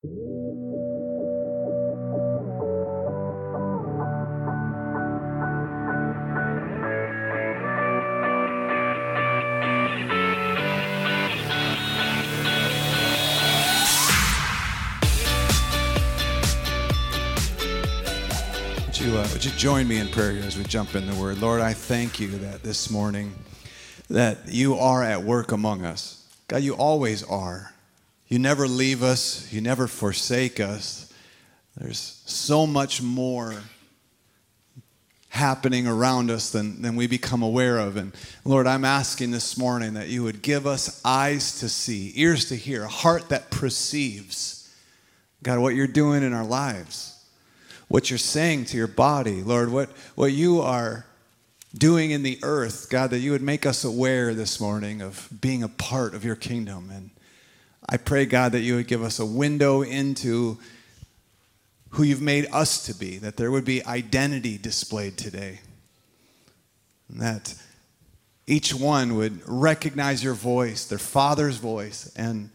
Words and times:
Would 0.00 0.12
you, 0.12 0.20
uh, 19.16 19.28
would 19.32 19.44
you 19.44 19.50
join 19.56 19.88
me 19.88 19.98
in 19.98 20.06
prayer 20.10 20.40
as 20.44 20.56
we 20.56 20.62
jump 20.62 20.94
in 20.94 21.08
the 21.08 21.14
Word? 21.20 21.38
Lord, 21.38 21.60
I 21.60 21.72
thank 21.72 22.20
you 22.20 22.28
that 22.38 22.62
this 22.62 22.88
morning 22.88 23.34
that 24.08 24.46
you 24.46 24.76
are 24.76 25.02
at 25.02 25.24
work 25.24 25.50
among 25.50 25.84
us. 25.84 26.24
God, 26.46 26.62
you 26.62 26.76
always 26.76 27.24
are. 27.24 27.72
You 28.28 28.38
never 28.38 28.68
leave 28.68 29.02
us. 29.02 29.52
You 29.52 29.60
never 29.60 29.86
forsake 29.86 30.60
us. 30.60 31.12
There's 31.76 32.22
so 32.26 32.66
much 32.66 33.02
more 33.02 33.54
happening 35.30 35.86
around 35.86 36.30
us 36.30 36.50
than, 36.50 36.82
than 36.82 36.96
we 36.96 37.06
become 37.06 37.42
aware 37.42 37.78
of. 37.78 37.96
And 37.96 38.12
Lord, 38.44 38.66
I'm 38.66 38.84
asking 38.84 39.30
this 39.30 39.56
morning 39.56 39.94
that 39.94 40.08
you 40.08 40.22
would 40.24 40.42
give 40.42 40.66
us 40.66 41.00
eyes 41.04 41.60
to 41.60 41.68
see, 41.68 42.12
ears 42.16 42.46
to 42.46 42.56
hear, 42.56 42.84
a 42.84 42.88
heart 42.88 43.28
that 43.28 43.50
perceives, 43.50 44.74
God, 45.42 45.58
what 45.58 45.74
you're 45.74 45.86
doing 45.86 46.22
in 46.22 46.32
our 46.32 46.44
lives 46.44 47.18
what 47.88 48.10
you're 48.10 48.18
saying 48.18 48.66
to 48.66 48.76
your 48.76 48.86
body, 48.86 49.42
Lord, 49.42 49.72
what, 49.72 49.90
what 50.14 50.32
you 50.32 50.60
are 50.60 51.06
doing 51.76 52.10
in 52.10 52.22
the 52.22 52.38
earth, 52.42 52.88
God, 52.90 53.10
that 53.10 53.18
you 53.18 53.32
would 53.32 53.42
make 53.42 53.66
us 53.66 53.82
aware 53.82 54.34
this 54.34 54.60
morning 54.60 55.00
of 55.02 55.28
being 55.40 55.62
a 55.62 55.68
part 55.68 56.14
of 56.14 56.24
your 56.24 56.36
kingdom. 56.36 56.90
And 56.92 57.10
I 57.88 57.96
pray, 57.96 58.26
God, 58.26 58.52
that 58.52 58.60
you 58.60 58.76
would 58.76 58.86
give 58.86 59.02
us 59.02 59.18
a 59.18 59.26
window 59.26 59.82
into 59.82 60.58
who 61.90 62.02
you've 62.02 62.20
made 62.20 62.46
us 62.52 62.84
to 62.86 62.94
be, 62.94 63.16
that 63.18 63.36
there 63.36 63.50
would 63.50 63.64
be 63.64 63.84
identity 63.86 64.58
displayed 64.58 65.16
today. 65.16 65.60
And 67.08 67.20
that 67.22 67.54
each 68.46 68.74
one 68.74 69.16
would 69.16 69.40
recognize 69.46 70.22
your 70.22 70.34
voice, 70.34 70.84
their 70.84 70.98
father's 70.98 71.56
voice, 71.56 72.12
and 72.14 72.50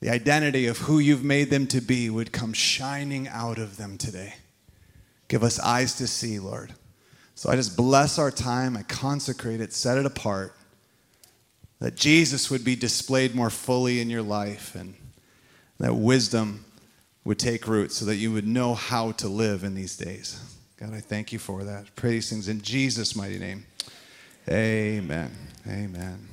the 0.00 0.10
identity 0.10 0.66
of 0.66 0.78
who 0.78 0.98
you've 0.98 1.24
made 1.24 1.50
them 1.50 1.66
to 1.68 1.80
be 1.80 2.08
would 2.08 2.32
come 2.32 2.52
shining 2.52 3.28
out 3.28 3.58
of 3.58 3.76
them 3.76 3.98
today. 3.98 4.34
Give 5.28 5.42
us 5.42 5.58
eyes 5.58 5.94
to 5.96 6.06
see, 6.06 6.38
Lord. 6.38 6.74
So 7.34 7.50
I 7.50 7.56
just 7.56 7.76
bless 7.76 8.18
our 8.18 8.30
time. 8.30 8.76
I 8.76 8.82
consecrate 8.82 9.60
it, 9.60 9.72
set 9.72 9.98
it 9.98 10.06
apart, 10.06 10.54
that 11.84 11.96
Jesus 11.96 12.50
would 12.50 12.64
be 12.64 12.74
displayed 12.74 13.34
more 13.34 13.50
fully 13.50 14.00
in 14.00 14.08
your 14.08 14.22
life 14.22 14.74
and 14.74 14.94
that 15.76 15.94
wisdom 15.94 16.64
would 17.24 17.38
take 17.38 17.68
root 17.68 17.92
so 17.92 18.06
that 18.06 18.16
you 18.16 18.32
would 18.32 18.46
know 18.46 18.72
how 18.72 19.12
to 19.12 19.28
live 19.28 19.64
in 19.64 19.74
these 19.74 19.94
days. 19.94 20.40
God, 20.78 20.94
I 20.94 21.00
thank 21.00 21.30
you 21.30 21.38
for 21.38 21.62
that. 21.62 21.94
Pray 21.94 22.12
these 22.12 22.30
things 22.30 22.48
in 22.48 22.62
Jesus' 22.62 23.14
mighty 23.14 23.38
name. 23.38 23.66
Amen. 24.48 25.30
Amen. 25.68 26.26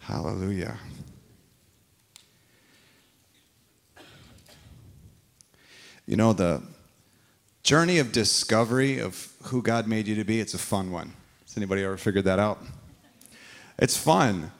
Hallelujah. 0.00 0.78
You 6.06 6.16
know, 6.16 6.32
the 6.32 6.60
journey 7.62 8.00
of 8.00 8.10
discovery 8.10 8.98
of 8.98 9.32
who 9.44 9.62
God 9.62 9.86
made 9.86 10.08
you 10.08 10.16
to 10.16 10.24
be, 10.24 10.40
it's 10.40 10.54
a 10.54 10.58
fun 10.58 10.90
one. 10.90 11.12
Has 11.44 11.56
anybody 11.56 11.84
ever 11.84 11.96
figured 11.96 12.24
that 12.24 12.40
out? 12.40 12.58
It's 13.78 13.96
fun. 13.96 14.52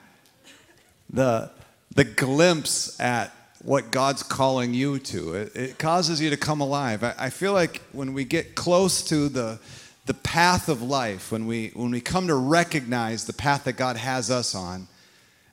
The, 1.11 1.51
the 1.95 2.05
glimpse 2.05 2.99
at 3.01 3.33
what 3.63 3.91
God's 3.91 4.23
calling 4.23 4.75
you 4.75 4.99
to, 4.99 5.35
it, 5.35 5.57
it 5.57 5.79
causes 5.79 6.21
you 6.21 6.31
to 6.31 6.37
come 6.37 6.61
alive. 6.61 7.03
I, 7.03 7.15
I 7.19 7.31
feel 7.31 7.53
like 7.53 7.83
when 7.93 8.13
we 8.13 8.25
get 8.25 8.55
close 8.55 9.03
to 9.09 9.29
the, 9.29 9.59
the 10.05 10.15
path 10.15 10.69
of 10.69 10.83
life, 10.83 11.33
when 11.33 11.47
we, 11.47 11.71
when 11.75 11.91
we 11.91 12.01
come 12.01 12.29
to 12.29 12.35
recognize 12.35 13.25
the 13.27 13.33
path 13.33 13.65
that 13.65 13.75
God 13.75 13.97
has 13.97 14.31
us 14.31 14.55
on, 14.55 14.87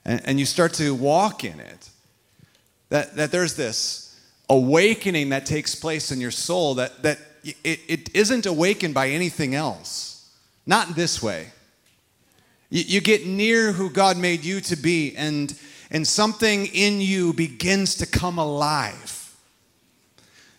and, 0.04 0.20
and 0.24 0.38
you 0.38 0.46
start 0.46 0.74
to 0.74 0.94
walk 0.94 1.44
in 1.44 1.58
it, 1.58 1.90
that, 2.90 3.16
that 3.16 3.32
there's 3.32 3.56
this 3.56 4.20
awakening 4.48 5.30
that 5.30 5.46
takes 5.46 5.74
place 5.74 6.12
in 6.12 6.20
your 6.20 6.30
soul 6.30 6.74
that, 6.74 7.02
that 7.02 7.18
it, 7.42 7.80
it 7.88 8.14
isn't 8.14 8.46
awakened 8.46 8.94
by 8.94 9.08
anything 9.08 9.54
else. 9.54 10.30
Not 10.66 10.94
this 10.94 11.22
way. 11.22 11.48
You, 12.74 12.82
you 12.82 13.00
get 13.00 13.24
near 13.24 13.70
who 13.70 13.88
God 13.88 14.18
made 14.18 14.44
you 14.44 14.60
to 14.62 14.74
be, 14.74 15.14
and, 15.16 15.56
and 15.92 16.04
something 16.06 16.66
in 16.66 17.00
you 17.00 17.32
begins 17.32 17.94
to 17.96 18.06
come 18.06 18.36
alive. 18.36 19.32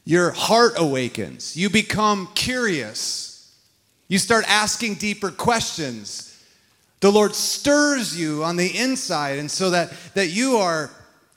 Your 0.05 0.31
heart 0.31 0.75
awakens. 0.77 1.57
You 1.57 1.69
become 1.69 2.29
curious. 2.33 3.53
You 4.07 4.17
start 4.17 4.45
asking 4.47 4.95
deeper 4.95 5.29
questions. 5.29 6.41
The 7.01 7.11
Lord 7.11 7.35
stirs 7.35 8.17
you 8.17 8.45
on 8.45 8.55
the 8.55 8.77
inside, 8.77 9.37
and 9.37 9.51
so 9.51 9.71
that, 9.71 9.91
that 10.13 10.27
you 10.27 10.55
are 10.55 10.89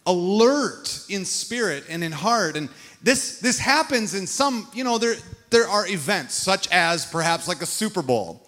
alert 0.06 1.04
in 1.08 1.24
spirit 1.24 1.86
and 1.88 2.04
in 2.04 2.12
heart. 2.12 2.56
And 2.56 2.68
this, 3.02 3.40
this 3.40 3.58
happens 3.58 4.14
in 4.14 4.28
some, 4.28 4.68
you 4.72 4.84
know, 4.84 4.96
there, 4.98 5.16
there 5.50 5.66
are 5.66 5.88
events, 5.88 6.34
such 6.34 6.68
as 6.68 7.04
perhaps 7.04 7.48
like 7.48 7.62
a 7.62 7.66
Super 7.66 8.00
Bowl. 8.00 8.47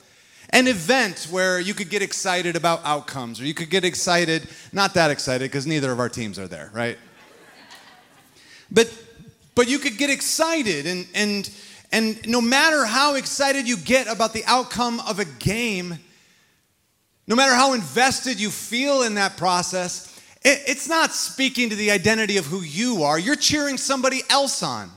An 0.53 0.66
event 0.66 1.28
where 1.31 1.61
you 1.61 1.75
could 1.75 1.91
get 1.91 2.03
excited 2.03 2.56
about 2.56 2.81
outcomes, 2.84 3.41
or 3.41 3.44
you 3.44 3.55
could 3.55 3.71
get 3.71 3.84
excited, 3.84 4.49
not 4.72 4.94
that 4.94 5.11
excited, 5.11 5.50
because 5.50 5.66
neither 5.66 5.93
of 5.93 6.00
our 6.00 6.09
teams 6.09 6.38
are 6.38 6.49
there, 6.49 6.71
right? 6.72 6.99
But 8.71 8.93
but 9.55 9.69
you 9.69 9.78
could 9.78 9.99
get 9.99 10.10
excited 10.10 10.87
and 10.87 11.06
and 11.15 11.50
and 11.93 12.28
no 12.28 12.41
matter 12.41 12.84
how 12.84 13.15
excited 13.16 13.69
you 13.69 13.77
get 13.77 14.06
about 14.06 14.33
the 14.33 14.44
outcome 14.47 15.00
of 15.00 15.19
a 15.19 15.25
game, 15.25 15.99
no 17.27 17.37
matter 17.37 17.55
how 17.55 17.72
invested 17.72 18.41
you 18.41 18.50
feel 18.50 19.03
in 19.03 19.15
that 19.15 19.37
process, 19.37 20.21
it, 20.43 20.62
it's 20.66 20.89
not 20.89 21.12
speaking 21.12 21.71
to 21.71 21.77
the 21.77 21.91
identity 21.91 22.37
of 22.37 22.47
who 22.47 22.60
you 22.60 23.03
are. 23.03 23.19
You're 23.19 23.37
cheering 23.37 23.77
somebody 23.77 24.22
else 24.31 24.62
on. 24.62 24.91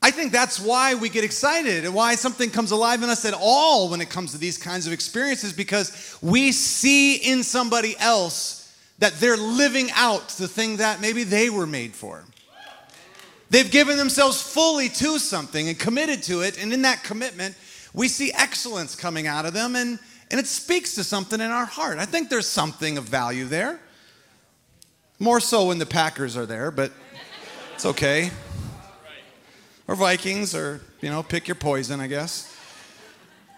I 0.00 0.10
think 0.12 0.30
that's 0.30 0.60
why 0.60 0.94
we 0.94 1.08
get 1.08 1.24
excited 1.24 1.84
and 1.84 1.92
why 1.92 2.14
something 2.14 2.50
comes 2.50 2.70
alive 2.70 3.02
in 3.02 3.10
us 3.10 3.24
at 3.24 3.34
all 3.34 3.88
when 3.88 4.00
it 4.00 4.08
comes 4.08 4.30
to 4.32 4.38
these 4.38 4.56
kinds 4.56 4.86
of 4.86 4.92
experiences 4.92 5.52
because 5.52 6.16
we 6.22 6.52
see 6.52 7.16
in 7.16 7.42
somebody 7.42 7.96
else 7.98 8.72
that 9.00 9.14
they're 9.14 9.36
living 9.36 9.88
out 9.94 10.28
the 10.30 10.46
thing 10.46 10.76
that 10.76 11.00
maybe 11.00 11.24
they 11.24 11.50
were 11.50 11.66
made 11.66 11.94
for. 11.94 12.24
They've 13.50 13.70
given 13.70 13.96
themselves 13.96 14.40
fully 14.40 14.88
to 14.90 15.18
something 15.18 15.68
and 15.68 15.78
committed 15.78 16.22
to 16.24 16.42
it, 16.42 16.62
and 16.62 16.72
in 16.72 16.82
that 16.82 17.02
commitment, 17.02 17.56
we 17.94 18.06
see 18.06 18.30
excellence 18.34 18.94
coming 18.94 19.26
out 19.26 19.46
of 19.46 19.54
them, 19.54 19.74
and, 19.74 19.98
and 20.30 20.38
it 20.38 20.46
speaks 20.46 20.94
to 20.96 21.04
something 21.04 21.40
in 21.40 21.50
our 21.50 21.64
heart. 21.64 21.98
I 21.98 22.04
think 22.04 22.28
there's 22.28 22.46
something 22.46 22.98
of 22.98 23.04
value 23.04 23.46
there. 23.46 23.80
More 25.18 25.40
so 25.40 25.68
when 25.68 25.78
the 25.78 25.86
Packers 25.86 26.36
are 26.36 26.46
there, 26.46 26.70
but 26.70 26.92
it's 27.74 27.86
okay 27.86 28.30
or 29.88 29.96
Vikings, 29.96 30.54
or, 30.54 30.80
you 31.00 31.08
know, 31.08 31.22
pick 31.22 31.48
your 31.48 31.54
poison, 31.54 31.98
I 31.98 32.06
guess. 32.06 32.54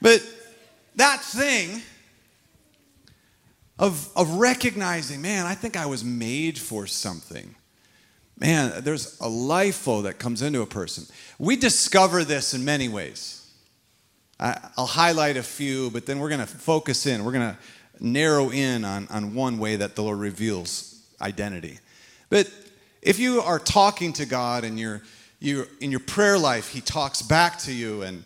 But 0.01 0.23
that 0.97 1.21
thing 1.21 1.83
of, 3.79 4.09
of 4.17 4.35
recognizing, 4.35 5.21
man, 5.21 5.45
I 5.45 5.55
think 5.55 5.77
I 5.77 5.87
was 5.87 6.05
made 6.05 6.59
for 6.59 6.87
something. 6.87 7.55
Man, 8.39 8.83
there's 8.85 9.21
a 9.21 9.29
life 9.29 9.77
flow 9.77 10.03
that 10.03 10.19
comes 10.19 10.41
into 10.41 10.63
a 10.63 10.67
person. 10.67 11.05
We 11.39 11.57
discover 11.57 12.25
this 12.25 12.55
in 12.55 12.65
many 12.65 12.89
ways. 12.89 13.37
I, 14.39 14.57
will 14.79 14.87
highlight 14.87 15.37
a 15.37 15.43
few, 15.43 15.91
but 15.91 16.07
then 16.07 16.21
we're 16.21 16.31
going 16.31 16.41
to 16.41 16.47
focus 16.47 17.07
in. 17.07 17.25
We're 17.25 17.33
going 17.33 17.51
to 17.51 17.59
narrow 17.99 18.51
in 18.51 18.85
on, 18.85 19.09
on 19.09 19.35
one 19.35 19.59
way 19.59 19.77
that 19.77 19.97
the 19.97 20.03
Lord 20.03 20.19
reveals 20.19 21.03
identity. 21.21 21.79
But 22.31 22.51
if 23.03 23.19
you 23.19 23.43
are 23.43 23.59
talking 23.59 24.13
to 24.15 24.25
God 24.25 24.65
and 24.65 24.79
you're 24.79 25.03
you 25.41 25.67
in 25.81 25.91
your 25.91 26.01
prayer 26.01 26.39
life, 26.39 26.69
he 26.69 26.81
talks 26.81 27.23
back 27.23 27.59
to 27.61 27.73
you 27.73 28.03
and 28.03 28.25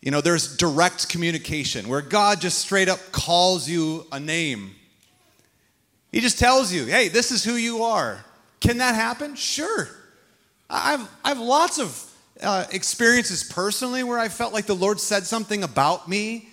you 0.00 0.10
know, 0.10 0.20
there's 0.20 0.56
direct 0.56 1.08
communication 1.08 1.86
where 1.88 2.00
God 2.00 2.40
just 2.40 2.58
straight 2.58 2.88
up 2.88 2.98
calls 3.12 3.68
you 3.68 4.06
a 4.10 4.18
name. 4.18 4.74
He 6.10 6.20
just 6.20 6.38
tells 6.38 6.72
you, 6.72 6.86
hey, 6.86 7.08
this 7.08 7.30
is 7.30 7.44
who 7.44 7.54
you 7.54 7.82
are. 7.82 8.24
Can 8.60 8.78
that 8.78 8.94
happen? 8.94 9.34
Sure. 9.34 9.88
I've, 10.68 11.08
I 11.24 11.28
have 11.28 11.38
lots 11.38 11.78
of 11.78 12.10
uh, 12.42 12.64
experiences 12.72 13.44
personally 13.44 14.02
where 14.02 14.18
I 14.18 14.28
felt 14.28 14.54
like 14.54 14.66
the 14.66 14.74
Lord 14.74 15.00
said 15.00 15.26
something 15.26 15.62
about 15.62 16.08
me, 16.08 16.48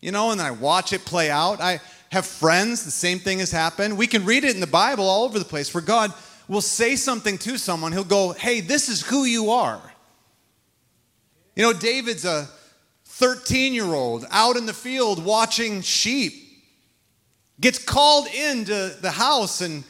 you 0.00 0.12
know, 0.12 0.30
and 0.30 0.40
I 0.40 0.52
watch 0.52 0.92
it 0.92 1.04
play 1.04 1.30
out. 1.30 1.60
I 1.60 1.80
have 2.12 2.26
friends, 2.26 2.84
the 2.84 2.90
same 2.90 3.18
thing 3.18 3.40
has 3.40 3.50
happened. 3.50 3.98
We 3.98 4.06
can 4.06 4.24
read 4.24 4.44
it 4.44 4.54
in 4.54 4.60
the 4.60 4.66
Bible 4.68 5.08
all 5.08 5.24
over 5.24 5.38
the 5.38 5.44
place 5.44 5.74
where 5.74 5.82
God 5.82 6.14
will 6.48 6.60
say 6.60 6.96
something 6.96 7.38
to 7.38 7.58
someone, 7.58 7.92
he'll 7.92 8.04
go, 8.04 8.32
Hey, 8.32 8.60
this 8.60 8.88
is 8.88 9.02
who 9.02 9.24
you 9.24 9.50
are. 9.50 9.82
You 11.54 11.64
know, 11.64 11.72
David's 11.72 12.24
a 12.24 12.48
13 13.04 13.74
year 13.74 13.84
old 13.84 14.26
out 14.30 14.56
in 14.56 14.66
the 14.66 14.72
field 14.72 15.24
watching 15.24 15.82
sheep, 15.82 16.34
gets 17.60 17.78
called 17.78 18.26
into 18.28 18.96
the 19.00 19.10
house, 19.10 19.60
and 19.60 19.84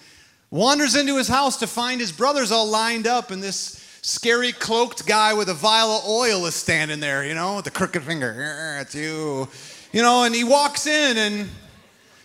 Wanders 0.51 0.97
into 0.97 1.19
his 1.19 1.29
house 1.29 1.59
to 1.59 1.67
find 1.67 2.01
his 2.01 2.11
brothers 2.11 2.51
all 2.51 2.67
lined 2.67 3.07
up, 3.07 3.31
and 3.31 3.43
this 3.43 3.85
scary 4.01 4.53
cloaked 4.53 5.07
guy 5.07 5.35
with 5.35 5.51
a 5.51 5.55
vial 5.55 5.91
of 5.91 6.07
oil 6.09 6.47
is 6.47 6.55
standing 6.55 7.01
there, 7.01 7.27
you 7.27 7.35
know, 7.35 7.57
with 7.57 7.67
the 7.67 7.71
crooked 7.71 8.03
finger. 8.03 8.79
It's 8.81 8.95
you. 8.95 9.47
You 9.93 10.01
know, 10.01 10.25
and 10.25 10.35
he 10.35 10.45
walks 10.45 10.87
in 10.87 11.19
and 11.19 11.51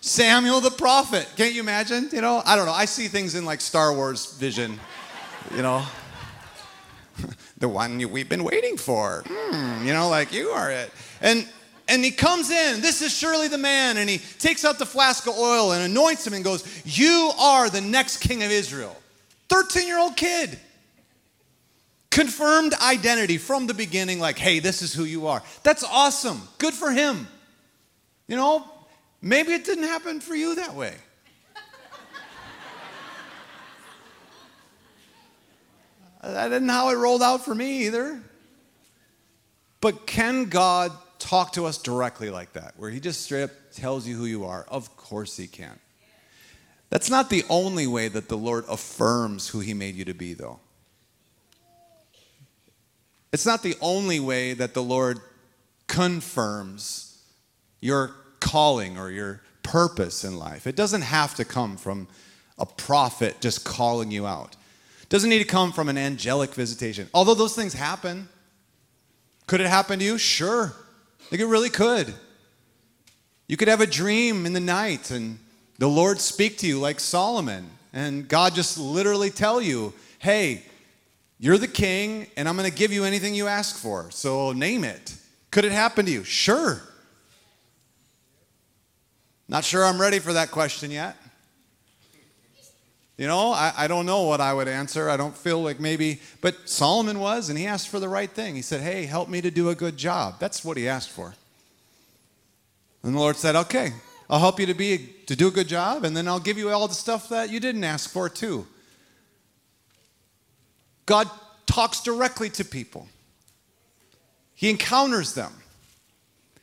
Samuel 0.05 0.59
the 0.59 0.69
prophet. 0.69 1.29
Can't 1.37 1.53
you 1.53 1.61
imagine? 1.61 2.09
You 2.11 2.19
know, 2.19 2.41
I 2.45 2.57
don't 2.57 2.65
know. 2.65 2.73
I 2.73 2.83
see 2.83 3.07
things 3.07 3.35
in 3.35 3.45
like 3.45 3.61
Star 3.61 3.93
Wars 3.93 4.33
vision, 4.33 4.77
you 5.55 5.61
know. 5.61 5.81
the 7.59 7.69
one 7.69 7.97
we've 8.11 8.27
been 8.27 8.43
waiting 8.43 8.75
for. 8.75 9.23
Hmm, 9.25 9.87
you 9.87 9.93
know, 9.93 10.09
like 10.09 10.33
you 10.33 10.49
are 10.49 10.69
it. 10.69 10.91
And 11.21 11.47
and 11.87 12.03
he 12.03 12.11
comes 12.11 12.51
in, 12.51 12.81
this 12.81 13.01
is 13.01 13.13
surely 13.17 13.47
the 13.47 13.57
man, 13.57 13.95
and 13.95 14.09
he 14.09 14.17
takes 14.17 14.65
out 14.65 14.77
the 14.77 14.85
flask 14.85 15.25
of 15.25 15.37
oil 15.37 15.71
and 15.71 15.81
anoints 15.89 16.27
him 16.27 16.33
and 16.33 16.43
goes, 16.43 16.67
You 16.83 17.31
are 17.39 17.69
the 17.69 17.79
next 17.79 18.17
king 18.17 18.43
of 18.43 18.51
Israel. 18.51 18.97
13 19.47 19.87
year 19.87 19.99
old 19.99 20.17
kid. 20.17 20.59
Confirmed 22.11 22.73
identity 22.73 23.37
from 23.37 23.67
the 23.67 23.73
beginning, 23.73 24.19
like, 24.19 24.37
hey, 24.37 24.59
this 24.59 24.81
is 24.81 24.93
who 24.93 25.05
you 25.05 25.27
are. 25.27 25.41
That's 25.63 25.85
awesome. 25.85 26.41
Good 26.57 26.73
for 26.73 26.91
him. 26.91 27.25
You 28.27 28.35
know, 28.35 28.69
maybe 29.23 29.53
it 29.53 29.65
didn't 29.65 29.85
happen 29.85 30.19
for 30.19 30.35
you 30.35 30.55
that 30.55 30.75
way. 30.75 30.93
that 36.21 36.51
isn't 36.51 36.69
how 36.69 36.89
it 36.89 36.95
rolled 36.95 37.23
out 37.23 37.43
for 37.43 37.55
me 37.55 37.87
either. 37.87 38.21
But 39.81 40.05
can 40.05 40.45
God 40.45 40.91
talk 41.17 41.53
to 41.53 41.65
us 41.65 41.77
directly 41.77 42.29
like 42.29 42.53
that, 42.53 42.73
where 42.77 42.91
He 42.91 42.99
just 42.99 43.21
straight 43.21 43.43
up 43.43 43.51
tells 43.73 44.05
you 44.05 44.15
who 44.15 44.25
you 44.25 44.45
are? 44.45 44.65
Of 44.67 44.95
course 44.95 45.35
He 45.35 45.47
can. 45.47 45.79
That's 46.89 47.09
not 47.09 47.31
the 47.31 47.43
only 47.49 47.87
way 47.87 48.07
that 48.07 48.29
the 48.29 48.37
Lord 48.37 48.65
affirms 48.69 49.47
who 49.47 49.61
He 49.61 49.73
made 49.73 49.95
you 49.95 50.05
to 50.05 50.13
be, 50.13 50.35
though. 50.35 50.59
It's 53.31 53.47
not 53.47 53.63
the 53.63 53.75
only 53.81 54.19
way 54.19 54.53
that 54.53 54.75
the 54.75 54.83
Lord 54.83 55.19
confirms 55.87 57.17
your 57.81 58.11
calling 58.43 58.97
or 58.97 59.09
your 59.09 59.41
purpose 59.63 60.23
in 60.23 60.37
life. 60.37 60.67
It 60.67 60.75
doesn't 60.75 61.01
have 61.01 61.33
to 61.35 61.45
come 61.45 61.77
from 61.77 62.07
a 62.59 62.65
prophet 62.65 63.41
just 63.41 63.63
calling 63.63 64.11
you 64.11 64.27
out. 64.27 64.55
It 65.01 65.09
doesn't 65.09 65.29
need 65.29 65.39
to 65.39 65.45
come 65.45 65.71
from 65.71 65.89
an 65.89 65.97
angelic 65.97 66.53
visitation. 66.53 67.09
Although 67.13 67.33
those 67.33 67.55
things 67.55 67.73
happen. 67.73 68.27
Could 69.47 69.61
it 69.61 69.67
happen 69.67 69.99
to 69.99 70.05
you? 70.05 70.17
Sure. 70.17 70.73
I 71.19 71.23
think 71.29 71.41
it 71.41 71.47
really 71.47 71.69
could. 71.69 72.13
You 73.47 73.57
could 73.57 73.67
have 73.67 73.81
a 73.81 73.87
dream 73.87 74.45
in 74.45 74.53
the 74.53 74.59
night 74.59 75.09
and 75.09 75.39
the 75.79 75.87
Lord 75.87 76.19
speak 76.19 76.57
to 76.59 76.67
you 76.67 76.79
like 76.79 76.99
Solomon 76.99 77.69
and 77.93 78.27
God 78.27 78.55
just 78.55 78.77
literally 78.77 79.29
tell 79.29 79.61
you, 79.61 79.93
"Hey, 80.19 80.63
you're 81.39 81.57
the 81.57 81.67
king, 81.67 82.27
and 82.37 82.47
I'm 82.47 82.55
going 82.55 82.69
to 82.69 82.75
give 82.75 82.93
you 82.93 83.03
anything 83.03 83.35
you 83.35 83.47
ask 83.47 83.75
for. 83.75 84.09
So 84.11 84.53
name 84.53 84.83
it. 84.83 85.15
Could 85.51 85.65
it 85.65 85.73
happen 85.73 86.05
to 86.05 86.11
you? 86.11 86.23
Sure. 86.23 86.81
Not 89.47 89.63
sure 89.63 89.83
I'm 89.83 89.99
ready 89.99 90.19
for 90.19 90.33
that 90.33 90.51
question 90.51 90.91
yet. 90.91 91.17
You 93.17 93.27
know, 93.27 93.51
I, 93.51 93.73
I 93.77 93.87
don't 93.87 94.05
know 94.05 94.23
what 94.23 94.41
I 94.41 94.53
would 94.53 94.67
answer. 94.67 95.09
I 95.09 95.17
don't 95.17 95.35
feel 95.35 95.61
like 95.61 95.79
maybe, 95.79 96.19
but 96.41 96.67
Solomon 96.67 97.19
was, 97.19 97.49
and 97.49 97.59
he 97.59 97.67
asked 97.67 97.89
for 97.89 97.99
the 97.99 98.09
right 98.09 98.29
thing. 98.29 98.55
He 98.55 98.63
said, 98.63 98.81
Hey, 98.81 99.05
help 99.05 99.29
me 99.29 99.39
to 99.41 99.51
do 99.51 99.69
a 99.69 99.75
good 99.75 99.97
job. 99.97 100.39
That's 100.39 100.65
what 100.65 100.77
he 100.77 100.87
asked 100.87 101.11
for. 101.11 101.35
And 103.03 103.13
the 103.13 103.19
Lord 103.19 103.35
said, 103.35 103.55
Okay, 103.55 103.93
I'll 104.29 104.39
help 104.39 104.59
you 104.59 104.65
to, 104.65 104.73
be, 104.73 105.09
to 105.27 105.35
do 105.35 105.47
a 105.47 105.51
good 105.51 105.67
job, 105.67 106.05
and 106.05 106.17
then 106.17 106.27
I'll 106.27 106.39
give 106.39 106.57
you 106.57 106.71
all 106.71 106.87
the 106.87 106.93
stuff 106.95 107.29
that 107.29 107.51
you 107.51 107.59
didn't 107.59 107.83
ask 107.83 108.09
for, 108.09 108.29
too. 108.29 108.65
God 111.05 111.29
talks 111.67 112.01
directly 112.01 112.49
to 112.51 112.65
people, 112.65 113.07
He 114.55 114.69
encounters 114.71 115.35
them. 115.35 115.53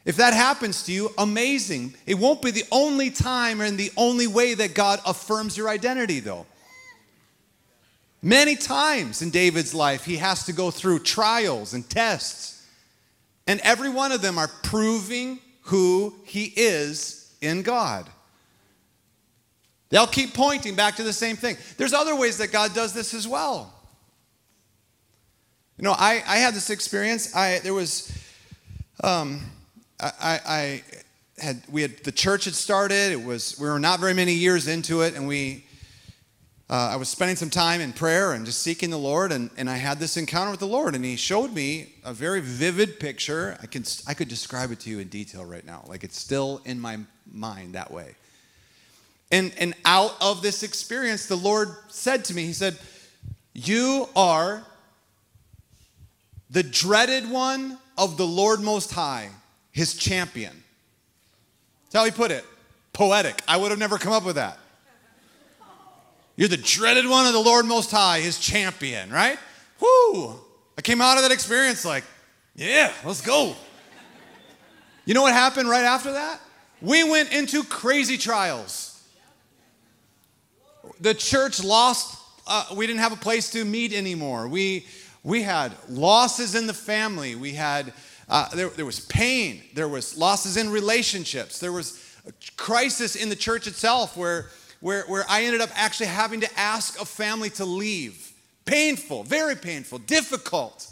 If 0.05 0.17
that 0.17 0.33
happens 0.33 0.83
to 0.85 0.93
you, 0.93 1.11
amazing. 1.19 1.95
It 2.07 2.15
won't 2.15 2.43
be 2.43 2.51
the 2.51 2.65
only 2.73 3.11
time 3.11 3.61
and 3.61 3.79
the 3.79 3.93
only 3.97 4.27
way 4.27 4.55
that 4.55 4.75
God 4.75 5.01
affirms 5.05 5.57
your 5.57 5.69
identity, 5.69 6.21
though. 6.21 6.47
Many 8.23 8.57
times 8.57 9.23
in 9.23 9.31
David's 9.31 9.75
life, 9.75 10.05
he 10.05 10.17
has 10.17 10.45
to 10.47 10.53
go 10.53 10.71
through 10.71 11.01
trials 11.01 11.75
and 11.75 11.89
tests, 11.89 12.67
and 13.47 13.61
every 13.61 13.89
one 13.89 14.13
of 14.13 14.23
them 14.23 14.39
are 14.39 14.49
proving 14.63 15.39
who 15.63 16.15
he 16.25 16.53
is 16.57 17.35
in 17.41 17.63
God. 17.63 18.07
They'll 19.91 20.07
keep 20.07 20.35
pointing 20.35 20.77
back 20.77 20.97
to 20.97 21.03
the 21.03 21.13
same 21.13 21.37
thing. 21.37 21.57
There's 21.77 21.93
other 21.93 22.15
ways 22.15 22.39
that 22.39 22.53
God 22.53 22.75
does 22.75 22.93
this 22.93 23.13
as 23.13 23.27
well. 23.27 23.75
You 25.77 25.85
know, 25.85 25.95
I, 25.99 26.23
I 26.27 26.37
had 26.37 26.55
this 26.55 26.71
experience. 26.71 27.35
I 27.35 27.59
there 27.61 27.75
was, 27.75 28.13
um, 29.03 29.41
I, 30.01 30.41
I 30.47 30.83
had 31.39 31.63
we 31.71 31.83
had 31.83 31.99
the 32.05 32.13
church 32.13 32.45
had 32.45 32.55
started. 32.55 33.13
It 33.13 33.23
was 33.23 33.59
we 33.59 33.69
were 33.69 33.79
not 33.79 34.01
very 34.01 34.15
many 34.15 34.35
years 34.35 34.69
into 34.69 35.03
it, 35.03 35.15
and 35.15 35.27
we. 35.27 35.65
Uh, 36.69 36.91
I 36.93 36.97
was 36.97 37.09
spending 37.09 37.35
some 37.35 37.51
time 37.51 37.81
in 37.81 37.93
prayer 37.93 38.33
and 38.33 38.47
just 38.47 38.63
seeking 38.63 38.91
the 38.91 38.99
Lord, 38.99 39.33
and, 39.33 39.51
and 39.57 39.69
I 39.69 39.75
had 39.75 39.99
this 39.99 40.17
encounter 40.17 40.53
with 40.53 40.61
the 40.61 40.69
Lord, 40.69 40.95
and 40.95 41.05
He 41.05 41.17
showed 41.17 41.53
me 41.53 41.95
a 42.05 42.15
very 42.15 42.41
vivid 42.41 43.01
picture. 43.01 43.59
I 43.61 43.67
can 43.67 43.83
I 44.07 44.15
could 44.15 44.29
describe 44.29 44.71
it 44.71 44.79
to 44.81 44.91
you 44.91 45.01
in 45.01 45.09
detail 45.09 45.45
right 45.45 45.67
now, 45.67 45.85
like 45.89 46.05
it's 46.05 46.17
still 46.17 46.61
in 46.65 46.79
my 46.79 47.01
mind 47.33 47.75
that 47.75 47.91
way. 47.91 48.15
And 49.33 49.53
and 49.59 49.75
out 49.85 50.15
of 50.21 50.43
this 50.43 50.63
experience, 50.63 51.27
the 51.27 51.37
Lord 51.37 51.71
said 51.89 52.25
to 52.27 52.35
me, 52.35 52.47
He 52.47 52.53
said, 52.53 52.79
"You 53.53 54.09
are 54.15 54.63
the 56.51 56.63
dreaded 56.63 57.31
one 57.31 57.79
of 57.97 58.17
the 58.17 58.27
Lord 58.27 58.61
Most 58.61 58.93
High, 58.93 59.31
his 59.73 59.95
champion. 59.95 60.63
That's 61.85 61.95
how 61.95 62.05
he 62.05 62.11
put 62.11 62.31
it. 62.31 62.45
Poetic. 62.93 63.43
I 63.47 63.57
would 63.57 63.71
have 63.71 63.79
never 63.79 63.99
come 63.99 64.13
up 64.13 64.25
with 64.25 64.37
that. 64.37 64.59
You're 66.37 66.49
the 66.49 66.57
dreaded 66.57 67.07
one 67.09 67.27
of 67.27 67.33
the 67.33 67.41
Lord 67.41 67.67
Most 67.67 67.91
High, 67.91 68.21
his 68.21 68.39
champion, 68.39 69.11
right? 69.11 69.39
Whoo! 69.81 70.41
I 70.79 70.83
came 70.83 71.01
out 71.01 71.17
of 71.17 71.23
that 71.23 71.33
experience 71.33 71.85
like, 71.85 72.05
yeah, 72.55 72.93
let's 73.05 73.21
go. 73.21 73.55
You 75.05 75.15
know 75.15 75.23
what 75.23 75.33
happened 75.33 75.69
right 75.69 75.85
after 75.85 76.13
that? 76.13 76.41
We 76.81 77.05
went 77.05 77.33
into 77.33 77.63
crazy 77.63 78.17
trials. 78.17 79.03
The 81.01 81.15
church 81.15 81.63
lost, 81.63 82.19
uh, 82.47 82.67
we 82.75 82.87
didn't 82.87 83.01
have 83.01 83.13
a 83.13 83.17
place 83.17 83.51
to 83.51 83.65
meet 83.65 83.93
anymore. 83.93 84.49
We, 84.49 84.87
we 85.23 85.43
had 85.43 85.73
losses 85.89 86.55
in 86.55 86.67
the 86.67 86.75
family. 86.75 87.35
We 87.35 87.53
had, 87.53 87.93
uh, 88.31 88.49
there, 88.55 88.69
there 88.69 88.87
was 88.87 89.01
pain. 89.01 89.63
There 89.75 89.89
was 89.89 90.17
losses 90.17 90.57
in 90.57 90.71
relationships. 90.71 91.59
There 91.59 91.73
was 91.73 92.03
a 92.27 92.33
crisis 92.57 93.17
in 93.17 93.29
the 93.29 93.37
church 93.37 93.67
itself 93.67 94.17
where, 94.17 94.47
where, 94.81 95.03
where 95.05 95.25
I 95.29 95.43
ended 95.45 95.61
up 95.61 95.71
actually 95.75 96.07
having 96.07 96.41
to 96.41 96.59
ask 96.59 97.01
a 97.01 97.05
family 97.05 97.51
to 97.51 97.65
leave. 97.65 98.33
Painful, 98.65 99.25
very 99.25 99.57
painful, 99.57 99.99
difficult. 99.99 100.91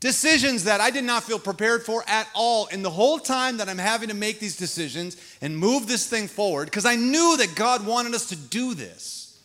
Decisions 0.00 0.64
that 0.64 0.80
I 0.80 0.90
did 0.90 1.04
not 1.04 1.22
feel 1.22 1.38
prepared 1.38 1.84
for 1.84 2.02
at 2.06 2.26
all. 2.34 2.68
And 2.72 2.84
the 2.84 2.90
whole 2.90 3.18
time 3.18 3.58
that 3.58 3.68
I'm 3.68 3.78
having 3.78 4.08
to 4.08 4.14
make 4.14 4.40
these 4.40 4.56
decisions 4.56 5.16
and 5.40 5.56
move 5.56 5.86
this 5.86 6.08
thing 6.08 6.26
forward, 6.26 6.64
because 6.64 6.86
I 6.86 6.96
knew 6.96 7.36
that 7.36 7.54
God 7.54 7.86
wanted 7.86 8.14
us 8.14 8.26
to 8.30 8.36
do 8.36 8.74
this. 8.74 9.40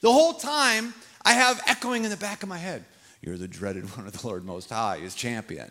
The 0.00 0.12
whole 0.12 0.34
time 0.34 0.94
I 1.24 1.34
have 1.34 1.62
echoing 1.66 2.04
in 2.04 2.10
the 2.10 2.16
back 2.16 2.42
of 2.42 2.48
my 2.48 2.58
head 2.58 2.84
you're 3.24 3.38
the 3.38 3.48
dreaded 3.48 3.84
one 3.96 4.06
of 4.06 4.12
the 4.12 4.26
Lord 4.26 4.44
Most 4.44 4.70
High, 4.70 4.98
his 4.98 5.14
champion. 5.14 5.70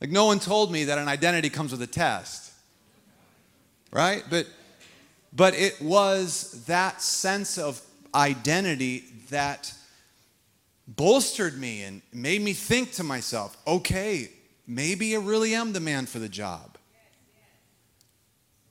Like, 0.00 0.10
no 0.10 0.26
one 0.26 0.38
told 0.38 0.70
me 0.70 0.84
that 0.84 0.98
an 0.98 1.08
identity 1.08 1.50
comes 1.50 1.72
with 1.72 1.82
a 1.82 1.86
test, 1.86 2.52
right? 3.90 4.22
But, 4.30 4.46
but 5.32 5.54
it 5.54 5.80
was 5.80 6.64
that 6.66 7.02
sense 7.02 7.58
of 7.58 7.80
identity 8.14 9.04
that 9.30 9.72
bolstered 10.86 11.58
me 11.58 11.82
and 11.82 12.00
made 12.12 12.40
me 12.40 12.52
think 12.52 12.92
to 12.92 13.04
myself, 13.04 13.56
okay, 13.66 14.30
maybe 14.66 15.14
I 15.14 15.18
really 15.18 15.54
am 15.54 15.72
the 15.72 15.80
man 15.80 16.06
for 16.06 16.18
the 16.18 16.28
job. 16.28 16.78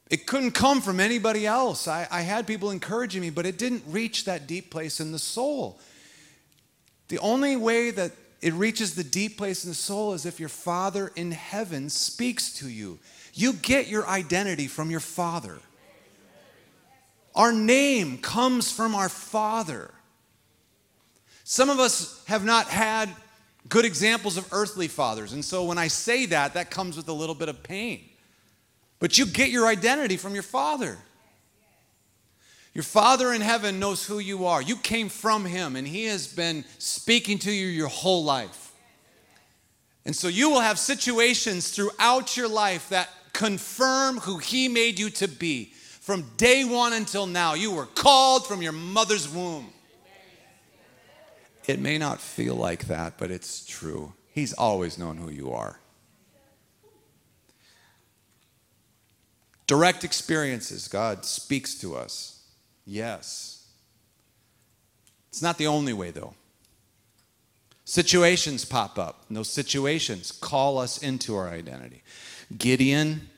It 0.10 0.26
couldn't 0.26 0.52
come 0.52 0.82
from 0.82 1.00
anybody 1.00 1.46
else. 1.46 1.88
I, 1.88 2.08
I, 2.10 2.22
had 2.22 2.48
people 2.48 2.72
encouraging 2.72 3.22
me, 3.22 3.30
but 3.30 3.46
it 3.46 3.58
didn't 3.58 3.84
reach 3.88 4.24
that 4.24 4.48
deep 4.48 4.72
place 4.72 5.02
in 5.02 5.12
the 5.12 5.20
soul. 5.20 5.82
The 7.10 7.20
only 7.20 7.58
way 7.58 7.92
that 7.92 8.14
it 8.42 8.54
reaches 8.54 8.96
the 8.96 9.04
deep 9.04 9.38
place 9.38 9.64
in 9.64 9.72
the 9.72 9.76
soul 9.76 10.14
as 10.14 10.26
if 10.26 10.40
your 10.40 10.50
Father 10.50 11.12
in 11.16 11.32
heaven 11.32 11.90
speaks 11.90 12.54
to 12.54 12.70
you. 12.70 13.00
You 13.34 13.54
get 13.54 13.88
your 13.88 14.08
identity 14.08 14.68
from 14.68 14.92
your 14.92 15.00
Father. 15.00 15.60
Our 17.36 17.52
name 17.52 18.18
comes 18.18 18.72
from 18.72 18.96
our 18.96 19.10
Father. 19.10 19.92
Some 21.44 21.70
of 21.70 21.80
us 21.80 22.24
have 22.26 22.44
not 22.44 22.68
had 22.68 23.10
good 23.70 23.86
examples 23.86 24.38
of 24.38 24.48
earthly 24.52 24.88
fathers, 24.88 25.34
and 25.34 25.44
so 25.44 25.64
when 25.64 25.78
I 25.78 25.88
say 25.88 26.26
that, 26.28 26.56
that 26.56 26.72
comes 26.72 26.98
with 26.98 27.08
a 27.08 27.14
little 27.14 27.36
bit 27.36 27.50
of 27.50 27.64
pain. 27.64 28.02
But 29.00 29.18
you 29.18 29.26
get 29.26 29.50
your 29.50 29.68
identity 29.68 30.18
from 30.18 30.34
your 30.34 30.44
Father. 30.44 30.98
Your 32.78 32.84
Father 32.84 33.34
in 33.34 33.42
heaven 33.42 33.80
knows 33.80 34.06
who 34.06 34.20
you 34.20 34.46
are. 34.46 34.62
You 34.62 34.76
came 34.76 35.10
from 35.10 35.46
Him, 35.46 35.76
and 35.76 35.88
He 35.88 36.06
has 36.06 36.28
been 36.28 36.64
speaking 36.78 37.40
to 37.40 37.52
you 37.52 37.66
your 37.66 37.88
whole 37.88 38.24
life. 38.24 38.72
And 40.06 40.16
so 40.16 40.28
you 40.28 40.52
will 40.52 40.60
have 40.60 40.78
situations 40.78 41.72
throughout 41.72 42.38
your 42.38 42.48
life 42.48 42.90
that 42.90 43.10
confirm 43.34 44.20
who 44.20 44.38
He 44.38 44.68
made 44.68 45.00
you 45.00 45.10
to 45.10 45.28
be. 45.28 45.72
From 46.02 46.30
day 46.38 46.66
one 46.66 46.94
until 46.94 47.26
now, 47.26 47.56
you 47.56 47.72
were 47.72 47.88
called 47.88 48.46
from 48.46 48.62
your 48.62 48.74
mother's 48.74 49.28
womb. 49.28 49.74
It 51.66 51.80
may 51.80 51.98
not 51.98 52.22
feel 52.22 52.54
like 52.54 52.86
that, 52.86 53.18
but 53.18 53.32
it's 53.32 53.66
true. 53.66 54.14
He's 54.30 54.54
always 54.54 55.00
known 55.00 55.18
who 55.18 55.32
you 55.32 55.52
are. 55.52 55.80
Direct 59.66 60.04
experiences, 60.04 60.88
God 60.88 61.26
speaks 61.26 61.74
to 61.80 61.96
us. 61.96 62.37
Yes. 62.88 63.68
It's 65.30 65.42
not 65.42 65.58
the 65.58 65.68
only 65.68 65.94
way, 65.94 66.10
though. 66.10 66.34
Situations 67.84 68.66
pop 68.66 68.98
up, 68.98 69.26
those 69.30 69.50
situations 69.50 70.32
call 70.32 70.78
us 70.78 70.98
into 70.98 71.36
our 71.36 71.50
identity. 71.50 72.02
Gideon 72.58 73.30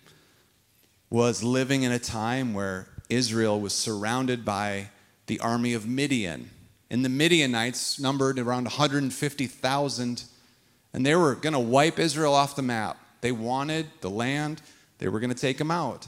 was 1.09 1.43
living 1.43 1.83
in 1.83 1.91
a 1.91 1.99
time 1.99 2.53
where 2.53 2.87
Israel 3.09 3.59
was 3.59 3.73
surrounded 3.73 4.45
by 4.45 4.89
the 5.25 5.39
army 5.39 5.73
of 5.73 5.87
Midian. 5.87 6.51
And 6.91 7.03
the 7.03 7.09
Midianites 7.09 7.99
numbered 7.99 8.39
around 8.39 8.63
150,000, 8.65 10.23
and 10.93 11.05
they 11.05 11.15
were 11.15 11.35
going 11.35 11.53
to 11.53 11.59
wipe 11.59 11.99
Israel 11.99 12.33
off 12.33 12.55
the 12.55 12.61
map. 12.61 12.97
They 13.21 13.31
wanted 13.31 13.87
the 14.01 14.09
land, 14.09 14.61
they 14.99 15.09
were 15.09 15.19
going 15.19 15.33
to 15.33 15.39
take 15.39 15.57
them 15.57 15.71
out. 15.71 16.07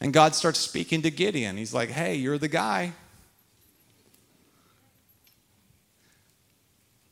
And 0.00 0.12
God 0.12 0.34
starts 0.34 0.58
speaking 0.58 1.02
to 1.02 1.10
Gideon. 1.10 1.56
He's 1.56 1.74
like, 1.74 1.90
hey, 1.90 2.14
you're 2.14 2.38
the 2.38 2.48
guy. 2.48 2.92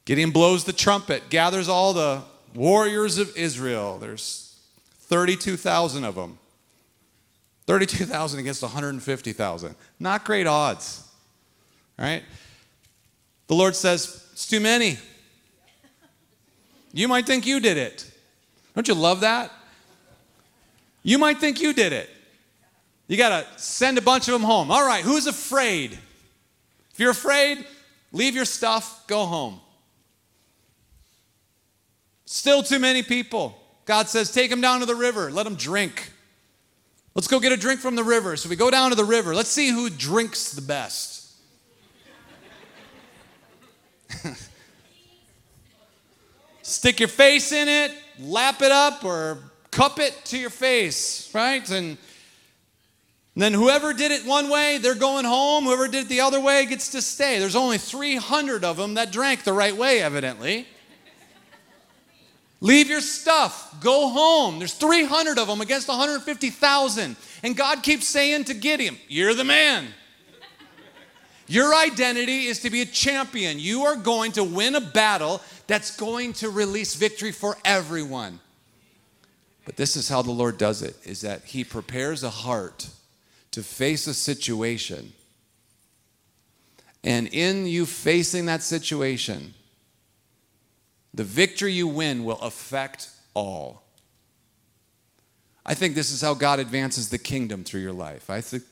Gideon 0.06 0.30
blows 0.30 0.64
the 0.64 0.72
trumpet, 0.72 1.28
gathers 1.28 1.68
all 1.68 1.92
the 1.92 2.22
warriors 2.54 3.18
of 3.18 3.36
Israel. 3.36 3.98
There's 3.98 4.58
32,000 5.00 6.04
of 6.04 6.14
them. 6.14 6.38
32,000 7.66 8.40
against 8.40 8.62
150,000. 8.62 9.74
Not 10.00 10.24
great 10.24 10.46
odds, 10.46 11.06
right? 11.98 12.22
The 13.48 13.54
Lord 13.54 13.76
says, 13.76 14.26
It's 14.32 14.46
too 14.46 14.60
many. 14.60 14.96
You 16.94 17.08
might 17.08 17.26
think 17.26 17.46
you 17.46 17.60
did 17.60 17.76
it. 17.76 18.10
Don't 18.74 18.88
you 18.88 18.94
love 18.94 19.20
that? 19.20 19.52
You 21.02 21.18
might 21.18 21.36
think 21.36 21.60
you 21.60 21.74
did 21.74 21.92
it. 21.92 22.08
You 23.08 23.16
got 23.16 23.30
to 23.30 23.46
send 23.60 23.98
a 23.98 24.02
bunch 24.02 24.28
of 24.28 24.32
them 24.32 24.42
home. 24.42 24.70
All 24.70 24.86
right, 24.86 25.02
who's 25.02 25.26
afraid? 25.26 25.92
If 26.92 27.00
you're 27.00 27.10
afraid, 27.10 27.64
leave 28.12 28.34
your 28.34 28.44
stuff, 28.44 29.06
go 29.06 29.24
home. 29.24 29.60
Still 32.26 32.62
too 32.62 32.78
many 32.78 33.02
people. 33.02 33.58
God 33.86 34.08
says, 34.08 34.30
take 34.30 34.50
them 34.50 34.60
down 34.60 34.80
to 34.80 34.86
the 34.86 34.94
river, 34.94 35.32
let 35.32 35.44
them 35.44 35.54
drink. 35.54 36.12
Let's 37.14 37.26
go 37.26 37.40
get 37.40 37.52
a 37.52 37.56
drink 37.56 37.80
from 37.80 37.96
the 37.96 38.04
river. 38.04 38.36
So 38.36 38.50
we 38.50 38.56
go 38.56 38.70
down 38.70 38.90
to 38.90 38.96
the 38.96 39.04
river. 39.04 39.34
Let's 39.34 39.48
see 39.48 39.70
who 39.70 39.88
drinks 39.88 40.52
the 40.52 40.60
best. 40.60 41.32
Stick 46.62 47.00
your 47.00 47.08
face 47.08 47.50
in 47.52 47.66
it, 47.68 47.92
lap 48.20 48.60
it 48.60 48.70
up, 48.70 49.02
or 49.04 49.38
cup 49.70 49.98
it 49.98 50.14
to 50.26 50.38
your 50.38 50.50
face, 50.50 51.34
right? 51.34 51.68
And 51.70 51.96
and 53.38 53.42
then 53.44 53.54
whoever 53.54 53.92
did 53.92 54.10
it 54.10 54.26
one 54.26 54.50
way, 54.50 54.78
they're 54.78 54.96
going 54.96 55.24
home. 55.24 55.62
Whoever 55.62 55.86
did 55.86 56.06
it 56.06 56.08
the 56.08 56.22
other 56.22 56.40
way 56.40 56.66
gets 56.66 56.88
to 56.88 57.00
stay. 57.00 57.38
There's 57.38 57.54
only 57.54 57.78
300 57.78 58.64
of 58.64 58.76
them 58.76 58.94
that 58.94 59.12
drank 59.12 59.44
the 59.44 59.52
right 59.52 59.76
way, 59.76 60.02
evidently. 60.02 60.66
Leave 62.60 62.88
your 62.88 63.00
stuff. 63.00 63.76
Go 63.80 64.08
home. 64.08 64.58
There's 64.58 64.74
300 64.74 65.38
of 65.38 65.46
them 65.46 65.60
against 65.60 65.86
150,000. 65.86 67.14
And 67.44 67.56
God 67.56 67.84
keeps 67.84 68.08
saying 68.08 68.42
to 68.46 68.54
Gideon, 68.54 68.98
You're 69.06 69.34
the 69.34 69.44
man. 69.44 69.86
Your 71.46 71.76
identity 71.76 72.46
is 72.46 72.58
to 72.62 72.70
be 72.70 72.82
a 72.82 72.86
champion. 72.86 73.60
You 73.60 73.82
are 73.82 73.94
going 73.94 74.32
to 74.32 74.42
win 74.42 74.74
a 74.74 74.80
battle 74.80 75.40
that's 75.68 75.96
going 75.96 76.32
to 76.32 76.50
release 76.50 76.96
victory 76.96 77.30
for 77.30 77.56
everyone. 77.64 78.40
But 79.64 79.76
this 79.76 79.94
is 79.94 80.08
how 80.08 80.22
the 80.22 80.32
Lord 80.32 80.58
does 80.58 80.82
it 80.82 80.96
is 81.04 81.20
that 81.20 81.44
he 81.44 81.62
prepares 81.62 82.24
a 82.24 82.30
heart 82.30 82.88
to 83.58 83.64
face 83.64 84.06
a 84.06 84.14
situation. 84.14 85.12
And 87.02 87.26
in 87.34 87.66
you 87.66 87.86
facing 87.86 88.46
that 88.46 88.62
situation, 88.62 89.52
the 91.12 91.24
victory 91.24 91.72
you 91.72 91.88
win 91.88 92.24
will 92.24 92.38
affect 92.38 93.10
all. 93.34 93.82
I 95.66 95.74
think 95.74 95.96
this 95.96 96.12
is 96.12 96.20
how 96.20 96.34
God 96.34 96.60
advances 96.60 97.08
the 97.08 97.18
kingdom 97.18 97.64
through 97.64 97.80
your 97.80 97.92
life. 97.92 98.30
I, 98.30 98.42
th- 98.42 98.62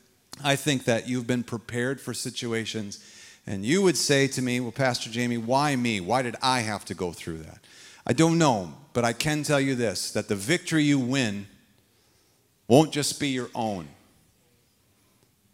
I 0.45 0.55
think 0.55 0.85
that 0.85 1.09
you've 1.09 1.27
been 1.27 1.43
prepared 1.43 2.01
for 2.01 2.15
situations, 2.15 3.05
and 3.45 3.65
you 3.65 3.83
would 3.83 3.97
say 3.97 4.29
to 4.29 4.41
me, 4.41 4.61
Well, 4.61 4.71
Pastor 4.71 5.11
Jamey, 5.11 5.45
why 5.45 5.75
me? 5.75 5.99
Why 5.99 6.23
did 6.23 6.37
I 6.41 6.61
have 6.61 6.85
to 6.85 6.95
go 6.95 7.11
through 7.11 7.39
that? 7.39 7.59
I 8.07 8.13
don't 8.13 8.39
know, 8.39 8.73
but 8.93 9.05
I 9.05 9.13
can 9.13 9.43
tell 9.43 9.61
you 9.61 9.75
this 9.75 10.13
that 10.13 10.29
the 10.29 10.37
victory 10.37 10.85
you 10.85 11.01
win 11.01 11.49
won't 12.69 12.93
just 12.93 13.19
be 13.19 13.31
your 13.31 13.51
own. 13.53 13.89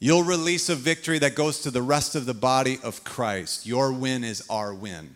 You'll 0.03 0.25
release 0.25 0.69
a 0.69 0.75
victory 0.75 1.21
that 1.21 1.37
goes 1.37 1.61
to 1.61 1.71
the 1.71 1.81
rest 1.81 2.17
of 2.17 2.27
the 2.27 2.35
body 2.35 2.77
of 2.83 3.05
Christ. 3.05 3.67
Your 3.67 3.93
win 3.93 4.25
is 4.25 4.43
our 4.51 4.75
win. 4.75 5.15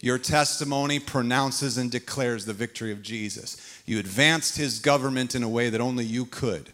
Your 0.00 0.18
testimony 0.18 1.00
pronounces 1.00 1.76
and 1.76 1.90
declares 1.90 2.44
the 2.44 2.52
victory 2.52 2.92
of 2.92 3.02
Jesus. 3.02 3.56
You 3.86 3.98
advanced 3.98 4.56
his 4.56 4.78
government 4.78 5.34
in 5.34 5.42
a 5.42 5.48
way 5.48 5.68
that 5.68 5.80
only 5.80 6.04
you 6.04 6.26
could. 6.26 6.72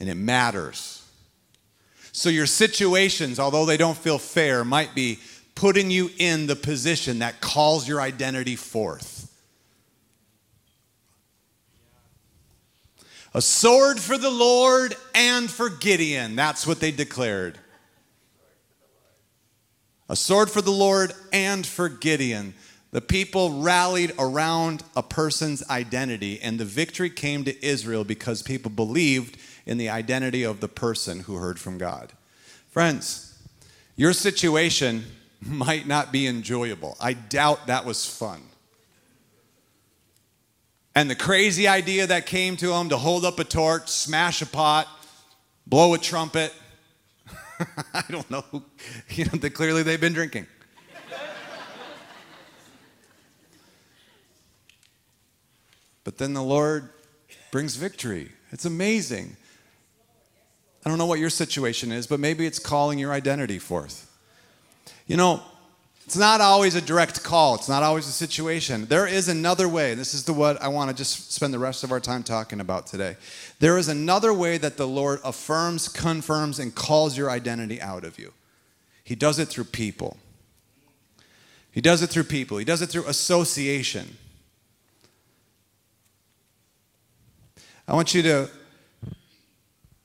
And 0.00 0.08
it 0.08 0.14
matters. 0.14 1.06
So, 2.12 2.30
your 2.30 2.46
situations, 2.46 3.38
although 3.38 3.66
they 3.66 3.76
don't 3.76 3.98
feel 3.98 4.18
fair, 4.18 4.64
might 4.64 4.94
be 4.94 5.18
putting 5.54 5.90
you 5.90 6.08
in 6.16 6.46
the 6.46 6.56
position 6.56 7.18
that 7.18 7.42
calls 7.42 7.86
your 7.86 8.00
identity 8.00 8.56
forth. 8.56 9.15
A 13.34 13.42
sword 13.42 14.00
for 14.00 14.16
the 14.16 14.30
Lord 14.30 14.94
and 15.14 15.50
for 15.50 15.68
Gideon. 15.68 16.36
That's 16.36 16.66
what 16.66 16.80
they 16.80 16.90
declared. 16.90 17.58
A 20.08 20.16
sword 20.16 20.50
for 20.50 20.62
the 20.62 20.70
Lord 20.70 21.12
and 21.32 21.66
for 21.66 21.88
Gideon. 21.88 22.54
The 22.92 23.00
people 23.00 23.60
rallied 23.60 24.12
around 24.18 24.82
a 24.94 25.02
person's 25.02 25.68
identity, 25.68 26.40
and 26.40 26.58
the 26.58 26.64
victory 26.64 27.10
came 27.10 27.44
to 27.44 27.66
Israel 27.66 28.04
because 28.04 28.42
people 28.42 28.70
believed 28.70 29.36
in 29.66 29.76
the 29.76 29.90
identity 29.90 30.44
of 30.44 30.60
the 30.60 30.68
person 30.68 31.20
who 31.20 31.34
heard 31.34 31.58
from 31.58 31.76
God. 31.76 32.12
Friends, 32.70 33.36
your 33.96 34.12
situation 34.12 35.04
might 35.40 35.86
not 35.86 36.12
be 36.12 36.26
enjoyable. 36.26 36.96
I 37.00 37.12
doubt 37.14 37.66
that 37.66 37.84
was 37.84 38.06
fun. 38.06 38.40
And 40.96 41.10
the 41.10 41.14
crazy 41.14 41.68
idea 41.68 42.06
that 42.06 42.24
came 42.24 42.56
to 42.56 42.72
him 42.72 42.88
to 42.88 42.96
hold 42.96 43.26
up 43.26 43.38
a 43.38 43.44
torch, 43.44 43.90
smash 43.90 44.40
a 44.40 44.46
pot, 44.46 44.88
blow 45.66 45.92
a 45.92 45.98
trumpet. 45.98 46.54
I 47.92 48.02
don't 48.08 48.28
know. 48.30 48.42
You 49.10 49.26
know, 49.26 49.50
clearly 49.50 49.82
they've 49.82 50.00
been 50.00 50.14
drinking. 50.14 50.46
but 56.02 56.16
then 56.16 56.32
the 56.32 56.42
Lord 56.42 56.88
brings 57.52 57.76
victory. 57.76 58.32
It's 58.50 58.64
amazing. 58.64 59.36
I 60.82 60.88
don't 60.88 60.96
know 60.96 61.04
what 61.04 61.18
your 61.18 61.28
situation 61.28 61.92
is, 61.92 62.06
but 62.06 62.20
maybe 62.20 62.46
it's 62.46 62.58
calling 62.58 62.98
your 62.98 63.12
identity 63.12 63.58
forth. 63.58 64.10
You 65.06 65.18
know, 65.18 65.42
it's 66.06 66.16
not 66.16 66.40
always 66.40 66.76
a 66.76 66.80
direct 66.80 67.24
call, 67.24 67.56
it's 67.56 67.68
not 67.68 67.82
always 67.82 68.06
a 68.06 68.12
situation. 68.12 68.86
There 68.86 69.08
is 69.08 69.28
another 69.28 69.68
way. 69.68 69.94
This 69.94 70.14
is 70.14 70.22
the 70.22 70.32
what 70.32 70.62
I 70.62 70.68
want 70.68 70.88
to 70.88 70.96
just 70.96 71.32
spend 71.32 71.52
the 71.52 71.58
rest 71.58 71.82
of 71.82 71.90
our 71.90 71.98
time 71.98 72.22
talking 72.22 72.60
about 72.60 72.86
today. 72.86 73.16
There 73.58 73.76
is 73.76 73.88
another 73.88 74.32
way 74.32 74.56
that 74.56 74.76
the 74.76 74.86
Lord 74.86 75.18
affirms, 75.24 75.88
confirms, 75.88 76.60
and 76.60 76.72
calls 76.72 77.18
your 77.18 77.28
identity 77.28 77.80
out 77.80 78.04
of 78.04 78.20
you. 78.20 78.32
He 79.02 79.16
does 79.16 79.40
it 79.40 79.48
through 79.48 79.64
people. 79.64 80.16
He 81.72 81.80
does 81.80 82.02
it 82.02 82.06
through 82.06 82.24
people. 82.24 82.58
He 82.58 82.64
does 82.64 82.82
it 82.82 82.86
through 82.86 83.06
association. 83.06 84.16
I 87.88 87.94
want 87.94 88.14
you 88.14 88.22
to 88.22 88.48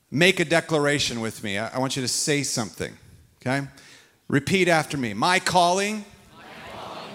make 0.09 0.39
a 0.39 0.45
declaration 0.45 1.21
with 1.21 1.43
me. 1.43 1.59
I 1.59 1.77
want 1.77 1.95
you 1.95 2.01
to 2.01 2.07
say 2.07 2.41
something, 2.41 2.91
okay? 3.39 3.67
Repeat 4.31 4.69
after 4.69 4.95
me. 4.95 5.13
My 5.13 5.39
calling, 5.39 6.05
My 6.37 6.43
calling 6.71 7.11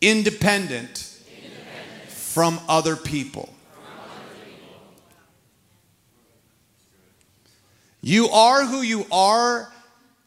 independent, 0.02 1.18
independent 1.34 2.12
from, 2.12 2.60
other 2.68 2.98
from 2.98 2.98
other 2.98 2.98
people. 2.98 3.50
You 8.02 8.28
are 8.28 8.66
who 8.66 8.82
you 8.82 9.06
are, 9.14 9.72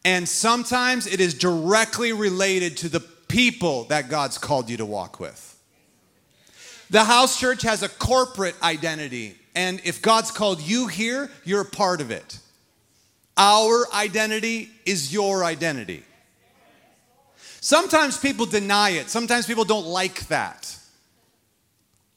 and 0.03 0.27
sometimes 0.27 1.05
it 1.05 1.21
is 1.21 1.35
directly 1.35 2.11
related 2.11 2.75
to 2.77 2.89
the 2.89 3.01
people 3.01 3.83
that 3.83 4.09
God's 4.09 4.39
called 4.39 4.71
you 4.71 4.77
to 4.77 4.85
walk 4.85 5.19
with. 5.19 5.45
The 6.89 7.03
house 7.03 7.39
church 7.39 7.61
has 7.61 7.83
a 7.83 7.89
corporate 7.89 8.55
identity 8.63 9.35
and 9.59 9.81
if 9.83 10.01
God's 10.01 10.31
called 10.31 10.61
you 10.61 10.87
here, 10.87 11.29
you're 11.43 11.59
a 11.59 11.65
part 11.65 11.99
of 11.99 12.11
it. 12.11 12.39
Our 13.35 13.85
identity 13.93 14.69
is 14.85 15.11
your 15.11 15.43
identity. 15.43 16.03
Sometimes 17.59 18.17
people 18.17 18.45
deny 18.45 18.91
it, 18.91 19.09
sometimes 19.09 19.47
people 19.47 19.65
don't 19.65 19.85
like 19.85 20.25
that. 20.29 20.77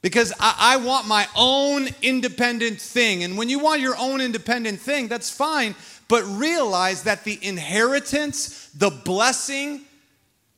Because 0.03 0.33
I, 0.39 0.55
I, 0.75 0.77
want 0.77 1.09
my 1.09 1.27
own 1.35 1.89
independent 2.01 2.81
thing. 2.81 3.25
And 3.25 3.37
when 3.37 3.49
you 3.49 3.59
want 3.59 3.81
your 3.81 3.97
own 3.99 4.21
independent 4.21 4.79
thing, 4.79 5.09
that's 5.09 5.29
fine. 5.29 5.75
But 6.07 6.23
realize 6.25 7.03
that 7.05 7.25
the 7.25 7.41
inheritance, 7.45 8.69
the 8.69 8.91
blessing, 8.91 9.81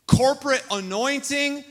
corporate 0.06 0.64
anointing, 0.70 1.64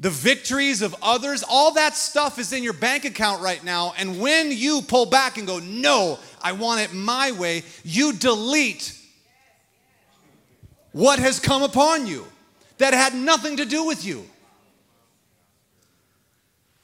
the 0.00 0.10
victories 0.10 0.80
of 0.80 0.96
others, 1.02 1.44
all 1.46 1.74
that 1.74 1.94
stuff 1.94 2.38
is 2.38 2.54
in 2.54 2.62
your 2.62 2.72
bank 2.72 3.04
account 3.04 3.42
right 3.42 3.62
now. 3.62 3.92
And 3.98 4.18
when 4.18 4.50
you 4.50 4.80
pull 4.80 5.04
back 5.04 5.36
and 5.36 5.46
go, 5.46 5.58
no, 5.58 6.18
I 6.40 6.52
want 6.52 6.80
it 6.80 6.94
my 6.94 7.32
way, 7.32 7.62
you 7.84 8.14
delete 8.14 8.96
what 10.92 11.18
has 11.18 11.38
come 11.38 11.62
upon 11.62 12.06
you 12.06 12.26
that 12.78 12.94
had 12.94 13.14
nothing 13.14 13.58
to 13.58 13.66
do 13.66 13.84
with 13.84 14.04
you. 14.04 14.24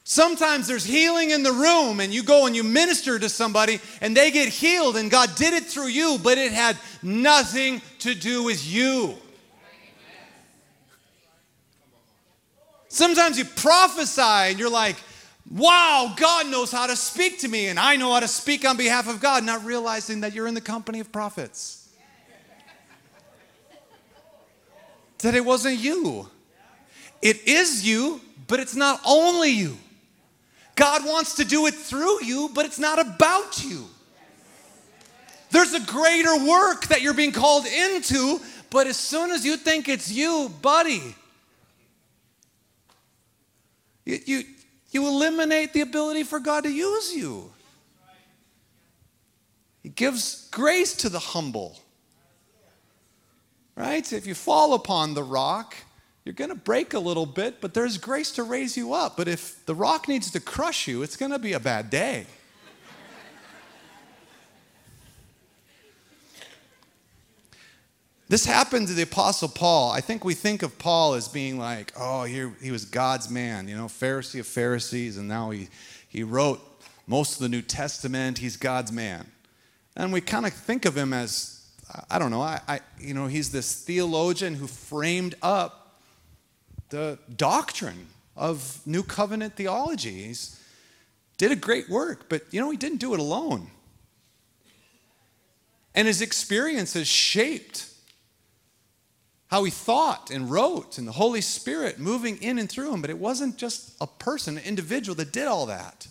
Sometimes 0.03 0.67
there's 0.67 0.85
healing 0.85 1.31
in 1.31 1.43
the 1.43 1.51
room, 1.51 1.99
and 1.99 2.13
you 2.13 2.23
go 2.23 2.45
and 2.45 2.55
you 2.55 2.63
minister 2.63 3.19
to 3.19 3.27
somebody, 3.27 3.79
and 3.99 4.15
they 4.15 4.31
get 4.31 4.47
healed, 4.47 4.95
and 4.95 5.11
God 5.11 5.35
did 5.35 5.53
it 5.53 5.65
through 5.65 5.87
you, 5.87 6.17
but 6.23 6.37
it 6.37 6.53
had 6.53 6.77
nothing 7.03 7.81
to 7.99 8.15
do 8.15 8.43
with 8.43 8.65
you. 8.65 9.15
Sometimes 12.97 13.37
you 13.37 13.45
prophesy, 13.45 14.21
and 14.21 14.57
you're 14.57 14.71
like, 14.71 14.95
wow, 15.51 16.15
God 16.17 16.47
knows 16.47 16.71
how 16.71 16.87
to 16.87 16.95
speak 16.95 17.37
to 17.41 17.47
me, 17.47 17.67
and 17.67 17.77
I 17.77 17.95
know 17.95 18.11
how 18.11 18.21
to 18.21 18.27
speak 18.27 18.67
on 18.67 18.75
behalf 18.75 19.07
of 19.07 19.21
God, 19.21 19.43
not 19.43 19.63
realizing 19.63 20.21
that 20.21 20.33
you're 20.33 20.47
in 20.47 20.55
the 20.55 20.61
company 20.61 20.99
of 20.99 21.11
prophets. 21.11 21.89
That 25.19 25.35
it 25.35 25.45
wasn't 25.45 25.77
you. 25.77 26.27
It 27.21 27.47
is 27.47 27.87
you, 27.87 28.19
but 28.47 28.59
it's 28.59 28.75
not 28.75 28.99
only 29.05 29.51
you. 29.51 29.77
God 30.75 31.05
wants 31.05 31.35
to 31.35 31.45
do 31.45 31.67
it 31.67 31.75
through 31.75 32.23
you, 32.23 32.49
but 32.55 32.65
it's 32.65 32.79
not 32.79 32.97
about 32.97 33.63
you. 33.63 33.85
There's 35.51 35.73
a 35.73 35.81
greater 35.81 36.35
work 36.47 36.87
that 36.87 37.03
you're 37.03 37.13
being 37.13 37.31
called 37.31 37.67
into, 37.67 38.39
but 38.71 38.87
as 38.87 38.97
soon 38.97 39.29
as 39.29 39.45
you 39.45 39.55
think 39.55 39.87
it's 39.87 40.11
you, 40.11 40.51
buddy, 40.63 41.15
you, 44.07 44.19
you, 44.25 44.43
you 44.91 45.07
eliminate 45.07 45.73
the 45.73 45.81
ability 45.81 46.23
for 46.23 46.39
God 46.39 46.63
to 46.63 46.71
use 46.71 47.13
you. 47.13 47.51
He 49.83 49.89
gives 49.89 50.47
grace 50.49 50.95
to 50.97 51.09
the 51.09 51.19
humble. 51.19 51.77
Right? 53.75 54.11
If 54.11 54.25
you 54.25 54.33
fall 54.33 54.73
upon 54.73 55.13
the 55.13 55.23
rock, 55.23 55.75
you're 56.23 56.33
going 56.33 56.49
to 56.49 56.55
break 56.55 56.93
a 56.93 56.99
little 56.99 57.25
bit, 57.25 57.59
but 57.59 57.73
there's 57.73 57.97
grace 57.97 58.31
to 58.33 58.43
raise 58.43 58.77
you 58.77 58.93
up. 58.93 59.17
But 59.17 59.27
if 59.27 59.65
the 59.65 59.75
rock 59.75 60.07
needs 60.07 60.31
to 60.31 60.39
crush 60.39 60.87
you, 60.87 61.03
it's 61.03 61.17
going 61.17 61.31
to 61.31 61.39
be 61.39 61.51
a 61.51 61.59
bad 61.59 61.89
day. 61.89 62.27
This 68.29 68.45
happened 68.45 68.89
to 68.89 68.93
the 68.93 69.03
Apostle 69.03 69.47
Paul. 69.47 69.91
I 69.91 70.01
think 70.01 70.25
we 70.25 70.33
think 70.33 70.61
of 70.61 70.77
Paul 70.77 71.13
as 71.13 71.29
being 71.29 71.57
like, 71.57 71.93
oh, 71.97 72.23
he, 72.23 72.49
he 72.61 72.71
was 72.71 72.83
God's 72.83 73.29
man, 73.29 73.69
you 73.69 73.77
know, 73.77 73.85
Pharisee 73.85 74.41
of 74.41 74.47
Pharisees, 74.47 75.15
and 75.17 75.29
now 75.29 75.49
he, 75.51 75.69
he 76.09 76.23
wrote 76.23 76.59
most 77.07 77.35
of 77.35 77.39
the 77.39 77.49
New 77.49 77.61
Testament. 77.61 78.39
He's 78.39 78.57
God's 78.57 78.91
man. 78.91 79.25
And 79.95 80.11
we 80.11 80.19
kind 80.19 80.45
of 80.45 80.53
think 80.53 80.83
of 80.83 80.97
him 80.97 81.13
as, 81.13 81.65
I 82.09 82.19
don't 82.19 82.29
know, 82.29 82.41
I, 82.41 82.59
I, 82.67 82.79
you 82.99 83.13
know, 83.13 83.27
he's 83.27 83.51
this 83.51 83.73
theologian 83.81 84.55
who 84.55 84.67
framed 84.67 85.35
up 85.41 86.01
the 86.89 87.17
doctrine 87.33 88.07
of 88.35 88.81
New 88.85 89.03
Covenant 89.03 89.55
theology. 89.55 90.23
He's 90.23 90.61
did 91.37 91.51
a 91.51 91.55
great 91.55 91.89
work, 91.89 92.27
but 92.29 92.43
you 92.51 92.59
know, 92.59 92.69
he 92.69 92.77
didn't 92.77 92.99
do 92.99 93.13
it 93.13 93.19
alone. 93.19 93.69
And 95.95 96.07
his 96.07 96.21
experiences 96.21 97.07
shaped 97.07 97.85
how 99.49 99.63
he 99.63 99.71
thought 99.71 100.29
and 100.29 100.51
wrote, 100.51 100.97
and 100.97 101.07
the 101.07 101.13
Holy 101.13 101.41
Spirit 101.41 101.99
moving 101.99 102.41
in 102.41 102.59
and 102.59 102.69
through 102.69 102.93
him. 102.93 103.01
But 103.01 103.09
it 103.09 103.17
wasn't 103.17 103.57
just 103.57 103.95
a 104.01 104.07
person, 104.07 104.57
an 104.57 104.63
individual 104.63 105.15
that 105.15 105.31
did 105.31 105.47
all 105.47 105.65
that. 105.67 106.07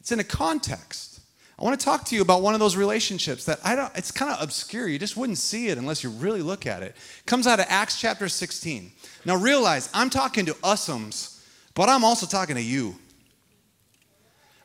It's 0.00 0.12
in 0.12 0.20
a 0.20 0.24
context. 0.24 1.20
I 1.58 1.64
want 1.64 1.78
to 1.78 1.84
talk 1.84 2.04
to 2.06 2.16
you 2.16 2.22
about 2.22 2.42
one 2.42 2.54
of 2.54 2.60
those 2.60 2.76
relationships 2.76 3.44
that 3.44 3.60
I 3.64 3.76
don't, 3.76 3.96
it's 3.96 4.10
kind 4.10 4.32
of 4.32 4.42
obscure. 4.42 4.88
You 4.88 4.98
just 4.98 5.16
wouldn't 5.16 5.38
see 5.38 5.68
it 5.68 5.78
unless 5.78 6.02
you 6.02 6.10
really 6.10 6.42
look 6.42 6.66
at 6.66 6.82
it. 6.82 6.96
it 6.96 7.26
comes 7.26 7.46
out 7.46 7.60
of 7.60 7.66
Acts 7.68 8.00
chapter 8.00 8.28
16. 8.28 8.90
Now 9.24 9.36
realize 9.36 9.88
I'm 9.94 10.10
talking 10.10 10.44
to 10.46 10.54
usums, 10.54 11.40
but 11.74 11.88
I'm 11.88 12.04
also 12.04 12.26
talking 12.26 12.56
to 12.56 12.62
you. 12.62 12.96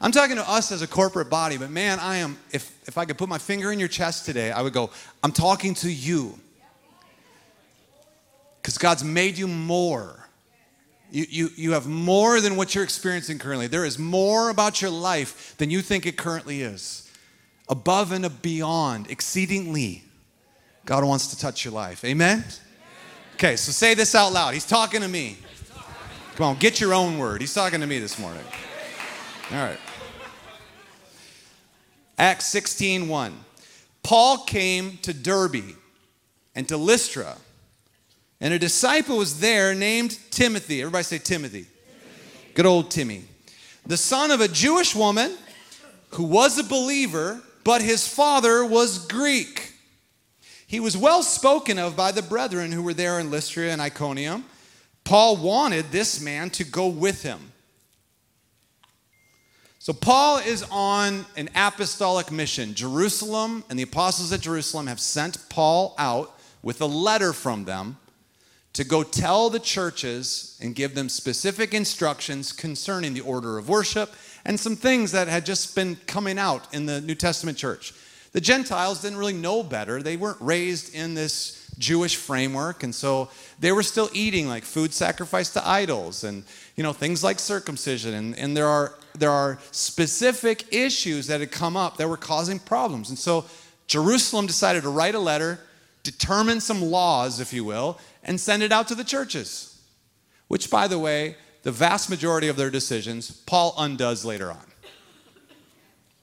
I'm 0.01 0.11
talking 0.11 0.35
to 0.35 0.49
us 0.49 0.71
as 0.71 0.81
a 0.81 0.87
corporate 0.87 1.29
body, 1.29 1.57
but 1.57 1.71
man, 1.71 1.99
I 1.99 2.17
am, 2.17 2.37
if, 2.51 2.71
if 2.87 2.97
I 2.97 3.05
could 3.05 3.17
put 3.17 3.29
my 3.29 3.37
finger 3.37 3.71
in 3.71 3.79
your 3.79 3.87
chest 3.87 4.25
today, 4.25 4.51
I 4.51 4.61
would 4.61 4.73
go, 4.73 4.91
I'm 5.23 5.31
talking 5.31 5.73
to 5.75 5.91
you. 5.91 6.39
Because 8.67 8.77
God's 8.77 9.01
made 9.01 9.37
you 9.37 9.47
more. 9.47 10.27
You, 11.09 11.25
you, 11.29 11.49
you 11.55 11.71
have 11.71 11.87
more 11.87 12.41
than 12.41 12.57
what 12.57 12.75
you're 12.75 12.83
experiencing 12.83 13.39
currently. 13.39 13.67
There 13.67 13.85
is 13.85 13.97
more 13.97 14.49
about 14.49 14.81
your 14.81 14.91
life 14.91 15.55
than 15.57 15.69
you 15.69 15.81
think 15.81 16.05
it 16.05 16.17
currently 16.17 16.63
is. 16.63 17.09
Above 17.69 18.11
and 18.11 18.41
beyond, 18.41 19.09
exceedingly, 19.09 20.03
God 20.83 21.05
wants 21.05 21.27
to 21.27 21.39
touch 21.39 21.63
your 21.63 21.73
life. 21.73 22.03
Amen? 22.03 22.43
Okay, 23.35 23.55
so 23.55 23.71
say 23.71 23.93
this 23.93 24.13
out 24.13 24.33
loud. 24.33 24.53
He's 24.53 24.67
talking 24.67 24.99
to 24.99 25.07
me. 25.07 25.37
Come 26.35 26.47
on, 26.47 26.57
get 26.57 26.81
your 26.81 26.93
own 26.93 27.17
word. 27.17 27.39
He's 27.39 27.53
talking 27.53 27.79
to 27.79 27.87
me 27.87 27.99
this 27.99 28.19
morning. 28.19 28.43
All 29.49 29.59
right. 29.59 29.79
Acts 32.17 32.47
16 32.47 33.07
1. 33.07 33.37
Paul 34.03 34.39
came 34.39 34.97
to 35.03 35.13
Derbe 35.13 35.77
and 36.53 36.67
to 36.67 36.75
Lystra, 36.75 37.37
and 38.39 38.53
a 38.53 38.59
disciple 38.59 39.17
was 39.17 39.39
there 39.39 39.73
named 39.73 40.17
Timothy. 40.29 40.81
Everybody 40.81 41.03
say 41.03 41.17
Timothy. 41.17 41.65
Timothy. 41.65 42.53
Good 42.53 42.65
old 42.65 42.91
Timmy. 42.91 43.23
The 43.85 43.97
son 43.97 44.31
of 44.31 44.41
a 44.41 44.47
Jewish 44.47 44.95
woman 44.95 45.35
who 46.11 46.23
was 46.23 46.57
a 46.59 46.63
believer, 46.63 47.41
but 47.63 47.81
his 47.81 48.07
father 48.07 48.65
was 48.65 49.05
Greek. 49.07 49.73
He 50.67 50.79
was 50.79 50.97
well 50.97 51.23
spoken 51.23 51.79
of 51.79 51.95
by 51.95 52.11
the 52.11 52.21
brethren 52.21 52.71
who 52.71 52.83
were 52.83 52.93
there 52.93 53.19
in 53.19 53.31
Lystra 53.31 53.69
and 53.69 53.81
Iconium. 53.81 54.43
Paul 55.03 55.37
wanted 55.37 55.91
this 55.91 56.19
man 56.19 56.49
to 56.51 56.65
go 56.65 56.87
with 56.87 57.23
him. 57.23 57.53
So, 59.79 59.93
Paul 59.93 60.39
is 60.39 60.65
on 60.69 61.25
an 61.37 61.49
apostolic 61.55 62.29
mission. 62.29 62.73
Jerusalem 62.73 63.63
and 63.69 63.79
the 63.79 63.83
apostles 63.83 64.33
at 64.33 64.41
Jerusalem 64.41 64.87
have 64.87 64.99
sent 64.99 65.47
Paul 65.47 65.95
out 65.97 66.37
with 66.61 66.81
a 66.81 66.85
letter 66.85 67.31
from 67.31 67.63
them 67.63 67.97
to 68.77 68.83
go 68.83 69.01
tell 69.01 69.49
the 69.49 69.59
churches 69.59 70.55
and 70.61 70.75
give 70.75 70.93
them 70.93 71.09
specific 71.09 71.73
instructions 71.73 72.51
concerning 72.51 73.15
the 73.15 73.21
order 73.21 73.57
of 73.57 73.67
worship 73.67 74.13
and 74.45 74.59
some 74.59 74.75
things 74.75 75.11
that 75.11 75.27
had 75.27 75.47
just 75.47 75.73
been 75.73 75.95
coming 76.05 76.37
out 76.37 76.71
in 76.75 76.85
the 76.85 77.01
New 77.01 77.15
Testament 77.15 77.57
church. 77.57 77.91
The 78.33 78.39
Gentiles 78.39 79.01
didn't 79.01 79.17
really 79.17 79.33
know 79.33 79.63
better. 79.63 80.03
They 80.03 80.15
weren't 80.15 80.39
raised 80.39 80.93
in 80.93 81.15
this 81.15 81.71
Jewish 81.79 82.17
framework, 82.17 82.83
and 82.83 82.93
so 82.93 83.29
they 83.59 83.71
were 83.71 83.81
still 83.81 84.11
eating 84.13 84.47
like 84.47 84.63
food 84.63 84.93
sacrificed 84.93 85.53
to 85.53 85.67
idols 85.67 86.23
and 86.23 86.43
you 86.75 86.83
know 86.83 86.93
things 86.93 87.23
like 87.23 87.39
circumcision. 87.39 88.13
And, 88.13 88.37
and 88.37 88.55
there 88.55 88.67
are 88.67 88.93
there 89.17 89.31
are 89.31 89.57
specific 89.71 90.71
issues 90.71 91.25
that 91.27 91.39
had 91.39 91.51
come 91.51 91.75
up 91.75 91.97
that 91.97 92.07
were 92.07 92.15
causing 92.15 92.59
problems. 92.59 93.09
And 93.09 93.17
so 93.17 93.45
Jerusalem 93.87 94.45
decided 94.45 94.83
to 94.83 94.89
write 94.89 95.15
a 95.15 95.19
letter, 95.19 95.61
determine 96.03 96.61
some 96.61 96.83
laws, 96.83 97.39
if 97.39 97.53
you 97.53 97.63
will, 97.63 97.97
and 98.27 98.39
send 98.39 98.61
it 98.61 98.71
out 98.71 98.87
to 98.89 98.95
the 98.95 99.03
churches. 99.03 99.81
Which, 100.47 100.69
by 100.69 100.87
the 100.87 100.99
way, 100.99 101.37
the 101.63 101.71
vast 101.71 102.09
majority 102.09 102.47
of 102.47 102.55
their 102.55 102.69
decisions 102.69 103.31
Paul 103.31 103.73
undoes 103.77 104.23
later 104.23 104.51
on. 104.51 104.65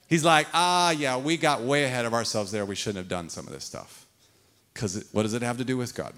He's 0.07 0.25
like, 0.25 0.47
ah, 0.55 0.91
yeah, 0.91 1.17
we 1.17 1.37
got 1.37 1.63
way 1.63 1.85
ahead 1.85 2.05
of 2.05 2.15
ourselves 2.15 2.53
there. 2.53 2.65
We 2.65 2.75
shouldn't 2.75 2.99
have 2.99 3.09
done 3.09 3.29
some 3.31 3.47
of 3.47 3.53
this 3.53 3.65
stuff. 3.65 4.07
Because 4.73 5.09
what 5.13 5.23
does 5.23 5.35
it 5.35 5.43
have 5.43 5.59
to 5.59 5.65
do 5.65 5.77
with 5.77 5.95
God? 5.95 6.15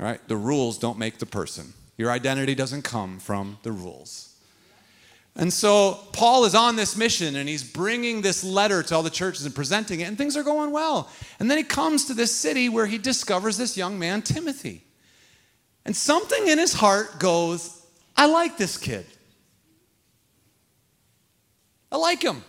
All 0.00 0.06
right? 0.06 0.20
The 0.28 0.36
rules 0.36 0.78
don't 0.78 0.98
make 0.98 1.18
the 1.18 1.26
person. 1.26 1.74
Your 1.96 2.10
identity 2.10 2.54
doesn't 2.54 2.82
come 2.82 3.18
from 3.18 3.58
the 3.62 3.72
rules. 3.72 4.31
And 5.34 5.50
so 5.50 5.98
Paul 6.12 6.44
is 6.44 6.54
on 6.54 6.76
this 6.76 6.96
mission 6.96 7.36
and 7.36 7.48
he's 7.48 7.64
bringing 7.64 8.20
this 8.20 8.44
letter 8.44 8.82
to 8.82 8.94
all 8.94 9.02
the 9.02 9.10
churches 9.10 9.46
and 9.46 9.54
presenting 9.54 10.00
it, 10.00 10.04
and 10.04 10.18
things 10.18 10.36
are 10.36 10.42
going 10.42 10.72
well. 10.72 11.10
And 11.40 11.50
then 11.50 11.56
he 11.56 11.64
comes 11.64 12.04
to 12.06 12.14
this 12.14 12.34
city 12.34 12.68
where 12.68 12.86
he 12.86 12.98
discovers 12.98 13.56
this 13.56 13.76
young 13.76 13.98
man, 13.98 14.22
Timothy. 14.22 14.84
And 15.84 15.96
something 15.96 16.48
in 16.48 16.58
his 16.58 16.74
heart 16.74 17.18
goes, 17.18 17.82
I 18.16 18.26
like 18.26 18.58
this 18.58 18.76
kid. 18.76 19.06
I 21.90 21.96
like 21.96 22.22
him. 22.22 22.44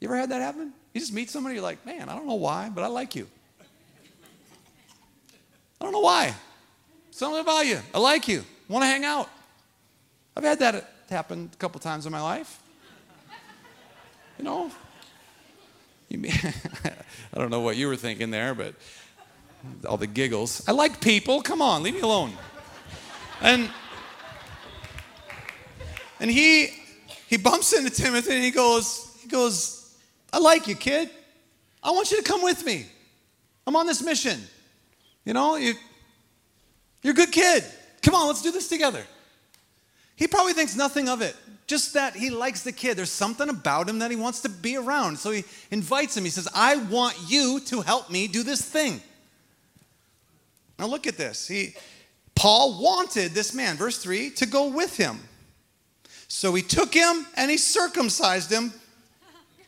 You 0.00 0.08
ever 0.08 0.16
had 0.16 0.30
that 0.30 0.40
happen? 0.40 0.72
You 0.94 1.00
just 1.00 1.12
meet 1.12 1.28
somebody, 1.30 1.56
you're 1.56 1.62
like, 1.62 1.84
man, 1.84 2.08
I 2.08 2.14
don't 2.14 2.26
know 2.26 2.34
why, 2.34 2.70
but 2.74 2.82
I 2.82 2.86
like 2.86 3.14
you. 3.14 3.28
I 5.80 5.84
don't 5.84 5.92
know 5.92 6.00
why. 6.00 6.34
Something 7.10 7.40
about 7.40 7.66
you. 7.66 7.78
I 7.92 7.98
like 7.98 8.26
you. 8.26 8.42
Want 8.68 8.82
to 8.82 8.86
hang 8.86 9.04
out. 9.04 9.28
I've 10.36 10.44
had 10.44 10.58
that 10.60 10.93
happen 11.10 11.50
a 11.52 11.56
couple 11.56 11.80
times 11.80 12.06
in 12.06 12.12
my 12.12 12.20
life. 12.20 12.60
You 14.38 14.44
know, 14.44 14.70
you 16.08 16.18
mean, 16.18 16.32
I 16.84 17.38
don't 17.38 17.50
know 17.50 17.60
what 17.60 17.76
you 17.76 17.88
were 17.88 17.96
thinking 17.96 18.30
there, 18.30 18.54
but 18.54 18.74
all 19.88 19.96
the 19.96 20.06
giggles. 20.06 20.62
I 20.68 20.72
like 20.72 21.00
people. 21.00 21.42
Come 21.42 21.62
on, 21.62 21.82
leave 21.82 21.94
me 21.94 22.00
alone. 22.00 22.32
And 23.40 23.70
and 26.20 26.30
he 26.30 26.68
he 27.26 27.36
bumps 27.36 27.72
into 27.72 27.90
Timothy 27.90 28.34
and 28.34 28.44
he 28.44 28.50
goes 28.50 29.16
he 29.20 29.28
goes, 29.28 29.96
"I 30.32 30.38
like 30.38 30.68
you, 30.68 30.74
kid. 30.74 31.10
I 31.82 31.90
want 31.90 32.10
you 32.10 32.16
to 32.16 32.22
come 32.22 32.42
with 32.42 32.64
me. 32.64 32.86
I'm 33.66 33.76
on 33.76 33.86
this 33.86 34.02
mission. 34.02 34.40
You 35.24 35.32
know, 35.32 35.56
you 35.56 35.74
you're 37.02 37.12
a 37.12 37.16
good 37.16 37.32
kid. 37.32 37.64
Come 38.02 38.14
on, 38.14 38.26
let's 38.26 38.42
do 38.42 38.50
this 38.50 38.68
together." 38.68 39.04
He 40.16 40.26
probably 40.26 40.52
thinks 40.52 40.76
nothing 40.76 41.08
of 41.08 41.22
it. 41.22 41.36
Just 41.66 41.94
that 41.94 42.14
he 42.14 42.30
likes 42.30 42.62
the 42.62 42.72
kid. 42.72 42.96
There's 42.96 43.10
something 43.10 43.48
about 43.48 43.88
him 43.88 44.00
that 44.00 44.10
he 44.10 44.16
wants 44.16 44.40
to 44.42 44.48
be 44.48 44.76
around. 44.76 45.18
So 45.18 45.30
he 45.30 45.44
invites 45.70 46.16
him. 46.16 46.24
He 46.24 46.30
says, 46.30 46.48
I 46.54 46.76
want 46.76 47.16
you 47.26 47.60
to 47.66 47.80
help 47.80 48.10
me 48.10 48.28
do 48.28 48.42
this 48.42 48.60
thing. 48.60 49.00
Now 50.78 50.86
look 50.86 51.06
at 51.06 51.16
this. 51.16 51.48
He, 51.48 51.74
Paul 52.34 52.82
wanted 52.82 53.32
this 53.32 53.54
man, 53.54 53.76
verse 53.76 53.98
3, 53.98 54.30
to 54.30 54.46
go 54.46 54.68
with 54.68 54.96
him. 54.96 55.20
So 56.28 56.52
he 56.54 56.62
took 56.62 56.92
him 56.92 57.26
and 57.36 57.50
he 57.50 57.56
circumcised 57.56 58.50
him 58.50 58.72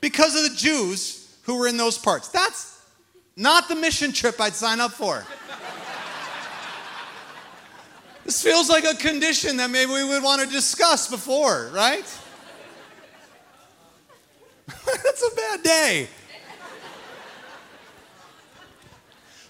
because 0.01 0.37
of 0.37 0.51
the 0.51 0.57
Jews 0.57 1.39
who 1.43 1.59
were 1.59 1.69
in 1.69 1.77
those 1.77 1.97
parts. 1.97 2.29
That's 2.29 2.81
not 3.37 3.69
the 3.69 3.77
mission 3.77 4.13
trip 4.13 4.41
I'd 4.41 4.55
sign 4.55 4.81
up 4.81 4.93
for. 4.93 5.25
This 8.27 8.43
feels 8.43 8.69
like 8.69 8.85
a 8.85 8.95
condition 8.95 9.57
that 9.59 9.71
maybe 9.71 9.93
we 9.93 10.05
would 10.05 10.21
want 10.21 10.43
to 10.43 10.49
discuss 10.49 11.09
before, 11.09 11.71
right? 11.73 12.05
That's 14.85 15.31
a 15.33 15.37
bad 15.37 15.63
day. 15.63 16.09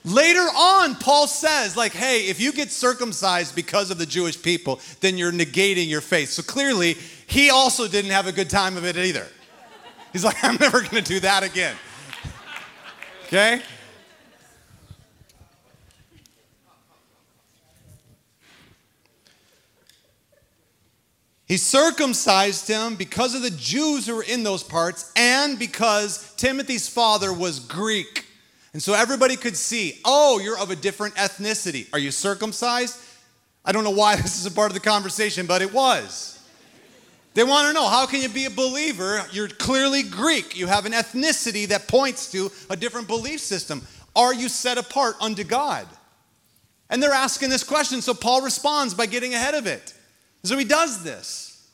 Later 0.04 0.40
on, 0.40 0.94
Paul 0.96 1.26
says, 1.26 1.74
like, 1.74 1.92
hey, 1.92 2.26
if 2.28 2.38
you 2.38 2.52
get 2.52 2.70
circumcised 2.70 3.56
because 3.56 3.90
of 3.90 3.96
the 3.96 4.04
Jewish 4.04 4.40
people, 4.40 4.78
then 5.00 5.16
you're 5.16 5.32
negating 5.32 5.88
your 5.88 6.02
faith. 6.02 6.28
So 6.28 6.42
clearly, 6.42 6.98
he 7.26 7.48
also 7.48 7.88
didn't 7.88 8.10
have 8.10 8.26
a 8.26 8.32
good 8.32 8.50
time 8.50 8.76
of 8.76 8.84
it 8.84 8.98
either. 8.98 9.26
He's 10.12 10.22
like, 10.22 10.36
I'm 10.44 10.56
never 10.60 10.82
going 10.82 11.02
to 11.02 11.02
do 11.02 11.20
that 11.20 11.42
again. 11.42 11.76
Okay? 13.24 13.62
He 21.46 21.56
circumcised 21.56 22.66
him 22.66 22.96
because 22.96 23.34
of 23.34 23.42
the 23.42 23.50
Jews 23.50 24.06
who 24.06 24.16
were 24.16 24.24
in 24.24 24.42
those 24.42 24.64
parts 24.64 25.12
and 25.14 25.58
because 25.58 26.34
Timothy's 26.34 26.88
father 26.88 27.32
was 27.32 27.60
Greek. 27.60 28.26
And 28.72 28.82
so 28.82 28.94
everybody 28.94 29.36
could 29.36 29.56
see, 29.56 30.00
oh, 30.04 30.40
you're 30.40 30.58
of 30.58 30.70
a 30.70 30.76
different 30.76 31.14
ethnicity. 31.14 31.86
Are 31.92 32.00
you 32.00 32.10
circumcised? 32.10 33.00
I 33.64 33.72
don't 33.72 33.84
know 33.84 33.90
why 33.90 34.16
this 34.22 34.38
is 34.38 34.46
a 34.46 34.50
part 34.50 34.70
of 34.70 34.74
the 34.74 34.80
conversation, 34.80 35.46
but 35.46 35.62
it 35.62 35.72
was. 35.72 36.32
They 37.34 37.44
want 37.44 37.68
to 37.68 37.74
know 37.74 37.86
how 37.86 38.06
can 38.06 38.22
you 38.22 38.28
be 38.28 38.46
a 38.46 38.50
believer? 38.50 39.22
You're 39.30 39.48
clearly 39.48 40.02
Greek. 40.02 40.58
You 40.58 40.66
have 40.66 40.84
an 40.84 40.92
ethnicity 40.92 41.68
that 41.68 41.86
points 41.86 42.32
to 42.32 42.50
a 42.70 42.76
different 42.76 43.06
belief 43.06 43.40
system. 43.40 43.82
Are 44.16 44.34
you 44.34 44.48
set 44.48 44.78
apart 44.78 45.16
unto 45.20 45.44
God? 45.44 45.86
And 46.88 47.02
they're 47.02 47.12
asking 47.12 47.50
this 47.50 47.62
question, 47.62 48.00
so 48.00 48.14
Paul 48.14 48.42
responds 48.42 48.94
by 48.94 49.06
getting 49.06 49.34
ahead 49.34 49.54
of 49.54 49.66
it. 49.66 49.92
So 50.46 50.56
he 50.56 50.64
does 50.64 51.02
this. 51.02 51.68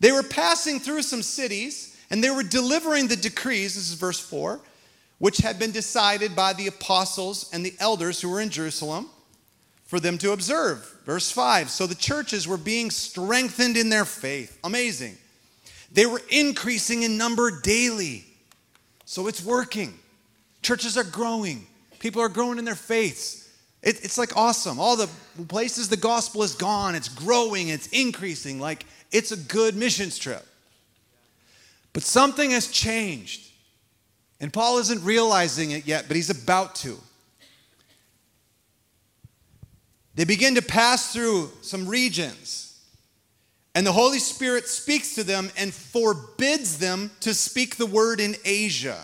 They 0.00 0.12
were 0.12 0.22
passing 0.22 0.78
through 0.78 1.02
some 1.02 1.22
cities 1.22 1.96
and 2.10 2.22
they 2.22 2.30
were 2.30 2.42
delivering 2.42 3.08
the 3.08 3.16
decrees, 3.16 3.74
this 3.74 3.90
is 3.90 3.94
verse 3.94 4.20
4, 4.20 4.60
which 5.18 5.38
had 5.38 5.58
been 5.58 5.72
decided 5.72 6.36
by 6.36 6.52
the 6.52 6.66
apostles 6.66 7.50
and 7.52 7.64
the 7.64 7.74
elders 7.80 8.20
who 8.20 8.30
were 8.30 8.40
in 8.40 8.50
Jerusalem 8.50 9.08
for 9.84 9.98
them 9.98 10.18
to 10.18 10.32
observe. 10.32 10.98
Verse 11.04 11.30
5 11.30 11.70
So 11.70 11.86
the 11.86 11.94
churches 11.94 12.46
were 12.46 12.56
being 12.56 12.90
strengthened 12.90 13.76
in 13.76 13.88
their 13.88 14.04
faith. 14.04 14.58
Amazing. 14.62 15.16
They 15.90 16.06
were 16.06 16.22
increasing 16.30 17.02
in 17.02 17.16
number 17.16 17.60
daily. 17.60 18.24
So 19.06 19.26
it's 19.26 19.42
working. 19.42 19.98
Churches 20.60 20.98
are 20.98 21.04
growing, 21.04 21.66
people 21.98 22.20
are 22.20 22.28
growing 22.28 22.58
in 22.58 22.64
their 22.64 22.74
faiths. 22.74 23.47
It, 23.82 24.04
it's 24.04 24.18
like 24.18 24.36
awesome. 24.36 24.80
All 24.80 24.96
the 24.96 25.08
places 25.48 25.88
the 25.88 25.96
gospel 25.96 26.42
is 26.42 26.54
gone, 26.54 26.94
it's 26.94 27.08
growing, 27.08 27.68
it's 27.68 27.86
increasing. 27.88 28.58
Like 28.58 28.84
it's 29.12 29.32
a 29.32 29.36
good 29.36 29.76
missions 29.76 30.18
trip. 30.18 30.44
But 31.92 32.02
something 32.02 32.50
has 32.50 32.68
changed. 32.68 33.48
And 34.40 34.52
Paul 34.52 34.78
isn't 34.78 35.02
realizing 35.02 35.72
it 35.72 35.86
yet, 35.86 36.04
but 36.06 36.16
he's 36.16 36.30
about 36.30 36.76
to. 36.76 36.96
They 40.14 40.24
begin 40.24 40.54
to 40.56 40.62
pass 40.62 41.12
through 41.12 41.50
some 41.62 41.86
regions, 41.86 42.80
and 43.74 43.86
the 43.86 43.92
Holy 43.92 44.18
Spirit 44.18 44.66
speaks 44.66 45.14
to 45.14 45.22
them 45.22 45.50
and 45.56 45.72
forbids 45.72 46.78
them 46.78 47.12
to 47.20 47.32
speak 47.32 47.76
the 47.76 47.86
word 47.86 48.18
in 48.18 48.34
Asia. 48.44 48.98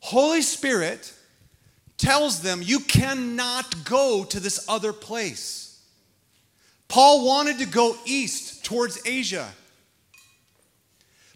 Holy 0.00 0.42
Spirit 0.42 1.12
tells 2.02 2.40
them, 2.40 2.60
You 2.62 2.80
cannot 2.80 3.84
go 3.84 4.24
to 4.24 4.40
this 4.40 4.68
other 4.68 4.92
place. 4.92 5.80
Paul 6.88 7.24
wanted 7.24 7.58
to 7.60 7.66
go 7.66 7.96
east 8.04 8.64
towards 8.64 9.00
Asia. 9.06 9.48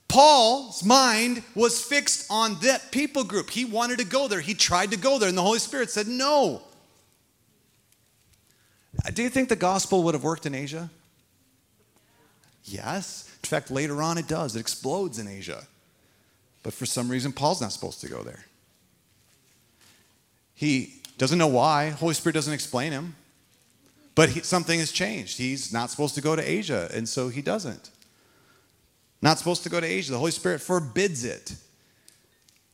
Paul's 0.09 0.85
mind 0.85 1.43
was 1.55 1.81
fixed 1.81 2.27
on 2.31 2.59
that 2.61 2.91
people 2.91 3.25
group. 3.25 3.51
He 3.51 3.65
wanted 3.65 3.99
to 3.99 4.05
go 4.05 4.29
there. 4.29 4.41
He 4.41 4.55
tried 4.55 4.91
to 4.91 4.97
go 4.97 5.19
there, 5.19 5.29
and 5.29 5.39
the 5.39 5.43
Holy 5.43 5.61
Spirit 5.61 5.91
said, 5.91 6.09
No. 6.09 6.63
Uh, 9.05 9.11
do 9.11 9.23
you 9.23 9.29
think 9.29 9.49
the 9.49 9.57
gospel 9.57 10.03
would 10.03 10.15
have 10.15 10.25
worked 10.25 10.47
in 10.47 10.55
Asia? 10.55 10.91
Yes. 12.65 13.31
In 13.43 13.49
fact, 13.49 13.71
later 13.71 14.03
on 14.03 14.19
it 14.19 14.27
does. 14.27 14.57
It 14.57 14.61
explodes 14.61 15.19
in 15.19 15.29
Asia. 15.29 15.67
But 16.63 16.73
for 16.73 16.87
some 16.87 17.09
reason, 17.09 17.33
Paul's 17.33 17.61
not 17.61 17.73
supposed 17.73 18.01
to 18.01 18.09
go 18.09 18.23
there. 18.23 18.45
He 20.57 20.95
doesn't 21.19 21.39
know 21.39 21.47
why. 21.47 21.91
Holy 21.91 22.15
Spirit 22.15 22.35
doesn't 22.35 22.53
explain 22.53 22.91
him. 22.91 23.15
But 24.17 24.31
he, 24.31 24.41
something 24.41 24.81
has 24.81 24.91
changed. 24.91 25.37
He's 25.37 25.73
not 25.73 25.91
supposed 25.91 26.15
to 26.17 26.23
go 26.23 26.35
to 26.35 26.43
Asia, 26.43 26.89
and 26.93 27.09
so 27.09 27.29
he 27.29 27.43
doesn't. 27.43 27.91
Not 29.21 29.39
supposed 29.39 29.63
to 29.65 29.69
go 29.69 29.79
to 29.79 29.87
Asia. 29.87 30.13
The 30.13 30.19
Holy 30.19 30.31
Spirit 30.31 30.63
forbids 30.63 31.25
it. 31.25 31.55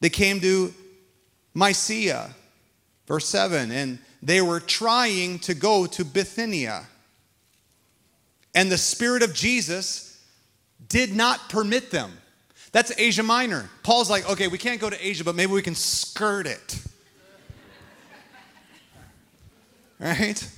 They 0.01 0.09
came 0.09 0.41
to 0.41 0.73
Mysia, 1.55 2.31
verse 3.07 3.29
7, 3.29 3.73
and 3.73 3.99
they 4.23 4.41
were 4.41 4.61
trying 4.61 5.41
to 5.41 5.55
go 5.55 5.87
to 5.87 6.05
Bithynia. 6.05 6.85
And 8.55 8.71
the 8.71 8.79
Spirit 8.79 9.25
of 9.25 9.35
Jesus 9.35 10.25
did 10.89 11.15
not 11.15 11.49
permit 11.49 11.91
them. 11.91 12.13
That's 12.71 12.93
Asia 12.97 13.25
Minor. 13.25 13.69
Paul's 13.83 14.09
like, 14.09 14.29
okay, 14.31 14.47
we 14.47 14.59
can't 14.59 14.81
go 14.81 14.89
to 14.89 15.07
Asia, 15.07 15.25
but 15.25 15.35
maybe 15.35 15.53
we 15.53 15.63
can 15.63 15.75
skirt 15.75 16.47
it. 16.47 16.81
Right? 20.03 20.49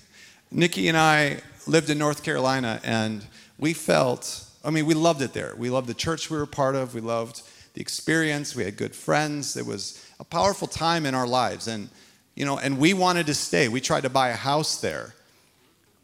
Nikki 0.50 0.88
and 0.88 0.96
I 0.96 1.38
lived 1.66 1.90
in 1.90 1.98
North 1.98 2.22
Carolina, 2.22 2.80
and 2.82 3.24
we 3.58 3.74
felt, 3.74 4.44
I 4.64 4.70
mean, 4.70 4.86
we 4.86 4.94
loved 4.94 5.20
it 5.20 5.32
there. 5.32 5.54
We 5.56 5.70
loved 5.70 5.86
the 5.86 5.94
church 5.94 6.30
we 6.30 6.38
were 6.38 6.46
part 6.46 6.74
of, 6.74 6.94
we 6.94 7.00
loved 7.00 7.42
the 7.74 7.80
experience, 7.80 8.56
we 8.56 8.64
had 8.64 8.76
good 8.76 8.94
friends. 8.94 9.56
It 9.56 9.66
was 9.66 10.04
a 10.18 10.24
powerful 10.24 10.68
time 10.68 11.06
in 11.06 11.14
our 11.14 11.26
lives. 11.26 11.68
And, 11.68 11.90
you 12.34 12.44
know, 12.44 12.58
and 12.58 12.78
we 12.78 12.94
wanted 12.94 13.26
to 13.26 13.34
stay. 13.34 13.68
We 13.68 13.80
tried 13.80 14.04
to 14.04 14.10
buy 14.10 14.30
a 14.30 14.36
house 14.36 14.80
there. 14.80 15.14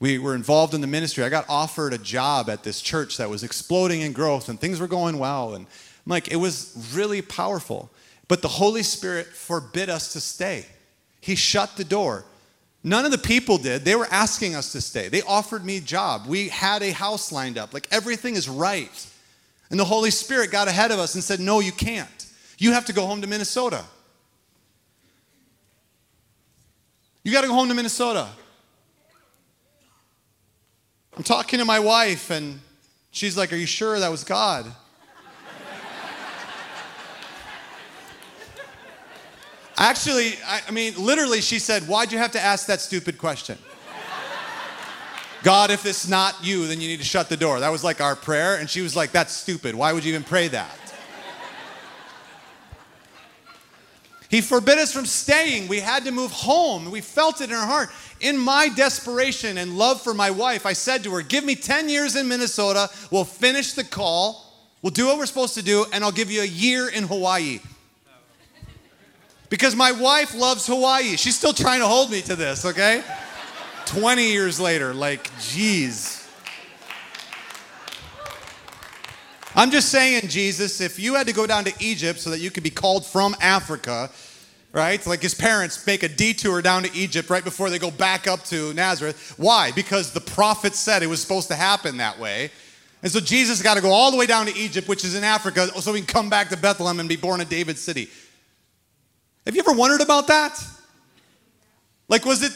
We 0.00 0.18
were 0.18 0.34
involved 0.34 0.74
in 0.74 0.80
the 0.80 0.86
ministry. 0.86 1.24
I 1.24 1.28
got 1.28 1.44
offered 1.48 1.92
a 1.92 1.98
job 1.98 2.50
at 2.50 2.64
this 2.64 2.80
church 2.80 3.18
that 3.18 3.30
was 3.30 3.44
exploding 3.44 4.00
in 4.00 4.12
growth, 4.12 4.48
and 4.48 4.60
things 4.60 4.80
were 4.80 4.88
going 4.88 5.18
well. 5.18 5.54
And 5.54 5.66
like, 6.06 6.28
it 6.28 6.36
was 6.36 6.90
really 6.92 7.22
powerful. 7.22 7.90
But 8.26 8.42
the 8.42 8.48
Holy 8.48 8.82
Spirit 8.82 9.26
forbid 9.28 9.88
us 9.88 10.12
to 10.12 10.20
stay. 10.20 10.66
He 11.20 11.34
shut 11.36 11.76
the 11.76 11.84
door. 11.84 12.24
None 12.82 13.04
of 13.04 13.10
the 13.10 13.18
people 13.18 13.58
did. 13.58 13.84
They 13.84 13.94
were 13.94 14.08
asking 14.10 14.54
us 14.54 14.72
to 14.72 14.80
stay. 14.80 15.08
They 15.08 15.22
offered 15.22 15.64
me 15.64 15.76
a 15.76 15.80
job. 15.80 16.26
We 16.26 16.48
had 16.48 16.82
a 16.82 16.92
house 16.92 17.30
lined 17.30 17.58
up. 17.58 17.74
Like 17.74 17.86
everything 17.90 18.36
is 18.36 18.48
right. 18.48 19.06
And 19.70 19.78
the 19.78 19.84
Holy 19.84 20.10
Spirit 20.10 20.50
got 20.50 20.66
ahead 20.66 20.90
of 20.90 20.98
us 20.98 21.14
and 21.14 21.22
said, 21.22 21.40
No, 21.40 21.60
you 21.60 21.72
can't. 21.72 22.26
You 22.58 22.72
have 22.72 22.86
to 22.86 22.92
go 22.92 23.06
home 23.06 23.20
to 23.20 23.26
Minnesota. 23.26 23.84
You 27.22 27.32
got 27.32 27.42
to 27.42 27.48
go 27.48 27.54
home 27.54 27.68
to 27.68 27.74
Minnesota. 27.74 28.28
I'm 31.16 31.22
talking 31.22 31.58
to 31.58 31.66
my 31.66 31.78
wife, 31.78 32.30
and 32.30 32.60
she's 33.10 33.36
like, 33.36 33.52
Are 33.52 33.56
you 33.56 33.66
sure 33.66 33.98
that 33.98 34.10
was 34.10 34.24
God? 34.24 34.72
Actually, 39.80 40.34
I, 40.46 40.60
I 40.68 40.70
mean, 40.72 40.92
literally, 40.98 41.40
she 41.40 41.58
said, 41.58 41.84
Why'd 41.84 42.12
you 42.12 42.18
have 42.18 42.32
to 42.32 42.40
ask 42.40 42.66
that 42.66 42.82
stupid 42.82 43.16
question? 43.16 43.56
God, 45.42 45.70
if 45.70 45.86
it's 45.86 46.06
not 46.06 46.36
you, 46.44 46.66
then 46.66 46.82
you 46.82 46.88
need 46.88 46.98
to 46.98 47.04
shut 47.04 47.30
the 47.30 47.36
door. 47.36 47.60
That 47.60 47.72
was 47.72 47.82
like 47.82 48.02
our 48.02 48.14
prayer. 48.14 48.56
And 48.56 48.68
she 48.68 48.82
was 48.82 48.94
like, 48.94 49.10
That's 49.10 49.32
stupid. 49.32 49.74
Why 49.74 49.94
would 49.94 50.04
you 50.04 50.10
even 50.10 50.22
pray 50.22 50.48
that? 50.48 50.76
He 54.28 54.42
forbid 54.42 54.78
us 54.78 54.92
from 54.92 55.06
staying. 55.06 55.66
We 55.66 55.80
had 55.80 56.04
to 56.04 56.12
move 56.12 56.30
home. 56.30 56.90
We 56.90 57.00
felt 57.00 57.40
it 57.40 57.50
in 57.50 57.56
our 57.56 57.66
heart. 57.66 57.88
In 58.20 58.38
my 58.38 58.68
desperation 58.68 59.58
and 59.58 59.76
love 59.76 60.02
for 60.02 60.14
my 60.14 60.30
wife, 60.30 60.66
I 60.66 60.74
said 60.74 61.02
to 61.04 61.10
her, 61.12 61.22
Give 61.22 61.42
me 61.42 61.54
10 61.54 61.88
years 61.88 62.16
in 62.16 62.28
Minnesota. 62.28 62.90
We'll 63.10 63.24
finish 63.24 63.72
the 63.72 63.82
call. 63.82 64.46
We'll 64.82 64.92
do 64.92 65.06
what 65.06 65.16
we're 65.16 65.26
supposed 65.26 65.54
to 65.54 65.62
do, 65.62 65.86
and 65.92 66.04
I'll 66.04 66.12
give 66.12 66.30
you 66.30 66.42
a 66.42 66.46
year 66.46 66.90
in 66.90 67.04
Hawaii. 67.04 67.60
Because 69.50 69.76
my 69.76 69.92
wife 69.92 70.34
loves 70.34 70.66
Hawaii. 70.66 71.16
She's 71.16 71.36
still 71.36 71.52
trying 71.52 71.80
to 71.80 71.86
hold 71.86 72.10
me 72.10 72.22
to 72.22 72.36
this, 72.36 72.64
okay? 72.64 73.02
20 73.84 74.30
years 74.30 74.58
later, 74.58 74.94
like, 74.94 75.28
geez. 75.40 76.16
I'm 79.54 79.72
just 79.72 79.88
saying, 79.88 80.28
Jesus, 80.28 80.80
if 80.80 80.98
you 81.00 81.14
had 81.14 81.26
to 81.26 81.32
go 81.32 81.46
down 81.46 81.64
to 81.64 81.72
Egypt 81.80 82.20
so 82.20 82.30
that 82.30 82.38
you 82.38 82.52
could 82.52 82.62
be 82.62 82.70
called 82.70 83.04
from 83.04 83.34
Africa, 83.40 84.08
right? 84.72 85.04
Like 85.04 85.20
his 85.20 85.34
parents 85.34 85.84
make 85.84 86.04
a 86.04 86.08
detour 86.08 86.62
down 86.62 86.84
to 86.84 86.96
Egypt 86.96 87.28
right 87.28 87.42
before 87.42 87.68
they 87.68 87.80
go 87.80 87.90
back 87.90 88.28
up 88.28 88.44
to 88.44 88.72
Nazareth. 88.74 89.34
Why? 89.36 89.72
Because 89.72 90.12
the 90.12 90.20
prophet 90.20 90.76
said 90.76 91.02
it 91.02 91.08
was 91.08 91.20
supposed 91.20 91.48
to 91.48 91.56
happen 91.56 91.96
that 91.96 92.18
way. 92.20 92.52
And 93.02 93.10
so 93.10 93.18
Jesus 93.18 93.60
got 93.60 93.74
to 93.74 93.80
go 93.80 93.90
all 93.90 94.12
the 94.12 94.16
way 94.16 94.26
down 94.26 94.46
to 94.46 94.56
Egypt, 94.56 94.86
which 94.86 95.04
is 95.04 95.16
in 95.16 95.24
Africa, 95.24 95.68
so 95.80 95.92
he 95.92 96.00
can 96.00 96.06
come 96.06 96.30
back 96.30 96.50
to 96.50 96.56
Bethlehem 96.56 97.00
and 97.00 97.08
be 97.08 97.16
born 97.16 97.40
in 97.40 97.48
David's 97.48 97.80
city. 97.80 98.08
Have 99.46 99.54
you 99.54 99.62
ever 99.62 99.72
wondered 99.72 100.00
about 100.00 100.26
that? 100.28 100.62
Like, 102.08 102.24
was 102.24 102.42
it 102.42 102.52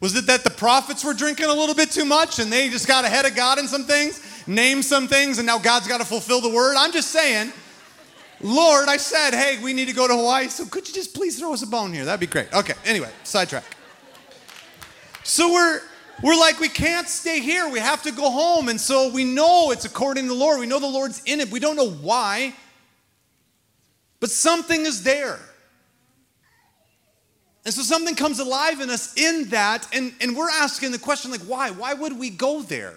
was 0.00 0.16
it 0.16 0.26
that 0.26 0.42
the 0.42 0.50
prophets 0.50 1.04
were 1.04 1.14
drinking 1.14 1.46
a 1.46 1.54
little 1.54 1.76
bit 1.76 1.92
too 1.92 2.04
much 2.04 2.40
and 2.40 2.52
they 2.52 2.68
just 2.68 2.88
got 2.88 3.04
ahead 3.04 3.24
of 3.24 3.36
God 3.36 3.58
in 3.58 3.68
some 3.68 3.84
things, 3.84 4.20
named 4.48 4.84
some 4.84 5.06
things, 5.06 5.38
and 5.38 5.46
now 5.46 5.58
God's 5.58 5.86
got 5.86 5.98
to 5.98 6.04
fulfill 6.04 6.40
the 6.40 6.48
word? 6.48 6.74
I'm 6.76 6.90
just 6.90 7.10
saying, 7.10 7.52
Lord, 8.40 8.88
I 8.88 8.96
said, 8.96 9.32
hey, 9.32 9.62
we 9.62 9.72
need 9.72 9.86
to 9.86 9.94
go 9.94 10.08
to 10.08 10.16
Hawaii, 10.16 10.48
so 10.48 10.66
could 10.66 10.88
you 10.88 10.94
just 10.94 11.14
please 11.14 11.38
throw 11.38 11.52
us 11.52 11.62
a 11.62 11.68
bone 11.68 11.92
here? 11.92 12.04
That'd 12.04 12.18
be 12.18 12.26
great. 12.26 12.52
Okay, 12.52 12.74
anyway, 12.84 13.10
sidetrack. 13.22 13.64
So 15.22 15.52
we're 15.52 15.82
we're 16.22 16.38
like, 16.38 16.60
we 16.60 16.68
can't 16.68 17.08
stay 17.08 17.40
here. 17.40 17.68
We 17.68 17.80
have 17.80 18.02
to 18.02 18.12
go 18.12 18.30
home. 18.30 18.68
And 18.68 18.80
so 18.80 19.10
we 19.12 19.24
know 19.24 19.72
it's 19.72 19.84
according 19.84 20.24
to 20.24 20.28
the 20.28 20.34
Lord. 20.34 20.60
We 20.60 20.66
know 20.66 20.78
the 20.78 20.86
Lord's 20.86 21.20
in 21.26 21.40
it. 21.40 21.50
We 21.50 21.58
don't 21.58 21.74
know 21.74 21.90
why, 21.90 22.54
but 24.20 24.30
something 24.30 24.86
is 24.86 25.02
there. 25.02 25.40
And 27.64 27.72
so 27.72 27.82
something 27.82 28.16
comes 28.16 28.40
alive 28.40 28.80
in 28.80 28.90
us 28.90 29.16
in 29.16 29.48
that, 29.50 29.86
and, 29.94 30.12
and 30.20 30.36
we're 30.36 30.50
asking 30.50 30.90
the 30.90 30.98
question, 30.98 31.30
like, 31.30 31.42
why? 31.42 31.70
Why 31.70 31.94
would 31.94 32.18
we 32.18 32.28
go 32.28 32.62
there? 32.62 32.94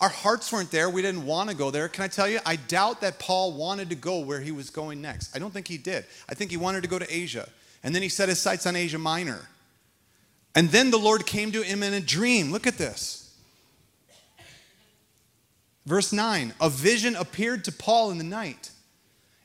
Our 0.00 0.08
hearts 0.08 0.50
weren't 0.52 0.70
there. 0.70 0.88
We 0.90 1.02
didn't 1.02 1.24
want 1.26 1.50
to 1.50 1.56
go 1.56 1.70
there. 1.70 1.88
Can 1.88 2.04
I 2.04 2.08
tell 2.08 2.28
you? 2.28 2.40
I 2.44 2.56
doubt 2.56 3.00
that 3.02 3.18
Paul 3.18 3.52
wanted 3.52 3.90
to 3.90 3.94
go 3.94 4.18
where 4.20 4.40
he 4.40 4.50
was 4.50 4.70
going 4.70 5.00
next. 5.00 5.36
I 5.36 5.38
don't 5.38 5.52
think 5.52 5.68
he 5.68 5.78
did. 5.78 6.04
I 6.28 6.34
think 6.34 6.50
he 6.50 6.56
wanted 6.56 6.82
to 6.82 6.88
go 6.88 6.98
to 6.98 7.14
Asia. 7.14 7.48
And 7.82 7.94
then 7.94 8.02
he 8.02 8.08
set 8.08 8.28
his 8.28 8.38
sights 8.38 8.66
on 8.66 8.76
Asia 8.76 8.98
Minor. 8.98 9.48
And 10.54 10.70
then 10.70 10.90
the 10.90 10.98
Lord 10.98 11.26
came 11.26 11.52
to 11.52 11.62
him 11.62 11.82
in 11.82 11.94
a 11.94 12.00
dream. 12.00 12.50
Look 12.50 12.66
at 12.66 12.78
this. 12.78 13.34
Verse 15.86 16.12
9 16.12 16.54
A 16.60 16.70
vision 16.70 17.14
appeared 17.14 17.64
to 17.64 17.72
Paul 17.72 18.10
in 18.10 18.18
the 18.18 18.24
night, 18.24 18.70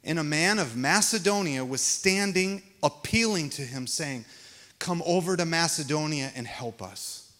and 0.03 0.17
a 0.17 0.23
man 0.23 0.57
of 0.57 0.75
Macedonia 0.75 1.65
was 1.65 1.81
standing 1.81 2.63
appealing 2.83 3.49
to 3.51 3.61
him, 3.61 3.87
saying, 3.87 4.25
Come 4.79 5.03
over 5.05 5.35
to 5.35 5.45
Macedonia 5.45 6.31
and 6.35 6.47
help 6.47 6.81
us. 6.81 7.31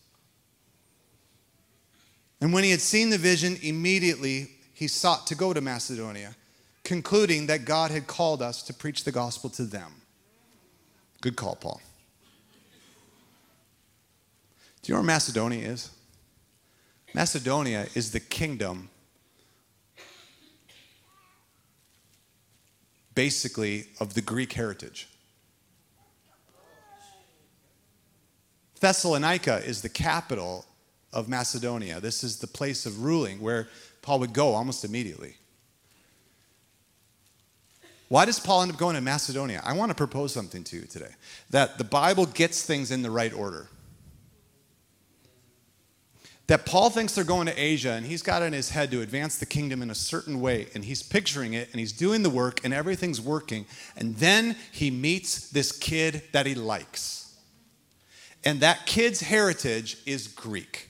And 2.42 2.54
when 2.54 2.64
he 2.64 2.72
had 2.72 2.82
seen 2.82 3.10
the 3.10 3.18
vision, 3.18 3.58
immediately 3.62 4.50
he 4.74 4.88
sought 4.88 5.28
to 5.28 5.36
go 5.36 5.54
to 5.54 5.62
Macedonia, 5.62 6.36
concluding 6.84 7.48
that 7.48 7.66
God 7.66 7.92
had 7.92 8.08
called 8.08 8.42
us 8.42 8.64
to 8.64 8.74
preach 8.74 9.04
the 9.04 9.12
gospel 9.12 9.50
to 9.52 9.64
them. 9.64 9.94
Good 11.22 11.36
call, 11.36 11.56
Paul. 11.56 11.82
Do 14.82 14.92
you 14.92 14.94
know 14.94 15.02
where 15.02 15.08
Macedonia 15.08 15.68
is? 15.68 15.92
Macedonia 17.14 17.88
is 17.96 18.12
the 18.12 18.20
kingdom 18.20 18.90
basically 23.16 23.88
of 24.00 24.14
the 24.14 24.22
Greek 24.22 24.54
heritage. 24.54 25.10
Thessalonica 28.80 29.58
is 29.66 29.82
the 29.82 29.90
capital 29.90 30.66
of 31.12 31.28
Macedonia. 31.28 32.00
This 32.00 32.24
is 32.24 32.40
the 32.40 32.48
place 32.48 32.86
of 32.86 33.04
ruling 33.04 33.40
where 33.42 33.68
Paul 34.02 34.20
would 34.20 34.34
go 34.34 34.54
almost 34.54 34.86
immediately. 34.86 35.36
Why 38.08 38.26
does 38.26 38.40
Paul 38.40 38.64
end 38.64 38.72
up 38.72 38.78
going 38.78 38.96
to 38.96 39.02
Macedonia? 39.02 39.62
I 39.64 39.74
want 39.74 39.90
to 39.92 39.96
propose 39.96 40.34
something 40.34 40.64
to 40.66 40.78
you 40.78 40.82
today 40.84 41.12
that 41.52 41.78
the 41.78 41.84
Bible 41.84 42.26
gets 42.26 42.64
things 42.64 42.90
in 42.92 43.02
the 43.02 43.12
right 43.12 43.34
order. 43.34 43.68
That 46.48 46.66
Paul 46.66 46.90
thinks 46.90 47.14
they're 47.14 47.24
going 47.24 47.46
to 47.46 47.62
Asia 47.62 47.92
and 47.92 48.04
he's 48.04 48.24
got 48.24 48.42
it 48.42 48.46
in 48.46 48.54
his 48.54 48.72
head 48.72 48.90
to 48.92 49.02
advance 49.02 49.38
the 49.38 49.46
kingdom 49.46 49.84
in 49.84 49.92
a 49.92 49.96
certain 49.96 50.42
way 50.42 50.68
and 50.74 50.84
he's 50.84 51.04
picturing 51.04 51.54
it 51.54 51.70
and 51.72 51.80
he's 51.80 51.92
doing 51.92 52.24
the 52.24 52.30
work 52.32 52.66
and 52.66 52.74
everything's 52.74 53.22
working. 53.22 53.68
And 53.96 54.16
then 54.16 54.56
he 54.72 54.90
meets 54.90 55.52
this 55.52 55.72
kid 55.72 56.24
that 56.32 56.48
he 56.48 56.56
likes 56.56 57.19
and 58.44 58.62
that 58.62 58.86
kid's 58.86 59.22
heritage 59.22 59.98
is 60.06 60.28
Greek. 60.28 60.90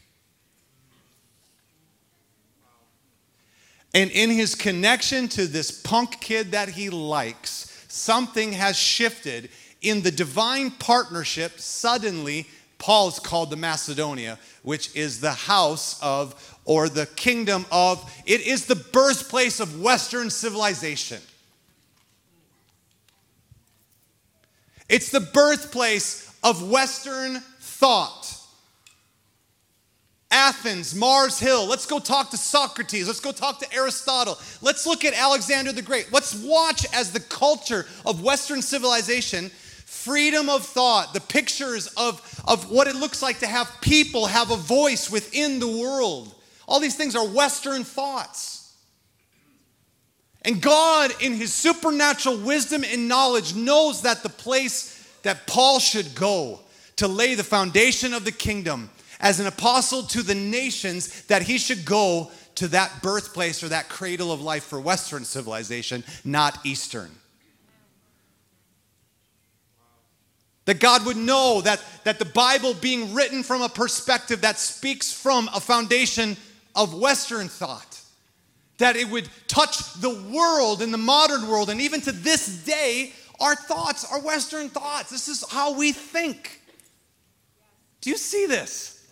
And 3.93 4.11
in 4.11 4.29
his 4.29 4.53
connection 4.53 5.27
to 5.29 5.47
this 5.47 5.71
punk 5.71 6.19
kid 6.21 6.51
that 6.51 6.69
he 6.69 6.89
likes, 6.89 7.85
something 7.87 8.53
has 8.53 8.77
shifted. 8.77 9.49
In 9.81 10.01
the 10.01 10.11
divine 10.11 10.71
partnership, 10.71 11.59
suddenly, 11.59 12.47
Paul's 12.77 13.19
called 13.19 13.49
the 13.49 13.55
Macedonia, 13.55 14.37
which 14.61 14.95
is 14.95 15.19
the 15.19 15.31
house 15.31 15.99
of, 16.03 16.57
or 16.65 16.87
the 16.87 17.07
kingdom 17.07 17.65
of, 17.71 18.13
it 18.25 18.41
is 18.41 18.65
the 18.65 18.75
birthplace 18.75 19.59
of 19.59 19.81
Western 19.81 20.29
civilization. 20.29 21.21
It's 24.87 25.09
the 25.09 25.19
birthplace 25.19 26.28
of 26.43 26.69
Western 26.69 27.41
thought. 27.59 28.35
Athens, 30.31 30.93
Mars 30.93 31.39
Hill. 31.39 31.65
Let's 31.65 31.87
go 31.87 31.97
talk 31.99 32.29
to 32.31 32.37
Socrates. 32.37 33.07
Let's 33.07 33.19
go 33.19 33.31
talk 33.31 33.59
to 33.59 33.73
Aristotle. 33.73 34.37
Let's 34.61 34.85
look 34.85 35.03
at 35.03 35.13
Alexander 35.15 35.71
the 35.71 35.81
Great. 35.81 36.13
Let's 36.13 36.35
watch 36.35 36.85
as 36.93 37.11
the 37.11 37.19
culture 37.19 37.87
of 38.05 38.23
Western 38.23 38.61
civilization, 38.61 39.49
freedom 39.85 40.47
of 40.47 40.63
thought, 40.63 41.13
the 41.13 41.21
pictures 41.21 41.87
of, 41.97 42.21
of 42.47 42.69
what 42.69 42.87
it 42.87 42.95
looks 42.95 43.23
like 43.23 43.39
to 43.39 43.47
have 43.47 43.75
people 43.81 44.27
have 44.27 44.51
a 44.51 44.55
voice 44.55 45.09
within 45.09 45.59
the 45.59 45.67
world. 45.67 46.35
All 46.67 46.79
these 46.79 46.95
things 46.95 47.15
are 47.15 47.27
Western 47.27 47.83
thoughts. 47.83 48.75
And 50.43 50.61
God, 50.61 51.11
in 51.21 51.33
his 51.33 51.53
supernatural 51.53 52.37
wisdom 52.37 52.83
and 52.83 53.07
knowledge, 53.07 53.55
knows 53.55 54.03
that 54.03 54.21
the 54.21 54.29
place 54.29 54.98
that 55.23 55.47
Paul 55.47 55.79
should 55.79 56.15
go 56.15 56.59
to 56.97 57.07
lay 57.07 57.35
the 57.35 57.43
foundation 57.43 58.13
of 58.13 58.25
the 58.25 58.31
kingdom 58.31 58.89
as 59.19 59.39
an 59.39 59.47
apostle 59.47 60.03
to 60.03 60.23
the 60.23 60.35
nations, 60.35 61.23
that 61.23 61.41
he 61.41 61.57
should 61.57 61.85
go 61.85 62.31
to 62.55 62.67
that 62.69 63.01
birthplace 63.01 63.63
or 63.63 63.69
that 63.69 63.89
cradle 63.89 64.31
of 64.31 64.41
life 64.41 64.63
for 64.63 64.79
Western 64.79 65.23
civilization, 65.23 66.03
not 66.23 66.65
Eastern. 66.65 67.09
That 70.65 70.79
God 70.79 71.05
would 71.05 71.17
know 71.17 71.61
that, 71.61 71.81
that 72.03 72.19
the 72.19 72.25
Bible 72.25 72.73
being 72.73 73.13
written 73.13 73.43
from 73.43 73.61
a 73.61 73.69
perspective 73.69 74.41
that 74.41 74.59
speaks 74.59 75.11
from 75.11 75.49
a 75.53 75.59
foundation 75.59 76.37
of 76.75 76.93
Western 76.93 77.47
thought, 77.47 77.99
that 78.77 78.95
it 78.95 79.09
would 79.09 79.27
touch 79.47 79.93
the 79.95 80.21
world 80.31 80.81
in 80.81 80.91
the 80.91 80.97
modern 80.97 81.47
world, 81.47 81.69
and 81.69 81.81
even 81.81 82.01
to 82.01 82.11
this 82.11 82.63
day, 82.65 83.13
our 83.39 83.55
thoughts 83.55 84.05
are 84.11 84.19
Western 84.21 84.69
thoughts. 84.69 85.09
This 85.09 85.27
is 85.27 85.43
how 85.49 85.77
we 85.77 85.91
think. 85.91 86.61
Do 88.01 88.09
you 88.09 88.17
see 88.17 88.45
this? 88.45 89.07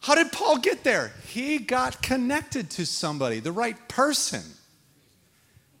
How 0.00 0.14
did 0.14 0.32
Paul 0.32 0.58
get 0.58 0.82
there? 0.82 1.12
He 1.26 1.58
got 1.58 2.02
connected 2.02 2.70
to 2.70 2.86
somebody, 2.86 3.40
the 3.40 3.52
right 3.52 3.76
person. 3.88 4.42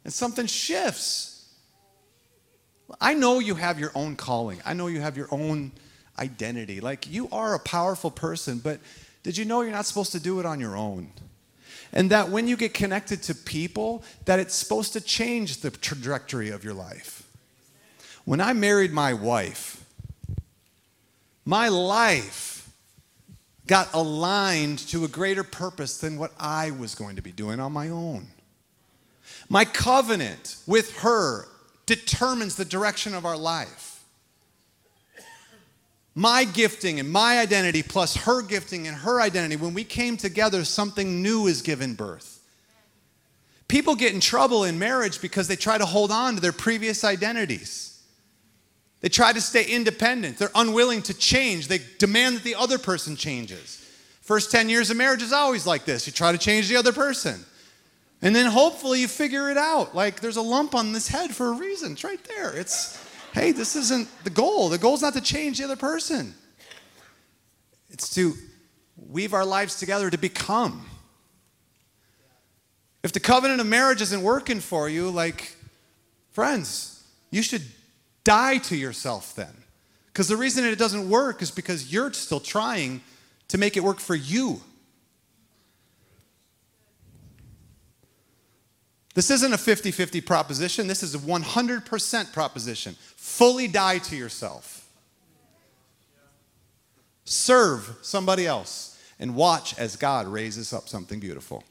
And 0.04 0.12
something 0.12 0.46
shifts. 0.46 1.48
I 3.00 3.14
know 3.14 3.38
you 3.38 3.54
have 3.54 3.78
your 3.78 3.92
own 3.94 4.16
calling. 4.16 4.60
I 4.64 4.74
know 4.74 4.88
you 4.88 5.00
have 5.00 5.16
your 5.16 5.28
own 5.30 5.72
identity. 6.18 6.80
Like 6.80 7.10
you 7.10 7.28
are 7.32 7.54
a 7.54 7.58
powerful 7.58 8.10
person, 8.10 8.58
but 8.58 8.80
did 9.22 9.36
you 9.36 9.44
know 9.44 9.62
you're 9.62 9.72
not 9.72 9.86
supposed 9.86 10.12
to 10.12 10.20
do 10.20 10.40
it 10.40 10.46
on 10.46 10.60
your 10.60 10.76
own? 10.76 11.12
And 11.92 12.10
that 12.10 12.28
when 12.28 12.46
you 12.46 12.56
get 12.56 12.72
connected 12.74 13.22
to 13.24 13.34
people, 13.34 14.04
that 14.24 14.38
it's 14.38 14.54
supposed 14.54 14.92
to 14.92 15.00
change 15.00 15.58
the 15.58 15.70
trajectory 15.70 16.50
of 16.50 16.62
your 16.62 16.74
life. 16.74 17.24
When 18.24 18.40
I 18.40 18.52
married 18.52 18.92
my 18.92 19.12
wife, 19.12 19.84
my 21.44 21.68
life 21.68 22.70
got 23.66 23.92
aligned 23.92 24.78
to 24.78 25.04
a 25.04 25.08
greater 25.08 25.44
purpose 25.44 25.98
than 25.98 26.18
what 26.18 26.32
I 26.38 26.70
was 26.70 26.94
going 26.94 27.16
to 27.16 27.22
be 27.22 27.32
doing 27.32 27.60
on 27.60 27.72
my 27.72 27.88
own. 27.88 28.28
My 29.48 29.64
covenant 29.64 30.56
with 30.66 30.98
her 30.98 31.46
determines 31.86 32.54
the 32.54 32.64
direction 32.64 33.14
of 33.14 33.24
our 33.24 33.36
life 33.36 33.89
my 36.14 36.44
gifting 36.44 36.98
and 36.98 37.10
my 37.10 37.38
identity 37.38 37.82
plus 37.82 38.16
her 38.16 38.42
gifting 38.42 38.86
and 38.86 38.96
her 38.96 39.20
identity, 39.20 39.56
when 39.56 39.74
we 39.74 39.84
came 39.84 40.16
together, 40.16 40.64
something 40.64 41.22
new 41.22 41.46
is 41.46 41.62
given 41.62 41.94
birth. 41.94 42.40
People 43.68 43.94
get 43.94 44.12
in 44.12 44.20
trouble 44.20 44.64
in 44.64 44.78
marriage 44.78 45.20
because 45.20 45.46
they 45.46 45.54
try 45.54 45.78
to 45.78 45.86
hold 45.86 46.10
on 46.10 46.34
to 46.34 46.40
their 46.40 46.52
previous 46.52 47.04
identities. 47.04 48.02
They 49.00 49.08
try 49.08 49.32
to 49.32 49.40
stay 49.40 49.64
independent. 49.64 50.38
They're 50.38 50.50
unwilling 50.54 51.02
to 51.02 51.14
change. 51.14 51.68
They 51.68 51.78
demand 51.98 52.36
that 52.36 52.42
the 52.42 52.56
other 52.56 52.78
person 52.78 53.16
changes. 53.16 53.76
First 54.20 54.50
10 54.50 54.68
years 54.68 54.90
of 54.90 54.96
marriage 54.96 55.22
is 55.22 55.32
always 55.32 55.66
like 55.66 55.84
this. 55.84 56.06
You 56.06 56.12
try 56.12 56.32
to 56.32 56.38
change 56.38 56.68
the 56.68 56.76
other 56.76 56.92
person. 56.92 57.44
And 58.22 58.36
then 58.36 58.46
hopefully 58.46 59.00
you 59.00 59.08
figure 59.08 59.50
it 59.50 59.56
out. 59.56 59.94
Like 59.94 60.20
there's 60.20 60.36
a 60.36 60.42
lump 60.42 60.74
on 60.74 60.92
this 60.92 61.08
head 61.08 61.34
for 61.34 61.48
a 61.48 61.52
reason. 61.52 61.92
It's 61.92 62.04
right 62.04 62.22
there. 62.24 62.54
It's 62.54 62.98
hey, 63.32 63.52
this 63.52 63.76
isn't 63.76 64.08
the 64.24 64.30
goal. 64.30 64.68
The 64.68 64.78
goal 64.78 64.94
is 64.94 65.02
not 65.02 65.14
to 65.14 65.20
change 65.20 65.58
the 65.58 65.64
other 65.64 65.76
person, 65.76 66.34
it's 67.88 68.12
to 68.14 68.34
weave 68.96 69.34
our 69.34 69.44
lives 69.44 69.76
together 69.76 70.10
to 70.10 70.18
become. 70.18 70.86
If 73.02 73.12
the 73.12 73.20
covenant 73.20 73.60
of 73.60 73.66
marriage 73.66 74.02
isn't 74.02 74.22
working 74.22 74.60
for 74.60 74.88
you, 74.88 75.10
like, 75.10 75.56
friends, 76.32 77.02
you 77.30 77.42
should 77.42 77.62
die 78.24 78.58
to 78.58 78.76
yourself 78.76 79.34
then. 79.34 79.54
Because 80.12 80.28
the 80.28 80.36
reason 80.36 80.64
it 80.64 80.76
doesn't 80.76 81.08
work 81.08 81.40
is 81.40 81.50
because 81.50 81.90
you're 81.92 82.12
still 82.12 82.40
trying 82.40 83.00
to 83.48 83.58
make 83.58 83.76
it 83.76 83.82
work 83.82 84.00
for 84.00 84.14
you. 84.14 84.60
This 89.14 89.30
isn't 89.30 89.52
a 89.52 89.58
50 89.58 89.90
50 89.90 90.20
proposition. 90.20 90.86
This 90.86 91.02
is 91.02 91.14
a 91.14 91.18
100% 91.18 92.32
proposition. 92.32 92.96
Fully 93.16 93.66
die 93.66 93.98
to 93.98 94.16
yourself. 94.16 94.88
Serve 97.24 97.96
somebody 98.02 98.46
else 98.46 98.98
and 99.18 99.34
watch 99.34 99.78
as 99.78 99.96
God 99.96 100.26
raises 100.26 100.72
up 100.72 100.88
something 100.88 101.20
beautiful. 101.20 101.64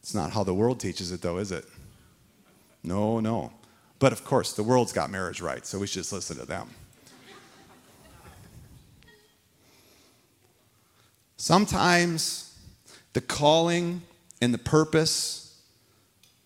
It's 0.00 0.14
not 0.14 0.32
how 0.32 0.44
the 0.44 0.54
world 0.54 0.80
teaches 0.80 1.12
it, 1.12 1.22
though, 1.22 1.38
is 1.38 1.50
it? 1.50 1.64
No, 2.82 3.20
no. 3.20 3.52
But 3.98 4.12
of 4.12 4.22
course, 4.22 4.52
the 4.52 4.62
world's 4.62 4.92
got 4.92 5.10
marriage 5.10 5.40
rights, 5.40 5.70
so 5.70 5.78
we 5.78 5.86
should 5.86 6.00
just 6.00 6.12
listen 6.12 6.36
to 6.36 6.44
them. 6.44 6.68
Sometimes 11.38 12.43
the 13.14 13.20
calling 13.20 14.02
and 14.42 14.52
the 14.52 14.58
purpose, 14.58 15.60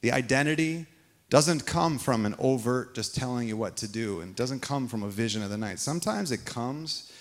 the 0.00 0.12
identity, 0.12 0.86
doesn't 1.30 1.66
come 1.66 1.98
from 1.98 2.24
an 2.24 2.34
overt 2.38 2.94
just 2.94 3.14
telling 3.14 3.48
you 3.48 3.56
what 3.56 3.76
to 3.78 3.88
do 3.88 4.20
and 4.20 4.34
doesn't 4.34 4.60
come 4.60 4.88
from 4.88 5.02
a 5.02 5.08
vision 5.08 5.42
of 5.42 5.50
the 5.50 5.58
night. 5.58 5.78
Sometimes 5.78 6.30
it 6.30 6.44
comes 6.44 7.12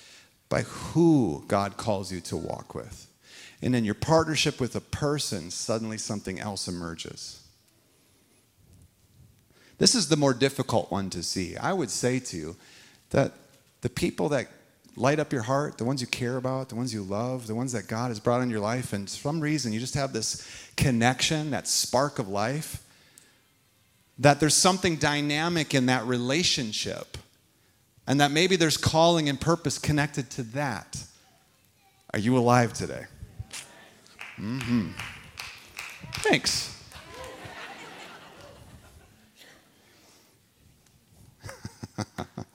by 0.49 0.61
who 0.61 1.43
God 1.47 1.75
calls 1.75 2.11
you 2.11 2.21
to 2.21 2.37
walk 2.37 2.73
with. 2.73 3.07
And 3.61 3.75
in 3.75 3.83
your 3.83 3.95
partnership 3.95 4.61
with 4.61 4.75
a 4.75 4.81
person, 4.81 5.51
suddenly 5.51 5.97
something 5.97 6.39
else 6.39 6.67
emerges. 6.67 7.43
This 9.77 9.93
is 9.93 10.07
the 10.07 10.15
more 10.15 10.33
difficult 10.33 10.91
one 10.91 11.09
to 11.09 11.23
see. 11.23 11.57
I 11.57 11.73
would 11.73 11.89
say 11.89 12.19
to 12.19 12.37
you 12.37 12.55
that 13.09 13.33
the 13.81 13.89
people 13.89 14.29
that 14.29 14.47
light 14.97 15.19
up 15.19 15.31
your 15.31 15.43
heart, 15.43 15.77
the 15.77 15.85
ones 15.85 16.01
you 16.01 16.07
care 16.07 16.37
about, 16.37 16.69
the 16.69 16.75
ones 16.75 16.91
you 16.91 17.03
love, 17.03 17.45
the 17.45 17.53
ones 17.53 17.71
that 17.71 17.87
God 17.87 18.07
has 18.07 18.19
brought 18.19 18.41
in 18.41 18.49
your 18.49 18.59
life, 18.59 18.93
and 18.93 19.07
for 19.07 19.15
some 19.15 19.39
reason 19.39 19.71
you 19.71 19.79
just 19.79 19.93
have 19.93 20.11
this 20.11 20.45
connection, 20.75 21.51
that 21.51 21.67
spark 21.67 22.17
of 22.17 22.27
life, 22.27 22.83
that 24.17 24.39
there's 24.39 24.55
something 24.55 24.95
dynamic 24.95 25.75
in 25.75 25.85
that 25.85 26.03
relationship, 26.05 27.15
and 28.07 28.19
that 28.19 28.31
maybe 28.31 28.55
there's 28.55 28.77
calling 28.77 29.29
and 29.29 29.39
purpose 29.39 29.77
connected 29.77 30.31
to 30.31 30.41
that. 30.43 31.03
Are 32.13 32.19
you 32.19 32.35
alive 32.35 32.73
today? 32.73 33.05
Mm-hmm. 34.39 34.89
Thanks. 36.21 36.73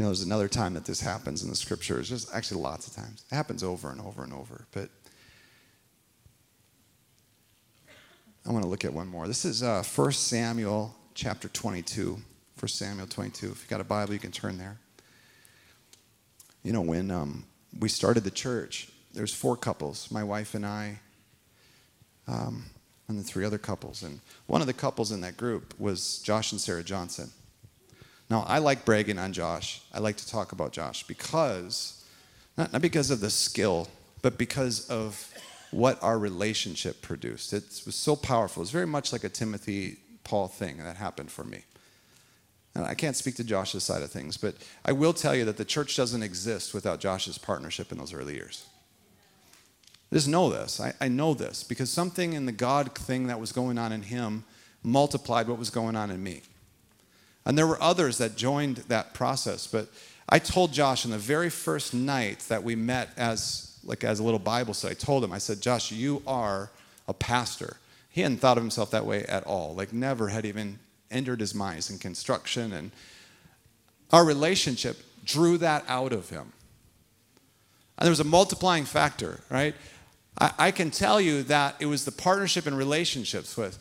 You 0.00 0.04
know, 0.04 0.08
there's 0.12 0.22
another 0.22 0.48
time 0.48 0.72
that 0.72 0.86
this 0.86 1.02
happens 1.02 1.42
in 1.42 1.50
the 1.50 1.54
scriptures. 1.54 2.08
Just 2.08 2.34
actually 2.34 2.62
lots 2.62 2.86
of 2.86 2.94
times. 2.94 3.22
It 3.30 3.34
happens 3.34 3.62
over 3.62 3.90
and 3.90 4.00
over 4.00 4.24
and 4.24 4.32
over. 4.32 4.64
But 4.72 4.88
I 8.46 8.50
want 8.50 8.64
to 8.64 8.70
look 8.70 8.86
at 8.86 8.94
one 8.94 9.08
more. 9.08 9.26
This 9.26 9.44
is 9.44 9.62
uh, 9.62 9.82
1 9.82 10.12
Samuel 10.12 10.94
chapter 11.12 11.48
22. 11.48 12.16
1 12.58 12.68
Samuel 12.68 13.08
22. 13.08 13.50
If 13.50 13.60
you've 13.60 13.68
got 13.68 13.82
a 13.82 13.84
Bible, 13.84 14.14
you 14.14 14.18
can 14.18 14.32
turn 14.32 14.56
there. 14.56 14.78
You 16.62 16.72
know, 16.72 16.80
when 16.80 17.10
um, 17.10 17.44
we 17.78 17.90
started 17.90 18.24
the 18.24 18.30
church, 18.30 18.88
there's 19.12 19.34
four 19.34 19.54
couples, 19.54 20.10
my 20.10 20.24
wife 20.24 20.54
and 20.54 20.64
I, 20.64 20.98
um, 22.26 22.64
and 23.06 23.18
the 23.18 23.22
three 23.22 23.44
other 23.44 23.58
couples. 23.58 24.02
And 24.02 24.20
one 24.46 24.62
of 24.62 24.66
the 24.66 24.72
couples 24.72 25.12
in 25.12 25.20
that 25.20 25.36
group 25.36 25.78
was 25.78 26.20
Josh 26.20 26.52
and 26.52 26.60
Sarah 26.60 26.82
Johnson. 26.82 27.30
Now, 28.30 28.44
I 28.46 28.58
like 28.58 28.84
bragging 28.84 29.18
on 29.18 29.32
Josh. 29.32 29.82
I 29.92 29.98
like 29.98 30.16
to 30.18 30.28
talk 30.28 30.52
about 30.52 30.72
Josh 30.72 31.02
because, 31.02 32.04
not, 32.56 32.72
not 32.72 32.80
because 32.80 33.10
of 33.10 33.18
the 33.18 33.28
skill, 33.28 33.88
but 34.22 34.38
because 34.38 34.88
of 34.88 35.34
what 35.72 36.00
our 36.02 36.18
relationship 36.18 37.02
produced. 37.02 37.52
It 37.52 37.64
was 37.84 37.96
so 37.96 38.14
powerful. 38.14 38.62
It's 38.62 38.70
very 38.70 38.86
much 38.86 39.12
like 39.12 39.24
a 39.24 39.28
Timothy 39.28 39.96
Paul 40.22 40.46
thing 40.46 40.78
that 40.78 40.96
happened 40.96 41.30
for 41.30 41.44
me. 41.44 41.64
And 42.74 42.84
I 42.84 42.94
can't 42.94 43.16
speak 43.16 43.34
to 43.36 43.44
Josh's 43.44 43.82
side 43.82 44.02
of 44.02 44.12
things, 44.12 44.36
but 44.36 44.54
I 44.84 44.92
will 44.92 45.12
tell 45.12 45.34
you 45.34 45.44
that 45.46 45.56
the 45.56 45.64
church 45.64 45.96
doesn't 45.96 46.22
exist 46.22 46.72
without 46.72 47.00
Josh's 47.00 47.36
partnership 47.36 47.90
in 47.90 47.98
those 47.98 48.14
early 48.14 48.34
years. 48.34 48.64
I 50.12 50.14
just 50.14 50.28
know 50.28 50.50
this. 50.50 50.80
I, 50.80 50.92
I 51.00 51.08
know 51.08 51.34
this 51.34 51.64
because 51.64 51.90
something 51.90 52.32
in 52.32 52.46
the 52.46 52.52
God 52.52 52.96
thing 52.96 53.26
that 53.26 53.40
was 53.40 53.50
going 53.50 53.76
on 53.76 53.90
in 53.90 54.02
him 54.02 54.44
multiplied 54.84 55.48
what 55.48 55.58
was 55.58 55.70
going 55.70 55.96
on 55.96 56.12
in 56.12 56.22
me. 56.22 56.42
And 57.46 57.56
there 57.56 57.66
were 57.66 57.80
others 57.82 58.18
that 58.18 58.36
joined 58.36 58.78
that 58.88 59.14
process. 59.14 59.66
But 59.66 59.88
I 60.28 60.38
told 60.38 60.72
Josh 60.72 61.04
on 61.04 61.10
the 61.10 61.18
very 61.18 61.50
first 61.50 61.94
night 61.94 62.40
that 62.48 62.62
we 62.62 62.76
met 62.76 63.10
as 63.16 63.70
like 63.84 64.04
as 64.04 64.20
a 64.20 64.22
little 64.22 64.38
Bible 64.38 64.74
study, 64.74 64.92
I 64.92 64.94
told 64.94 65.24
him, 65.24 65.32
I 65.32 65.38
said, 65.38 65.60
Josh, 65.60 65.90
you 65.90 66.22
are 66.26 66.70
a 67.08 67.14
pastor. 67.14 67.76
He 68.10 68.20
hadn't 68.20 68.38
thought 68.38 68.56
of 68.56 68.62
himself 68.62 68.90
that 68.90 69.06
way 69.06 69.24
at 69.24 69.44
all. 69.44 69.74
Like 69.74 69.92
never 69.92 70.28
had 70.28 70.44
even 70.44 70.78
entered 71.10 71.40
his 71.40 71.54
mind 71.54 71.88
in 71.90 71.98
construction. 71.98 72.72
And 72.72 72.90
our 74.12 74.24
relationship 74.24 74.98
drew 75.24 75.58
that 75.58 75.84
out 75.88 76.12
of 76.12 76.28
him. 76.30 76.52
And 77.98 78.06
there 78.06 78.10
was 78.10 78.20
a 78.20 78.24
multiplying 78.24 78.84
factor, 78.84 79.40
right? 79.50 79.74
I, 80.38 80.52
I 80.58 80.70
can 80.70 80.90
tell 80.90 81.20
you 81.20 81.42
that 81.44 81.76
it 81.80 81.86
was 81.86 82.04
the 82.04 82.12
partnership 82.12 82.66
and 82.66 82.76
relationships 82.76 83.56
with 83.56 83.78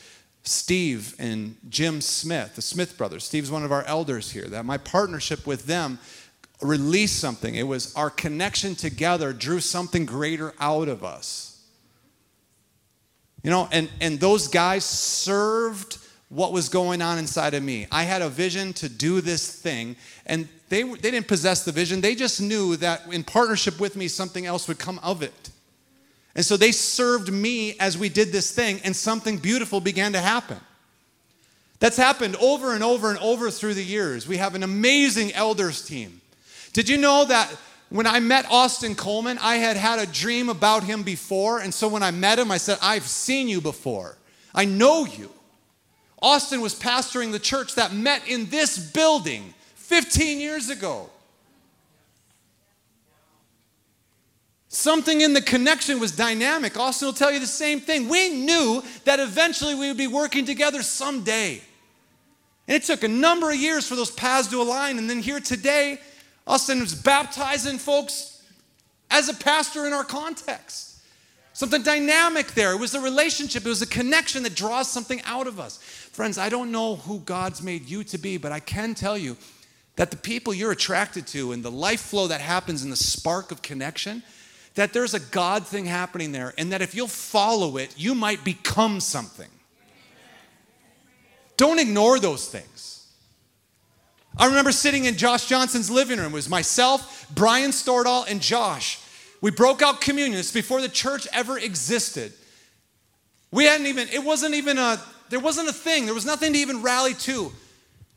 Steve 0.49 1.15
and 1.19 1.55
Jim 1.69 2.01
Smith, 2.01 2.55
the 2.55 2.61
Smith 2.61 2.97
brothers. 2.97 3.23
Steve's 3.23 3.51
one 3.51 3.63
of 3.63 3.71
our 3.71 3.83
elders 3.83 4.31
here. 4.31 4.45
That 4.45 4.65
my 4.65 4.77
partnership 4.77 5.45
with 5.45 5.65
them 5.65 5.99
released 6.61 7.19
something. 7.19 7.55
It 7.55 7.67
was 7.67 7.95
our 7.95 8.09
connection 8.09 8.75
together 8.75 9.31
drew 9.31 9.59
something 9.59 10.05
greater 10.05 10.53
out 10.59 10.87
of 10.87 11.03
us. 11.03 11.61
You 13.43 13.51
know, 13.51 13.69
and, 13.71 13.89
and 14.01 14.19
those 14.19 14.47
guys 14.47 14.83
served 14.83 15.97
what 16.29 16.51
was 16.51 16.67
going 16.67 17.01
on 17.01 17.17
inside 17.17 17.53
of 17.53 17.63
me. 17.63 17.87
I 17.91 18.03
had 18.03 18.21
a 18.21 18.29
vision 18.29 18.73
to 18.73 18.89
do 18.89 19.21
this 19.21 19.53
thing, 19.53 19.95
and 20.25 20.47
they, 20.69 20.83
they 20.83 21.11
didn't 21.11 21.27
possess 21.27 21.63
the 21.63 21.71
vision. 21.71 22.01
They 22.01 22.15
just 22.15 22.41
knew 22.41 22.75
that 22.77 23.11
in 23.11 23.23
partnership 23.23 23.79
with 23.79 23.95
me, 23.95 24.07
something 24.07 24.45
else 24.45 24.67
would 24.67 24.79
come 24.79 24.99
of 24.99 25.23
it. 25.23 25.49
And 26.35 26.45
so 26.45 26.57
they 26.57 26.71
served 26.71 27.31
me 27.31 27.77
as 27.79 27.97
we 27.97 28.09
did 28.09 28.31
this 28.31 28.51
thing, 28.51 28.79
and 28.83 28.95
something 28.95 29.37
beautiful 29.37 29.81
began 29.81 30.13
to 30.13 30.19
happen. 30.19 30.59
That's 31.79 31.97
happened 31.97 32.35
over 32.37 32.73
and 32.73 32.83
over 32.83 33.09
and 33.09 33.19
over 33.19 33.49
through 33.49 33.73
the 33.73 33.83
years. 33.83 34.27
We 34.27 34.37
have 34.37 34.55
an 34.55 34.63
amazing 34.63 35.33
elders 35.33 35.83
team. 35.85 36.21
Did 36.73 36.89
you 36.89 36.97
know 36.97 37.25
that 37.25 37.49
when 37.89 38.05
I 38.05 38.19
met 38.19 38.45
Austin 38.51 38.95
Coleman, 38.95 39.39
I 39.41 39.55
had 39.55 39.75
had 39.75 39.99
a 39.99 40.05
dream 40.05 40.49
about 40.49 40.83
him 40.83 41.03
before. 41.03 41.59
And 41.59 41.73
so 41.73 41.87
when 41.87 42.03
I 42.03 42.11
met 42.11 42.37
him, 42.37 42.51
I 42.51 42.57
said, 42.57 42.77
I've 42.81 43.07
seen 43.07 43.47
you 43.47 43.61
before. 43.61 44.15
I 44.53 44.65
know 44.65 45.05
you. 45.05 45.31
Austin 46.21 46.61
was 46.61 46.75
pastoring 46.75 47.31
the 47.31 47.39
church 47.39 47.75
that 47.75 47.93
met 47.93 48.27
in 48.27 48.49
this 48.49 48.77
building 48.91 49.53
15 49.75 50.39
years 50.39 50.69
ago. 50.69 51.09
Something 54.79 55.19
in 55.19 55.33
the 55.33 55.41
connection 55.41 55.99
was 55.99 56.13
dynamic. 56.13 56.79
Austin 56.79 57.07
will 57.07 57.13
tell 57.13 57.33
you 57.33 57.41
the 57.41 57.45
same 57.45 57.81
thing. 57.81 58.07
We 58.07 58.29
knew 58.29 58.81
that 59.03 59.19
eventually 59.19 59.75
we 59.75 59.89
would 59.89 59.97
be 59.97 60.07
working 60.07 60.45
together 60.45 60.83
someday. 60.83 61.61
And 62.65 62.77
it 62.77 62.83
took 62.83 63.03
a 63.03 63.09
number 63.09 63.51
of 63.51 63.57
years 63.57 63.85
for 63.85 63.97
those 63.97 64.09
paths 64.09 64.47
to 64.47 64.61
align. 64.61 64.97
And 64.97 65.09
then 65.09 65.19
here 65.19 65.41
today, 65.41 65.99
Austin 66.47 66.79
was 66.79 66.95
baptizing 66.95 67.77
folks 67.77 68.41
as 69.11 69.27
a 69.27 69.33
pastor 69.33 69.85
in 69.85 69.91
our 69.91 70.05
context. 70.05 71.01
Something 71.51 71.83
dynamic 71.83 72.53
there. 72.53 72.71
It 72.71 72.79
was 72.79 72.95
a 72.95 73.01
relationship, 73.01 73.65
it 73.65 73.69
was 73.69 73.81
a 73.81 73.87
connection 73.87 74.43
that 74.43 74.55
draws 74.55 74.89
something 74.89 75.21
out 75.25 75.45
of 75.45 75.59
us. 75.59 75.75
Friends, 76.13 76.37
I 76.37 76.47
don't 76.47 76.71
know 76.71 76.95
who 76.95 77.19
God's 77.19 77.61
made 77.61 77.89
you 77.89 78.05
to 78.05 78.17
be, 78.17 78.37
but 78.37 78.53
I 78.53 78.61
can 78.61 78.95
tell 78.95 79.17
you 79.17 79.35
that 79.97 80.09
the 80.09 80.15
people 80.15 80.53
you're 80.53 80.71
attracted 80.71 81.27
to 81.27 81.51
and 81.51 81.63
the 81.63 81.69
life 81.69 81.99
flow 81.99 82.27
that 82.27 82.39
happens 82.39 82.85
in 82.85 82.89
the 82.89 82.95
spark 82.95 83.51
of 83.51 83.61
connection, 83.61 84.23
that 84.79 84.93
there's 84.93 85.13
a 85.13 85.19
God 85.19 85.67
thing 85.67 85.85
happening 85.85 86.31
there, 86.31 86.53
and 86.57 86.71
that 86.71 86.81
if 86.81 86.95
you'll 86.95 87.07
follow 87.09 87.75
it, 87.75 87.93
you 87.97 88.15
might 88.15 88.45
become 88.45 89.01
something. 89.01 89.49
Don't 91.57 91.79
ignore 91.79 92.17
those 92.17 92.47
things. 92.47 93.05
I 94.37 94.45
remember 94.45 94.71
sitting 94.71 95.03
in 95.03 95.17
Josh 95.17 95.47
Johnson's 95.47 95.91
living 95.91 96.17
room. 96.17 96.31
It 96.31 96.35
was 96.35 96.47
myself, 96.47 97.27
Brian 97.35 97.71
Stordahl, 97.71 98.25
and 98.31 98.41
Josh. 98.41 99.01
We 99.41 99.51
broke 99.51 99.81
out 99.81 99.99
communion. 99.99 100.39
It's 100.39 100.53
before 100.53 100.79
the 100.79 100.87
church 100.87 101.27
ever 101.33 101.59
existed. 101.59 102.31
We 103.51 103.65
hadn't 103.65 103.87
even, 103.87 104.07
it 104.07 104.23
wasn't 104.23 104.55
even 104.55 104.77
a, 104.77 104.97
there 105.29 105.41
wasn't 105.41 105.67
a 105.67 105.73
thing. 105.73 106.05
There 106.05 106.15
was 106.15 106.25
nothing 106.25 106.53
to 106.53 106.59
even 106.59 106.81
rally 106.81 107.15
to. 107.15 107.51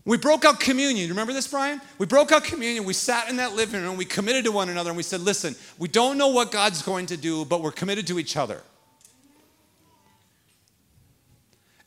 We 0.05 0.16
broke 0.16 0.44
out 0.44 0.59
communion. 0.59 1.09
Remember 1.11 1.32
this, 1.32 1.46
Brian? 1.46 1.80
We 1.98 2.07
broke 2.07 2.32
out 2.32 2.42
communion. 2.42 2.84
We 2.84 2.92
sat 2.92 3.28
in 3.28 3.36
that 3.36 3.55
living 3.55 3.82
room. 3.82 3.96
We 3.96 4.05
committed 4.05 4.44
to 4.46 4.53
one 4.53 4.68
another 4.68 4.90
and 4.90 4.96
we 4.96 5.05
said, 5.05 5.20
listen, 5.20 5.55
we 5.78 5.88
don't 5.88 6.18
know 6.18 6.28
what 6.28 6.50
God's 6.50 6.82
going 6.82 7.07
to 7.07 7.16
do, 7.16 7.44
but 7.44 7.62
we're 7.62 7.70
committed 7.70 8.07
to 8.09 8.18
each 8.18 8.36
other. 8.36 8.62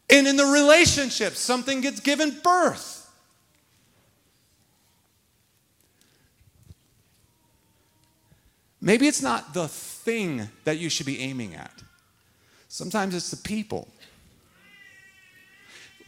And 0.10 0.28
in 0.28 0.38
the 0.38 0.46
relationship, 0.46 1.34
something 1.34 1.82
gets 1.82 2.00
given 2.00 2.40
birth. 2.42 3.02
Maybe 8.80 9.08
it's 9.08 9.22
not 9.22 9.54
the 9.54 9.68
thing 9.68 10.48
that 10.64 10.78
you 10.78 10.90
should 10.90 11.08
be 11.08 11.20
aiming 11.20 11.56
at. 11.56 11.84
Sometimes 12.70 13.16
it's 13.16 13.32
the 13.32 13.38
people. 13.38 13.88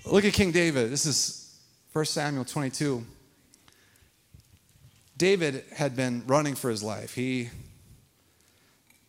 Look 0.06 0.24
at 0.26 0.34
King 0.34 0.52
David. 0.52 0.92
This 0.92 1.06
is 1.06 1.47
1 1.94 2.06
Samuel 2.06 2.46
22. 2.46 3.04
David 5.18 5.64
had 5.74 5.96
been 5.96 6.24
running 6.28 6.56
for 6.56 6.70
his 6.70 6.84
life. 6.84 7.16
He, 7.16 7.50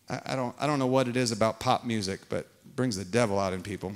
I, 0.09 0.35
don't, 0.37 0.55
I 0.59 0.67
don't 0.67 0.79
know 0.79 0.87
what 0.87 1.07
it 1.07 1.17
is 1.17 1.33
about 1.33 1.61
pop 1.61 1.85
music, 1.85 2.21
but 2.29 2.47
brings 2.75 2.97
the 2.97 3.05
devil 3.05 3.39
out 3.39 3.53
in 3.53 3.63
people. 3.63 3.93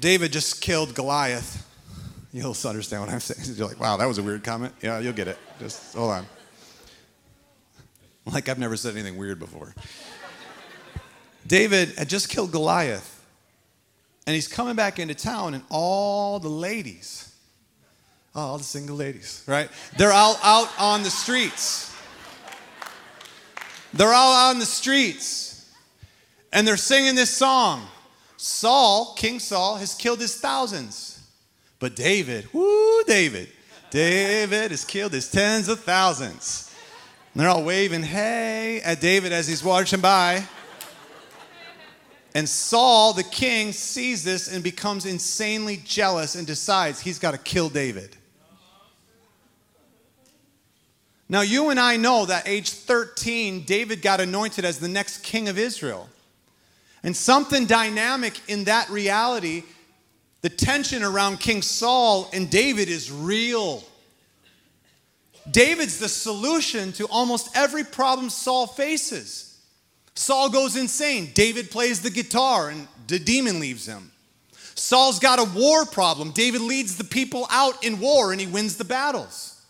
David 0.00 0.32
just 0.32 0.60
killed 0.60 0.94
Goliath. 0.94 1.64
You'll 2.32 2.54
understand 2.66 3.02
what 3.02 3.10
I'm 3.10 3.20
saying. 3.20 3.56
You're 3.56 3.68
like, 3.68 3.80
wow, 3.80 3.96
that 3.96 4.06
was 4.06 4.18
a 4.18 4.22
weird 4.22 4.44
comment. 4.44 4.74
Yeah, 4.82 4.98
you'll 4.98 5.12
get 5.12 5.28
it. 5.28 5.38
Just 5.58 5.94
hold 5.94 6.10
on. 6.10 6.26
Like 8.26 8.48
I've 8.48 8.58
never 8.58 8.76
said 8.76 8.94
anything 8.94 9.16
weird 9.16 9.38
before. 9.38 9.74
David 11.46 11.96
had 11.96 12.08
just 12.08 12.28
killed 12.28 12.52
Goliath. 12.52 13.17
And 14.28 14.34
he's 14.34 14.46
coming 14.46 14.76
back 14.76 14.98
into 14.98 15.14
town, 15.14 15.54
and 15.54 15.64
all 15.70 16.38
the 16.38 16.50
ladies, 16.50 17.34
oh, 18.34 18.42
all 18.42 18.58
the 18.58 18.62
single 18.62 18.94
ladies, 18.94 19.42
right? 19.46 19.70
They're 19.96 20.12
all 20.12 20.38
out 20.42 20.68
on 20.78 21.02
the 21.02 21.08
streets. 21.08 21.96
They're 23.94 24.12
all 24.12 24.34
out 24.34 24.50
on 24.50 24.58
the 24.58 24.66
streets. 24.66 25.72
And 26.52 26.68
they're 26.68 26.76
singing 26.76 27.14
this 27.14 27.30
song. 27.30 27.86
Saul, 28.36 29.14
King 29.16 29.38
Saul, 29.38 29.76
has 29.76 29.94
killed 29.94 30.20
his 30.20 30.38
thousands. 30.38 31.26
But 31.78 31.96
David, 31.96 32.52
whoo, 32.52 33.04
David, 33.04 33.48
David 33.88 34.72
has 34.72 34.84
killed 34.84 35.14
his 35.14 35.30
tens 35.30 35.68
of 35.68 35.80
thousands. 35.80 36.70
And 37.32 37.40
they're 37.40 37.48
all 37.48 37.64
waving, 37.64 38.02
hey, 38.02 38.82
at 38.82 39.00
David 39.00 39.32
as 39.32 39.48
he's 39.48 39.64
watching 39.64 40.02
by. 40.02 40.46
And 42.38 42.48
Saul, 42.48 43.14
the 43.14 43.24
king, 43.24 43.72
sees 43.72 44.22
this 44.22 44.46
and 44.46 44.62
becomes 44.62 45.06
insanely 45.06 45.82
jealous 45.84 46.36
and 46.36 46.46
decides 46.46 47.00
he's 47.00 47.18
got 47.18 47.32
to 47.32 47.38
kill 47.38 47.68
David. 47.68 48.16
Now, 51.28 51.40
you 51.40 51.70
and 51.70 51.80
I 51.80 51.96
know 51.96 52.26
that 52.26 52.46
age 52.46 52.70
13, 52.70 53.64
David 53.64 54.02
got 54.02 54.20
anointed 54.20 54.64
as 54.64 54.78
the 54.78 54.86
next 54.86 55.24
king 55.24 55.48
of 55.48 55.58
Israel. 55.58 56.08
And 57.02 57.16
something 57.16 57.66
dynamic 57.66 58.40
in 58.46 58.62
that 58.66 58.88
reality, 58.88 59.64
the 60.42 60.48
tension 60.48 61.02
around 61.02 61.40
King 61.40 61.60
Saul 61.60 62.30
and 62.32 62.48
David 62.48 62.88
is 62.88 63.10
real. 63.10 63.82
David's 65.50 65.98
the 65.98 66.08
solution 66.08 66.92
to 66.92 67.06
almost 67.06 67.56
every 67.56 67.82
problem 67.82 68.30
Saul 68.30 68.68
faces. 68.68 69.47
Saul 70.18 70.50
goes 70.50 70.74
insane. 70.74 71.30
David 71.32 71.70
plays 71.70 72.02
the 72.02 72.10
guitar 72.10 72.70
and 72.70 72.88
the 73.06 73.20
demon 73.20 73.60
leaves 73.60 73.86
him. 73.86 74.10
Saul's 74.74 75.20
got 75.20 75.38
a 75.38 75.44
war 75.56 75.86
problem. 75.86 76.32
David 76.32 76.60
leads 76.60 76.96
the 76.96 77.04
people 77.04 77.46
out 77.50 77.84
in 77.84 78.00
war 78.00 78.32
and 78.32 78.40
he 78.40 78.46
wins 78.48 78.76
the 78.76 78.84
battles. 78.84 79.64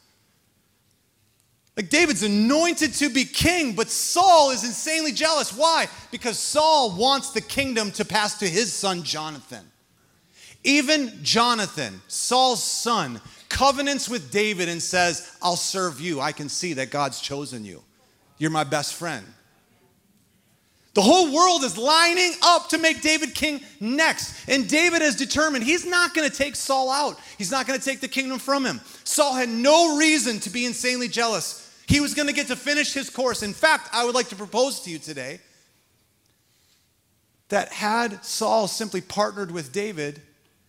Like 1.77 1.91
David's 1.91 2.23
anointed 2.23 2.95
to 2.95 3.11
be 3.11 3.27
king, 3.27 3.75
but 3.75 3.91
Saul 3.91 4.51
is 4.51 4.65
insanely 4.65 5.13
jealous. 5.13 5.55
Why? 5.55 5.87
Because 6.11 6.39
Saul 6.39 6.97
wants 6.97 7.31
the 7.31 7.43
kingdom 7.43 7.91
to 7.93 8.05
pass 8.07 8.39
to 8.39 8.49
his 8.49 8.73
son 8.73 9.03
Jonathan. 9.03 9.71
Even 10.65 11.23
Jonathan, 11.23 12.01
Saul's 12.09 12.65
son, 12.65 13.21
covenants 13.51 14.09
with 14.09 14.31
David 14.31 14.71
and 14.71 14.81
says, 14.83 15.31
I'll 15.43 15.57
serve 15.57 16.01
you. 16.01 16.23
I 16.23 16.33
can 16.33 16.49
see 16.49 16.73
that 16.73 16.91
God's 16.91 17.21
chosen 17.21 17.67
you. 17.67 17.83
You're 18.39 18.51
my 18.51 18.65
best 18.65 18.95
friend. 18.95 19.27
The 20.99 21.03
whole 21.03 21.33
world 21.33 21.63
is 21.63 21.79
lining 21.79 22.33
up 22.43 22.71
to 22.71 22.79
make 22.79 23.03
David 23.03 23.33
king 23.33 23.61
next. 23.79 24.49
And 24.49 24.69
David 24.69 25.01
has 25.01 25.15
determined 25.15 25.63
he's 25.63 25.87
not 25.87 26.13
going 26.13 26.29
to 26.29 26.37
take 26.37 26.57
Saul 26.57 26.91
out. 26.91 27.21
He's 27.39 27.53
not 27.53 27.69
going 27.69 27.79
to 27.79 27.85
take 27.85 28.01
the 28.01 28.09
kingdom 28.09 28.41
from 28.41 28.67
him. 28.67 28.81
Saul 29.05 29.33
had 29.33 29.49
no 29.49 29.97
reason 29.97 30.41
to 30.41 30.51
be 30.51 30.67
insanely 30.67 31.07
jealous. 31.07 31.73
He 31.87 32.01
was 32.01 32.15
going 32.15 32.27
to 32.27 32.35
get 32.35 32.49
to 32.49 32.57
finish 32.57 32.95
his 32.95 33.11
course. 33.11 33.45
In 33.45 33.53
fact, 33.53 33.91
I 33.93 34.05
would 34.05 34.17
like 34.17 34.27
to 34.31 34.35
propose 34.35 34.81
to 34.81 34.91
you 34.91 34.99
today 34.99 35.39
that 37.49 37.73
had 37.73 38.25
Saul 38.25 38.67
simply 38.67 39.01
partnered 39.01 39.53
with 39.53 39.71
David, 39.73 40.21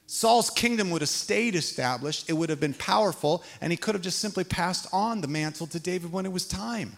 Saul's 0.06 0.52
kingdom 0.52 0.92
would 0.92 1.02
have 1.02 1.10
stayed 1.10 1.56
established, 1.56 2.30
it 2.30 2.34
would 2.34 2.52
have 2.52 2.60
been 2.60 2.76
powerful, 2.76 3.44
and 3.62 3.72
he 3.72 3.78
could 3.78 3.96
have 3.96 4.04
just 4.04 4.20
simply 4.20 4.44
passed 4.44 4.86
on 4.94 5.22
the 5.22 5.28
mantle 5.28 5.66
to 5.66 5.80
David 5.80 6.12
when 6.12 6.28
it 6.28 6.32
was 6.32 6.48
time. 6.48 6.98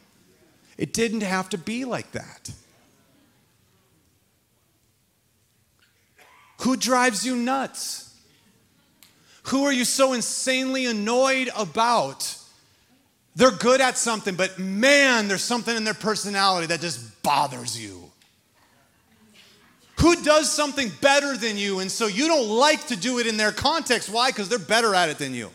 It 0.78 0.92
didn't 0.92 1.22
have 1.22 1.48
to 1.52 1.58
be 1.58 1.86
like 1.86 2.12
that. 2.12 2.52
Who 6.62 6.78
drives 6.78 7.26
you 7.26 7.36
nuts? 7.36 8.16
Who 9.44 9.64
are 9.64 9.74
you 9.74 9.86
so 9.86 10.14
insanely 10.14 10.86
annoyed 10.86 11.50
about? 11.58 12.36
They're 13.36 13.52
good 13.52 13.82
at 13.82 13.98
something, 13.98 14.36
but 14.36 14.60
man, 14.60 15.28
there's 15.28 15.44
something 15.44 15.76
in 15.76 15.84
their 15.84 15.96
personality 15.96 16.68
that 16.68 16.82
just 16.82 17.24
bothers 17.24 17.82
you. 17.82 18.12
Who 20.00 20.22
does 20.24 20.52
something 20.52 20.92
better 21.02 21.36
than 21.38 21.58
you, 21.58 21.80
and 21.80 21.92
so 21.92 22.08
you 22.08 22.28
don't 22.28 22.48
like 22.48 22.88
to 22.88 22.96
do 22.96 23.20
it 23.20 23.28
in 23.28 23.38
their 23.38 23.52
context? 23.52 24.10
Why? 24.10 24.30
Because 24.30 24.50
they're 24.50 24.60
better 24.60 24.94
at 24.94 25.10
it 25.10 25.18
than 25.18 25.34
you. 25.34 25.50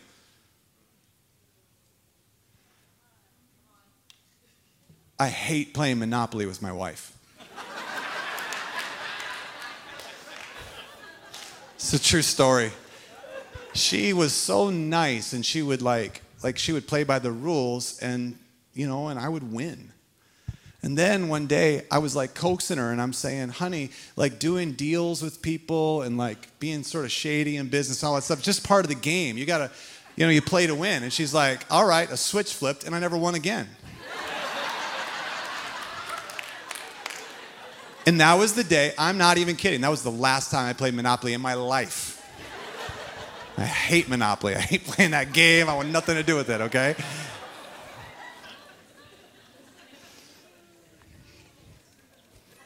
I 5.19 5.29
hate 5.29 5.73
playing 5.73 5.99
Monopoly 5.99 6.47
with 6.47 6.63
my 6.63 6.73
wife. 6.73 7.16
It's 11.87 12.05
a 12.05 12.05
true 12.05 12.23
story. 12.23 12.73
She 13.73 14.13
was 14.13 14.33
so 14.33 14.71
nice, 14.71 15.33
and 15.33 15.47
she 15.47 15.63
would 15.63 15.83
like 15.83 16.21
like 16.43 16.59
she 16.59 16.73
would 16.73 16.89
play 16.89 17.05
by 17.05 17.21
the 17.21 17.31
rules 17.31 18.01
and 18.01 18.37
you 18.75 18.89
know, 18.89 19.07
and 19.07 19.21
I 19.21 19.29
would 19.29 19.53
win. 19.53 19.93
And 20.83 20.99
then 20.99 21.29
one 21.29 21.47
day 21.47 21.85
I 21.89 21.99
was 21.99 22.17
like 22.17 22.35
coaxing 22.35 22.79
her 22.79 22.91
and 22.91 23.01
I'm 23.01 23.13
saying, 23.13 23.51
honey, 23.51 23.91
like 24.17 24.41
doing 24.41 24.73
deals 24.73 25.23
with 25.23 25.43
people 25.43 26.03
and 26.03 26.19
like 26.19 26.59
being 26.59 26.83
sort 26.83 27.05
of 27.05 27.13
shady 27.13 27.57
in 27.57 27.69
business, 27.69 28.03
all 28.03 28.17
that 28.17 28.23
stuff, 28.23 28.43
just 28.43 28.67
part 28.67 28.85
of 28.85 28.89
the 28.89 28.97
game. 28.97 29.39
You 29.39 29.47
gotta, 29.47 29.71
you 30.17 30.27
know, 30.27 30.33
you 30.33 30.43
play 30.43 30.67
to 30.67 30.75
win. 30.75 31.05
And 31.05 31.13
she's 31.13 31.33
like, 31.33 31.65
all 31.71 31.87
right, 31.87 32.11
a 32.11 32.17
switch 32.17 32.53
flipped 32.53 32.83
and 32.83 32.97
I 32.97 32.99
never 32.99 33.17
won 33.17 33.37
again. 33.37 33.69
And 38.07 38.21
that 38.21 38.35
was 38.35 38.55
the 38.55 38.65
day, 38.65 38.95
I'm 38.97 39.19
not 39.19 39.37
even 39.37 39.57
kidding, 39.57 39.81
that 39.81 39.91
was 39.91 40.03
the 40.03 40.11
last 40.11 40.51
time 40.53 40.69
I 40.69 40.73
played 40.73 40.95
Monopoly 40.95 41.35
in 41.35 41.41
my 41.41 41.55
life. 41.55 42.17
I 43.59 43.65
hate 43.65 44.09
Monopoly. 44.09 44.55
I 44.55 44.61
hate 44.61 44.85
playing 44.85 45.13
that 45.13 45.33
game. 45.33 45.69
I 45.69 45.75
want 45.75 45.89
nothing 45.89 46.15
to 46.17 46.23
do 46.23 46.37
with 46.37 46.51
it, 46.51 46.61
okay? 46.61 46.95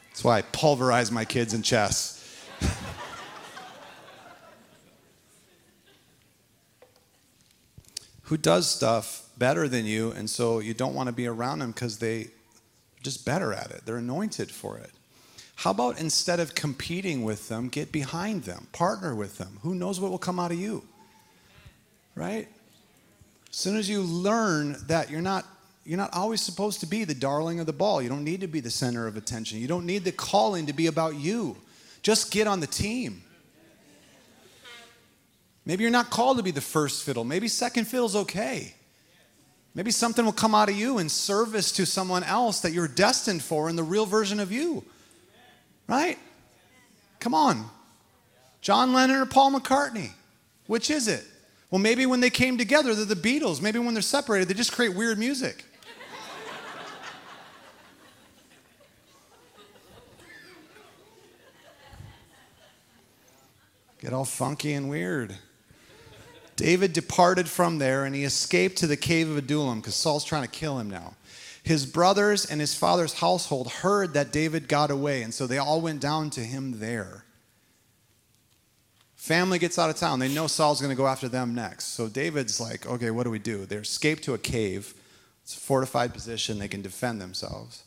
That's 0.09 0.23
why 0.23 0.37
I 0.39 0.41
pulverize 0.43 1.11
my 1.11 1.25
kids 1.25 1.53
in 1.53 1.63
chess. 1.63 2.17
Who 8.23 8.37
does 8.37 8.69
stuff 8.69 9.29
better 9.37 9.67
than 9.67 9.85
you, 9.85 10.11
and 10.11 10.29
so 10.29 10.59
you 10.59 10.73
don't 10.75 10.93
want 10.93 11.07
to 11.07 11.13
be 11.13 11.25
around 11.25 11.59
them 11.59 11.71
because 11.71 11.97
they're 11.99 12.25
just 13.01 13.25
better 13.25 13.53
at 13.53 13.71
it. 13.71 13.81
They're 13.85 13.97
anointed 13.97 14.51
for 14.51 14.77
it. 14.77 14.91
How 15.61 15.69
about 15.69 15.99
instead 15.99 16.39
of 16.39 16.55
competing 16.55 17.23
with 17.23 17.47
them, 17.47 17.69
get 17.69 17.91
behind 17.91 18.45
them, 18.45 18.65
partner 18.71 19.13
with 19.13 19.37
them? 19.37 19.59
Who 19.61 19.75
knows 19.75 19.99
what 19.99 20.09
will 20.09 20.17
come 20.17 20.39
out 20.39 20.51
of 20.51 20.59
you? 20.59 20.83
Right? 22.15 22.47
As 23.47 23.55
soon 23.57 23.77
as 23.77 23.87
you 23.87 24.01
learn 24.01 24.75
that 24.87 25.11
you're 25.11 25.21
not 25.21 25.45
you're 25.85 25.99
not 25.99 26.15
always 26.15 26.41
supposed 26.41 26.79
to 26.79 26.87
be 26.87 27.03
the 27.03 27.13
darling 27.13 27.59
of 27.59 27.67
the 27.67 27.73
ball. 27.73 28.01
You 28.01 28.09
don't 28.09 28.23
need 28.23 28.41
to 28.41 28.47
be 28.47 28.59
the 28.59 28.71
center 28.71 29.05
of 29.05 29.17
attention. 29.17 29.59
You 29.59 29.67
don't 29.67 29.85
need 29.85 30.03
the 30.03 30.11
calling 30.11 30.65
to 30.65 30.73
be 30.73 30.87
about 30.87 31.13
you. 31.13 31.55
Just 32.01 32.31
get 32.31 32.47
on 32.47 32.59
the 32.59 32.65
team. 32.65 33.21
Maybe 35.63 35.83
you're 35.83 35.91
not 35.91 36.09
called 36.09 36.37
to 36.37 36.43
be 36.43 36.49
the 36.49 36.59
first 36.59 37.03
fiddle. 37.03 37.23
Maybe 37.23 37.47
second 37.47 37.85
fiddle's 37.85 38.15
okay. 38.15 38.73
Maybe 39.75 39.91
something 39.91 40.25
will 40.25 40.31
come 40.31 40.55
out 40.55 40.69
of 40.69 40.75
you 40.75 40.97
in 40.97 41.07
service 41.07 41.71
to 41.73 41.85
someone 41.85 42.23
else 42.23 42.61
that 42.61 42.71
you're 42.71 42.87
destined 42.87 43.43
for 43.43 43.69
in 43.69 43.75
the 43.75 43.83
real 43.83 44.07
version 44.07 44.39
of 44.39 44.51
you. 44.51 44.83
Right? 45.87 46.17
Come 47.19 47.33
on. 47.33 47.65
John 48.61 48.93
Lennon 48.93 49.17
or 49.17 49.25
Paul 49.25 49.51
McCartney? 49.51 50.11
Which 50.67 50.89
is 50.89 51.07
it? 51.07 51.23
Well, 51.69 51.79
maybe 51.79 52.05
when 52.05 52.19
they 52.19 52.29
came 52.29 52.57
together, 52.57 52.93
they're 52.93 53.05
the 53.05 53.15
Beatles. 53.15 53.61
Maybe 53.61 53.79
when 53.79 53.93
they're 53.93 54.01
separated, 54.01 54.47
they 54.47 54.53
just 54.53 54.71
create 54.71 54.95
weird 54.95 55.17
music. 55.17 55.65
Get 64.01 64.13
all 64.13 64.25
funky 64.25 64.73
and 64.73 64.89
weird. 64.89 65.35
David 66.55 66.91
departed 66.91 67.47
from 67.47 67.77
there 67.77 68.05
and 68.05 68.15
he 68.15 68.23
escaped 68.23 68.77
to 68.77 68.87
the 68.87 68.97
cave 68.97 69.29
of 69.29 69.37
Adullam 69.37 69.79
because 69.79 69.95
Saul's 69.95 70.23
trying 70.23 70.41
to 70.41 70.47
kill 70.47 70.79
him 70.79 70.89
now. 70.89 71.13
His 71.63 71.85
brothers 71.85 72.45
and 72.45 72.59
his 72.59 72.73
father's 72.73 73.13
household 73.13 73.71
heard 73.71 74.13
that 74.13 74.31
David 74.31 74.67
got 74.67 74.89
away, 74.89 75.21
and 75.21 75.33
so 75.33 75.45
they 75.45 75.57
all 75.57 75.79
went 75.79 76.01
down 76.01 76.29
to 76.31 76.41
him 76.41 76.79
there. 76.79 77.25
Family 79.15 79.59
gets 79.59 79.77
out 79.77 79.91
of 79.91 79.95
town. 79.95 80.17
They 80.17 80.33
know 80.33 80.47
Saul's 80.47 80.81
going 80.81 80.89
to 80.89 80.97
go 80.97 81.05
after 81.05 81.29
them 81.29 81.53
next. 81.53 81.89
So 81.89 82.07
David's 82.07 82.59
like, 82.59 82.87
okay, 82.87 83.11
what 83.11 83.23
do 83.23 83.29
we 83.29 83.37
do? 83.37 83.67
They 83.67 83.75
escape 83.75 84.21
to 84.21 84.33
a 84.33 84.39
cave. 84.39 84.95
It's 85.43 85.55
a 85.55 85.59
fortified 85.59 86.11
position. 86.11 86.57
They 86.57 86.67
can 86.67 86.81
defend 86.81 87.21
themselves. 87.21 87.83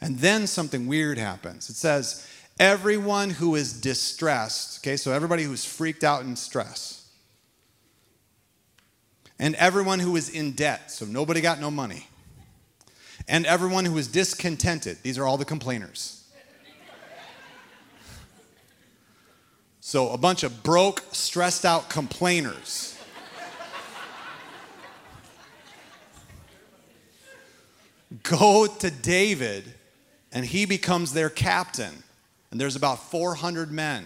And 0.00 0.18
then 0.18 0.46
something 0.46 0.86
weird 0.86 1.18
happens. 1.18 1.68
It 1.68 1.76
says, 1.76 2.26
everyone 2.58 3.28
who 3.28 3.54
is 3.54 3.78
distressed, 3.78 4.80
okay, 4.80 4.96
so 4.96 5.12
everybody 5.12 5.42
who's 5.42 5.66
freaked 5.66 6.02
out 6.02 6.22
in 6.22 6.34
stress, 6.36 7.10
and 9.38 9.54
everyone 9.56 9.98
who 9.98 10.16
is 10.16 10.30
in 10.30 10.52
debt, 10.52 10.90
so 10.90 11.04
nobody 11.04 11.42
got 11.42 11.60
no 11.60 11.70
money, 11.70 12.06
and 13.30 13.46
everyone 13.46 13.86
who 13.86 13.96
is 13.96 14.08
discontented, 14.08 14.98
these 15.02 15.16
are 15.16 15.26
all 15.26 15.38
the 15.38 15.44
complainers. 15.44 16.22
So, 19.80 20.10
a 20.10 20.18
bunch 20.18 20.42
of 20.42 20.62
broke, 20.62 21.02
stressed 21.12 21.64
out 21.64 21.88
complainers. 21.88 22.98
Go 28.22 28.66
to 28.66 28.90
David, 28.90 29.64
and 30.32 30.44
he 30.44 30.66
becomes 30.66 31.12
their 31.12 31.30
captain 31.30 32.02
and 32.50 32.60
there's 32.60 32.76
about 32.76 33.10
400 33.10 33.70
men. 33.70 34.04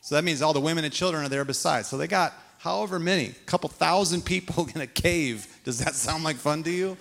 So 0.00 0.16
that 0.16 0.24
means 0.24 0.42
all 0.42 0.52
the 0.52 0.60
women 0.60 0.84
and 0.84 0.92
children 0.92 1.24
are 1.24 1.28
there 1.28 1.44
besides. 1.44 1.88
So 1.88 1.96
they 1.96 2.08
got 2.08 2.34
however 2.58 2.98
many, 2.98 3.26
a 3.26 3.32
couple 3.46 3.68
thousand 3.68 4.24
people 4.24 4.68
in 4.74 4.80
a 4.80 4.86
cave. 4.86 5.46
Does 5.64 5.78
that 5.78 5.94
sound 5.94 6.24
like 6.24 6.36
fun 6.36 6.62
to 6.64 6.70
you? 6.70 6.96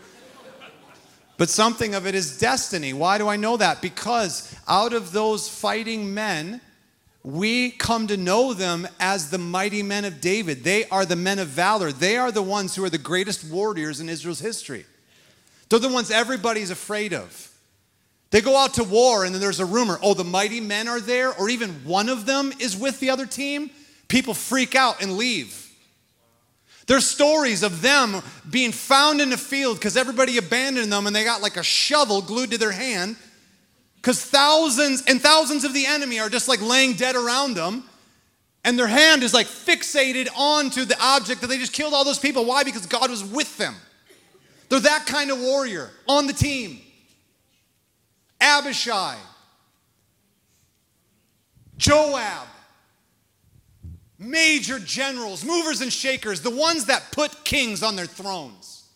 But 1.42 1.50
something 1.50 1.96
of 1.96 2.06
it 2.06 2.14
is 2.14 2.38
destiny. 2.38 2.94
Why 2.94 3.18
do 3.18 3.28
I 3.28 3.36
know 3.36 3.58
that? 3.58 3.82
Because 3.82 4.56
out 4.68 4.94
of 4.94 5.12
those 5.12 5.50
fighting 5.50 6.14
men, 6.14 6.62
we 7.24 7.72
come 7.72 8.06
to 8.06 8.16
know 8.16 8.54
them 8.54 8.88
as 9.00 9.32
the 9.32 9.40
mighty 9.40 9.82
men 9.82 10.06
of 10.06 10.22
David. 10.22 10.64
They 10.64 10.88
are 10.90 11.04
the 11.04 11.16
men 11.16 11.40
of 11.40 11.48
valor. 11.48 11.92
They 11.92 12.16
are 12.16 12.32
the 12.32 12.44
ones 12.44 12.76
who 12.76 12.84
are 12.84 12.92
the 12.92 13.00
greatest 13.00 13.44
warriors 13.44 14.00
in 14.00 14.08
Israel's 14.08 14.38
history. 14.38 14.86
They're 15.68 15.80
the 15.80 15.90
ones 15.90 16.12
everybody's 16.12 16.70
afraid 16.70 17.12
of. 17.12 17.52
They 18.30 18.42
go 18.42 18.56
out 18.56 18.76
to 18.76 18.84
war, 18.84 19.26
and 19.26 19.34
then 19.34 19.42
there's 19.42 19.60
a 19.60 19.66
rumor 19.66 19.98
oh, 20.04 20.14
the 20.14 20.24
mighty 20.24 20.60
men 20.60 20.88
are 20.88 21.00
there, 21.00 21.34
or 21.34 21.50
even 21.50 21.72
one 21.86 22.08
of 22.08 22.28
them 22.28 22.54
is 22.60 22.78
with 22.78 23.00
the 23.00 23.10
other 23.10 23.26
team. 23.26 23.72
People 24.10 24.36
freak 24.36 24.76
out 24.76 25.02
and 25.02 25.18
leave. 25.18 25.71
There's 26.88 27.06
stories 27.06 27.64
of 27.64 27.82
them 27.82 28.22
being 28.50 28.72
found 28.72 29.22
in 29.22 29.30
the 29.30 29.38
field 29.38 29.78
because 29.78 29.96
everybody 29.96 30.38
abandoned 30.38 30.92
them 30.92 31.08
and 31.08 31.16
they 31.16 31.24
got 31.24 31.42
like 31.42 31.58
a 31.58 31.64
shovel 31.64 32.22
glued 32.22 32.52
to 32.52 32.58
their 32.58 32.72
hand 32.72 33.16
because 33.96 34.24
thousands 34.24 35.04
and 35.08 35.22
thousands 35.22 35.64
of 35.64 35.74
the 35.74 35.86
enemy 35.86 36.20
are 36.20 36.30
just 36.30 36.48
like 36.48 36.62
laying 36.62 36.94
dead 36.94 37.16
around 37.16 37.54
them 37.54 37.84
and 38.64 38.78
their 38.78 38.88
hand 38.88 39.24
is 39.24 39.34
like 39.34 39.48
fixated 39.48 40.28
onto 40.36 40.86
the 40.86 40.98
object 41.02 41.42
that 41.42 41.48
they 41.48 41.58
just 41.58 41.74
killed 41.74 41.94
all 41.94 42.04
those 42.04 42.20
people. 42.20 42.46
Why? 42.46 42.64
Because 42.64 42.86
God 42.86 43.10
was 43.10 43.24
with 43.24 43.58
them. 43.58 43.76
They're 44.70 44.80
that 44.80 45.06
kind 45.06 45.32
of 45.32 45.40
warrior 45.40 45.90
on 46.08 46.28
the 46.28 46.34
team. 46.34 46.80
Abishai, 48.40 49.18
Joab, 51.78 52.48
major 54.22 54.78
generals, 54.78 55.44
movers 55.44 55.82
and 55.82 55.92
shakers, 55.92 56.42
the 56.42 56.56
ones 56.56 56.86
that 56.86 57.12
put 57.12 57.44
kings 57.44 57.82
on 57.82 57.96
their 57.96 58.06
thrones. 58.06 58.88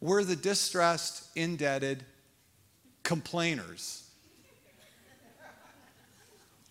Were 0.00 0.24
the 0.24 0.36
distressed, 0.36 1.28
indebted 1.36 2.04
complainers. 3.02 4.08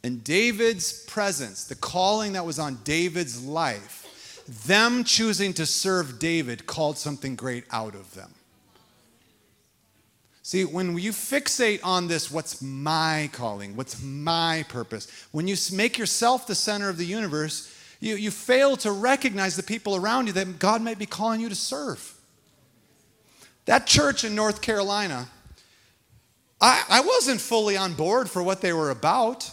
And 0.03 0.23
David's 0.23 1.05
presence, 1.05 1.63
the 1.65 1.75
calling 1.75 2.33
that 2.33 2.45
was 2.45 2.59
on 2.59 2.79
David's 2.83 3.45
life, 3.45 4.43
them 4.65 5.03
choosing 5.03 5.53
to 5.53 5.65
serve 5.65 6.19
David 6.19 6.65
called 6.65 6.97
something 6.97 7.35
great 7.35 7.63
out 7.71 7.95
of 7.95 8.13
them. 8.13 8.33
See, 10.53 10.65
when 10.65 10.95
you 10.99 11.13
fixate 11.13 11.79
on 11.83 12.07
this, 12.07 12.29
what's 12.29 12.61
my 12.61 13.27
calling? 13.33 13.75
What's 13.75 14.03
my 14.03 14.63
purpose? 14.69 15.07
When 15.31 15.47
you 15.47 15.55
make 15.71 15.97
yourself 15.97 16.45
the 16.45 16.53
center 16.53 16.89
of 16.89 16.97
the 16.99 17.07
universe, 17.07 17.75
you, 17.99 18.17
you 18.17 18.29
fail 18.29 18.77
to 18.77 18.91
recognize 18.91 19.55
the 19.55 19.63
people 19.63 19.95
around 19.95 20.27
you 20.27 20.33
that 20.33 20.59
God 20.59 20.83
might 20.83 20.99
be 20.99 21.07
calling 21.07 21.41
you 21.41 21.49
to 21.49 21.55
serve. 21.55 22.13
That 23.65 23.87
church 23.87 24.23
in 24.23 24.35
North 24.35 24.61
Carolina, 24.61 25.27
I, 26.61 26.83
I 26.87 27.01
wasn't 27.01 27.41
fully 27.41 27.75
on 27.75 27.95
board 27.95 28.29
for 28.29 28.43
what 28.43 28.61
they 28.61 28.73
were 28.73 28.91
about. 28.91 29.49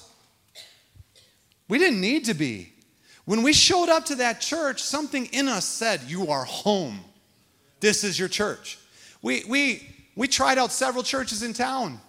We 1.67 1.79
didn't 1.79 2.03
need 2.03 2.27
to 2.27 2.35
be. 2.35 2.75
When 3.25 3.43
we 3.43 3.55
showed 3.55 3.89
up 3.89 4.05
to 4.05 4.17
that 4.17 4.43
church, 4.43 4.83
something 4.83 5.31
in 5.33 5.49
us 5.49 5.65
said, 5.65 6.03
You 6.09 6.27
are 6.27 6.45
home. 6.45 7.01
This 7.81 8.05
is 8.05 8.19
your 8.19 8.29
church. 8.29 8.79
We, 9.23 9.45
we, 9.49 10.00
we 10.17 10.29
tried 10.29 10.59
out 10.59 10.73
several 10.73 11.03
churches 11.03 11.43
in 11.43 11.53
town. 11.53 12.01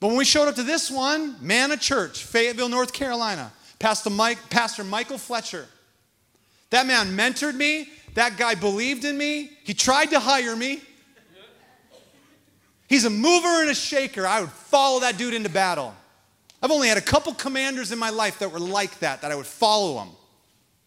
But 0.00 0.08
when 0.08 0.16
we 0.16 0.24
showed 0.24 0.48
up 0.48 0.54
to 0.56 0.62
this 0.62 0.90
one, 0.90 1.36
Manna 1.40 1.76
Church, 1.76 2.24
Fayetteville, 2.24 2.68
North 2.68 2.92
Carolina, 2.92 3.52
Pastor, 3.78 4.10
Mike, 4.10 4.38
Pastor 4.50 4.84
Michael 4.84 5.18
Fletcher, 5.18 5.66
that 6.70 6.86
man 6.86 7.16
mentored 7.16 7.54
me. 7.54 7.88
That 8.14 8.36
guy 8.36 8.54
believed 8.54 9.04
in 9.04 9.16
me. 9.16 9.50
He 9.64 9.74
tried 9.74 10.06
to 10.06 10.20
hire 10.20 10.54
me. 10.54 10.80
He's 12.88 13.04
a 13.04 13.10
mover 13.10 13.62
and 13.62 13.70
a 13.70 13.74
shaker. 13.74 14.26
I 14.26 14.40
would 14.40 14.50
follow 14.50 15.00
that 15.00 15.16
dude 15.16 15.34
into 15.34 15.48
battle. 15.48 15.94
I've 16.62 16.70
only 16.70 16.88
had 16.88 16.98
a 16.98 17.02
couple 17.02 17.34
commanders 17.34 17.92
in 17.92 17.98
my 17.98 18.10
life 18.10 18.38
that 18.38 18.52
were 18.52 18.60
like 18.60 18.98
that, 19.00 19.22
that 19.22 19.32
I 19.32 19.34
would 19.34 19.46
follow 19.46 20.02
him. 20.02 20.10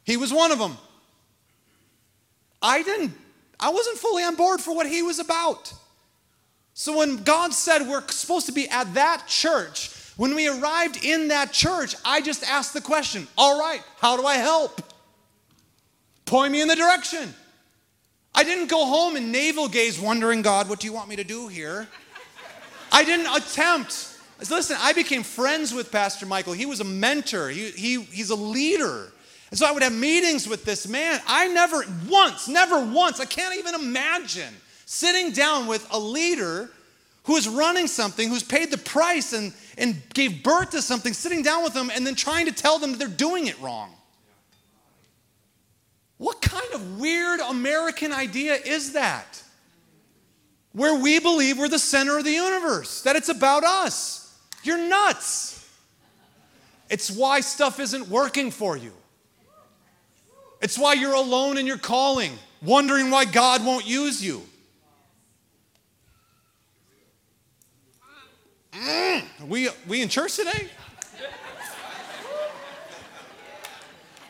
He 0.03 0.15
was 0.17 0.31
one 0.31 0.51
of 0.51 0.59
them. 0.59 0.77
I 2.61 2.81
didn't 2.81 3.13
I 3.59 3.69
wasn't 3.69 3.97
fully 3.97 4.23
on 4.23 4.35
board 4.35 4.61
for 4.61 4.75
what 4.75 4.87
he 4.87 5.01
was 5.01 5.19
about. 5.19 5.73
So 6.73 6.97
when 6.97 7.23
God 7.23 7.53
said 7.53 7.87
we're 7.87 8.07
supposed 8.09 8.45
to 8.45 8.51
be 8.51 8.69
at 8.69 8.93
that 8.93 9.23
church, 9.27 9.91
when 10.15 10.35
we 10.35 10.47
arrived 10.47 11.03
in 11.03 11.29
that 11.29 11.51
church, 11.51 11.95
I 12.05 12.21
just 12.21 12.43
asked 12.43 12.73
the 12.73 12.81
question 12.81 13.27
All 13.37 13.59
right, 13.59 13.81
how 13.99 14.17
do 14.17 14.25
I 14.25 14.35
help? 14.35 14.81
Point 16.25 16.51
me 16.51 16.61
in 16.61 16.67
the 16.67 16.75
direction. 16.75 17.33
I 18.35 18.43
didn't 18.43 18.67
go 18.67 18.85
home 18.85 19.15
and 19.15 19.31
navel 19.31 19.67
gaze, 19.67 19.99
wondering, 19.99 20.43
God, 20.43 20.69
what 20.69 20.79
do 20.79 20.85
you 20.85 20.93
want 20.93 21.09
me 21.09 21.15
to 21.15 21.23
do 21.23 21.47
here? 21.47 21.87
I 22.91 23.03
didn't 23.03 23.35
attempt. 23.35 24.15
Listen, 24.39 24.77
I 24.79 24.93
became 24.93 25.23
friends 25.23 25.73
with 25.73 25.91
Pastor 25.91 26.27
Michael. 26.27 26.53
He 26.53 26.67
was 26.67 26.79
a 26.79 26.83
mentor, 26.83 27.49
he, 27.49 27.71
he, 27.71 28.03
he's 28.03 28.29
a 28.29 28.35
leader. 28.35 29.11
And 29.49 29.59
so 29.59 29.65
I 29.65 29.71
would 29.71 29.83
have 29.83 29.93
meetings 29.93 30.47
with 30.47 30.65
this 30.65 30.87
man. 30.87 31.21
I 31.27 31.47
never 31.47 31.83
once, 32.09 32.47
never 32.47 32.83
once, 32.83 33.19
I 33.19 33.25
can't 33.25 33.57
even 33.57 33.75
imagine 33.75 34.53
sitting 34.85 35.31
down 35.31 35.67
with 35.67 35.87
a 35.91 35.99
leader 35.99 36.69
who 37.23 37.35
is 37.35 37.47
running 37.47 37.87
something, 37.87 38.29
who's 38.29 38.43
paid 38.43 38.71
the 38.71 38.77
price 38.77 39.33
and, 39.33 39.53
and 39.77 40.01
gave 40.13 40.43
birth 40.43 40.71
to 40.71 40.81
something, 40.81 41.13
sitting 41.13 41.43
down 41.43 41.63
with 41.63 41.73
them 41.73 41.91
and 41.93 42.07
then 42.07 42.15
trying 42.15 42.45
to 42.45 42.53
tell 42.53 42.79
them 42.79 42.91
that 42.91 42.99
they're 42.99 43.07
doing 43.07 43.47
it 43.47 43.59
wrong. 43.61 43.93
What 46.17 46.41
kind 46.41 46.73
of 46.73 46.99
weird 46.99 47.39
American 47.41 48.11
idea 48.11 48.55
is 48.55 48.93
that? 48.93 49.43
Where 50.71 50.95
we 50.95 51.19
believe 51.19 51.57
we're 51.57 51.69
the 51.69 51.79
center 51.79 52.17
of 52.17 52.23
the 52.23 52.31
universe, 52.31 53.01
that 53.03 53.15
it's 53.15 53.29
about 53.29 53.63
us. 53.63 54.37
You're 54.63 54.87
nuts. 54.87 55.69
It's 56.89 57.11
why 57.11 57.41
stuff 57.41 57.79
isn't 57.79 58.07
working 58.07 58.51
for 58.51 58.77
you. 58.77 58.93
It's 60.61 60.77
why 60.77 60.93
you're 60.93 61.13
alone 61.13 61.57
in 61.57 61.67
your 61.67 61.77
calling, 61.77 62.31
wondering 62.61 63.11
why 63.11 63.25
God 63.25 63.65
won't 63.65 63.85
use 63.85 64.23
you. 64.23 64.41
Mm, 68.73 69.23
we, 69.47 69.69
we 69.87 70.01
in 70.01 70.09
church 70.09 70.35
today? 70.35 70.69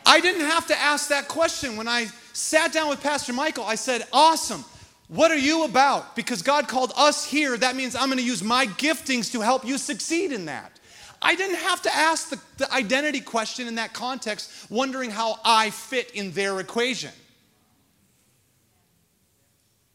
I 0.06 0.20
didn't 0.20 0.46
have 0.46 0.66
to 0.68 0.78
ask 0.78 1.08
that 1.10 1.28
question 1.28 1.76
when 1.76 1.86
I 1.86 2.06
sat 2.32 2.72
down 2.72 2.88
with 2.88 3.02
Pastor 3.02 3.34
Michael. 3.34 3.64
I 3.64 3.74
said, 3.74 4.06
Awesome. 4.12 4.64
What 5.08 5.30
are 5.30 5.38
you 5.38 5.64
about? 5.64 6.14
Because 6.14 6.42
God 6.42 6.68
called 6.68 6.92
us 6.96 7.24
here. 7.24 7.56
That 7.56 7.76
means 7.76 7.96
I'm 7.96 8.08
going 8.08 8.18
to 8.18 8.24
use 8.24 8.42
my 8.42 8.66
giftings 8.66 9.32
to 9.32 9.40
help 9.40 9.64
you 9.64 9.78
succeed 9.78 10.32
in 10.32 10.44
that. 10.46 10.77
I 11.20 11.34
didn't 11.34 11.56
have 11.56 11.82
to 11.82 11.94
ask 11.94 12.30
the, 12.30 12.40
the 12.58 12.72
identity 12.72 13.20
question 13.20 13.66
in 13.66 13.74
that 13.76 13.92
context, 13.92 14.70
wondering 14.70 15.10
how 15.10 15.40
I 15.44 15.70
fit 15.70 16.12
in 16.12 16.32
their 16.32 16.60
equation. 16.60 17.10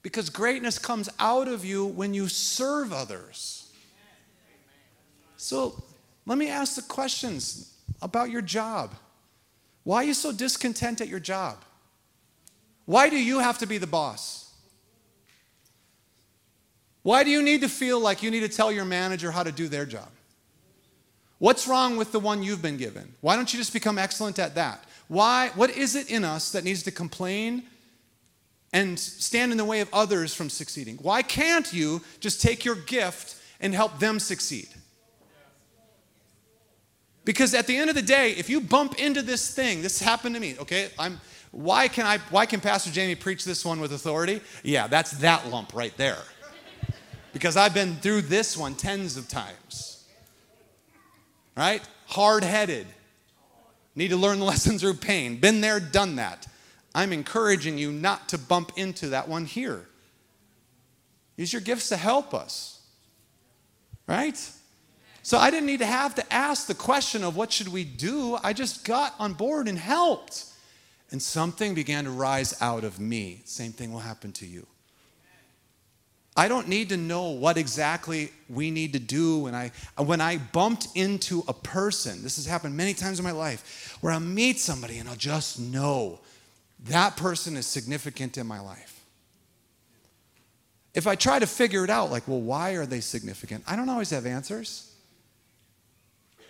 Because 0.01 0.29
greatness 0.29 0.77
comes 0.77 1.09
out 1.19 1.47
of 1.47 1.63
you 1.63 1.85
when 1.85 2.13
you 2.13 2.27
serve 2.27 2.91
others. 2.91 3.71
So 5.37 5.81
let 6.25 6.37
me 6.37 6.49
ask 6.49 6.75
the 6.75 6.81
questions 6.81 7.73
about 8.01 8.29
your 8.29 8.41
job. 8.41 8.93
Why 9.83 9.97
are 9.97 10.03
you 10.03 10.13
so 10.13 10.31
discontent 10.31 11.01
at 11.01 11.07
your 11.07 11.19
job? 11.19 11.57
Why 12.85 13.09
do 13.09 13.17
you 13.17 13.39
have 13.39 13.57
to 13.59 13.65
be 13.65 13.77
the 13.77 13.87
boss? 13.87 14.53
Why 17.01 17.23
do 17.23 17.29
you 17.29 17.41
need 17.43 17.61
to 17.61 17.69
feel 17.69 17.99
like 17.99 18.23
you 18.23 18.31
need 18.31 18.41
to 18.41 18.49
tell 18.49 18.71
your 18.71 18.85
manager 18.85 19.31
how 19.31 19.43
to 19.43 19.51
do 19.51 19.67
their 19.67 19.85
job? 19.85 20.09
What's 21.43 21.67
wrong 21.67 21.97
with 21.97 22.13
the 22.13 22.21
one 22.21 22.41
you've 22.41 22.61
been 22.61 22.77
given? 22.77 23.15
Why 23.19 23.35
don't 23.35 23.51
you 23.51 23.59
just 23.59 23.73
become 23.73 23.97
excellent 23.97 24.39
at 24.39 24.55
that? 24.55 24.81
Why, 25.09 25.49
what 25.55 25.71
is 25.71 25.93
it 25.93 26.09
in 26.09 26.23
us 26.23 26.53
that 26.53 26.63
needs 26.63 26.83
to 26.83 26.91
complain 26.91 27.63
and 28.71 28.97
stand 28.97 29.51
in 29.51 29.57
the 29.57 29.65
way 29.65 29.81
of 29.81 29.89
others 29.91 30.33
from 30.33 30.49
succeeding? 30.49 30.95
Why 31.01 31.21
can't 31.21 31.73
you 31.73 32.01
just 32.21 32.41
take 32.41 32.63
your 32.63 32.75
gift 32.75 33.35
and 33.59 33.75
help 33.75 33.99
them 33.99 34.21
succeed? 34.21 34.69
Because 37.25 37.53
at 37.53 37.67
the 37.67 37.75
end 37.75 37.89
of 37.89 37.97
the 37.97 38.01
day, 38.01 38.31
if 38.31 38.49
you 38.49 38.61
bump 38.61 38.97
into 38.97 39.21
this 39.21 39.53
thing, 39.53 39.81
this 39.81 39.99
happened 39.99 40.35
to 40.35 40.39
me, 40.39 40.55
okay? 40.61 40.91
I'm 40.97 41.19
why 41.51 41.89
can 41.89 42.05
I 42.05 42.19
why 42.29 42.45
can 42.45 42.61
Pastor 42.61 42.89
Jamey 42.89 43.19
preach 43.19 43.43
this 43.43 43.65
one 43.65 43.81
with 43.81 43.91
authority? 43.91 44.39
Yeah, 44.63 44.87
that's 44.87 45.11
that 45.19 45.49
lump 45.49 45.73
right 45.73 45.95
there. 45.97 46.23
Because 47.33 47.57
I've 47.57 47.73
been 47.73 47.97
through 47.97 48.21
this 48.21 48.55
one 48.55 48.75
tens 48.75 49.17
of 49.17 49.27
times 49.27 49.92
right? 51.55 51.81
Hard 52.07 52.43
headed. 52.43 52.87
Need 53.95 54.09
to 54.09 54.17
learn 54.17 54.39
lessons 54.41 54.81
through 54.81 54.95
pain. 54.95 55.37
Been 55.37 55.61
there, 55.61 55.79
done 55.79 56.17
that. 56.17 56.47
I'm 56.95 57.11
encouraging 57.11 57.77
you 57.77 57.91
not 57.91 58.29
to 58.29 58.37
bump 58.37 58.73
into 58.75 59.09
that 59.09 59.27
one 59.27 59.45
here. 59.45 59.85
Use 61.35 61.51
your 61.51 61.61
gifts 61.61 61.89
to 61.89 61.97
help 61.97 62.33
us, 62.33 62.81
right? 64.07 64.37
So 65.23 65.37
I 65.37 65.49
didn't 65.49 65.65
need 65.65 65.79
to 65.79 65.85
have 65.85 66.13
to 66.15 66.33
ask 66.33 66.67
the 66.67 66.75
question 66.75 67.23
of 67.23 67.35
what 67.35 67.51
should 67.51 67.69
we 67.69 67.83
do. 67.83 68.37
I 68.43 68.53
just 68.53 68.85
got 68.85 69.15
on 69.19 69.33
board 69.33 69.67
and 69.67 69.77
helped. 69.77 70.45
And 71.11 71.21
something 71.21 71.73
began 71.73 72.03
to 72.03 72.09
rise 72.09 72.59
out 72.61 72.83
of 72.83 72.99
me. 72.99 73.41
Same 73.45 73.71
thing 73.71 73.93
will 73.93 73.99
happen 73.99 74.31
to 74.33 74.45
you. 74.45 74.67
I 76.35 76.47
don't 76.47 76.67
need 76.67 76.89
to 76.89 76.97
know 76.97 77.29
what 77.29 77.57
exactly 77.57 78.31
we 78.49 78.71
need 78.71 78.93
to 78.93 78.99
do 78.99 79.39
when 79.39 79.53
I 79.53 79.71
when 79.97 80.19
I 80.19 80.37
bumped 80.37 80.87
into 80.95 81.43
a 81.47 81.53
person. 81.53 82.23
This 82.23 82.37
has 82.37 82.47
happened 82.47 82.75
many 82.75 82.95
times 82.95 83.19
in 83.19 83.23
my 83.23 83.31
life 83.31 83.97
where 84.01 84.11
I'll 84.11 84.19
meet 84.19 84.59
somebody 84.59 84.97
and 84.97 85.07
I'll 85.07 85.15
just 85.15 85.59
know 85.59 86.19
that 86.85 87.17
person 87.17 87.55
is 87.55 87.67
significant 87.67 88.37
in 88.37 88.47
my 88.47 88.59
life. 88.59 89.05
If 90.95 91.07
I 91.07 91.15
try 91.15 91.39
to 91.39 91.47
figure 91.47 91.83
it 91.83 91.89
out, 91.89 92.11
like, 92.11 92.27
well, 92.27 92.41
why 92.41 92.71
are 92.71 92.85
they 92.85 92.99
significant? 92.99 93.63
I 93.67 93.75
don't 93.75 93.89
always 93.89 94.09
have 94.11 94.25
answers. 94.25 94.91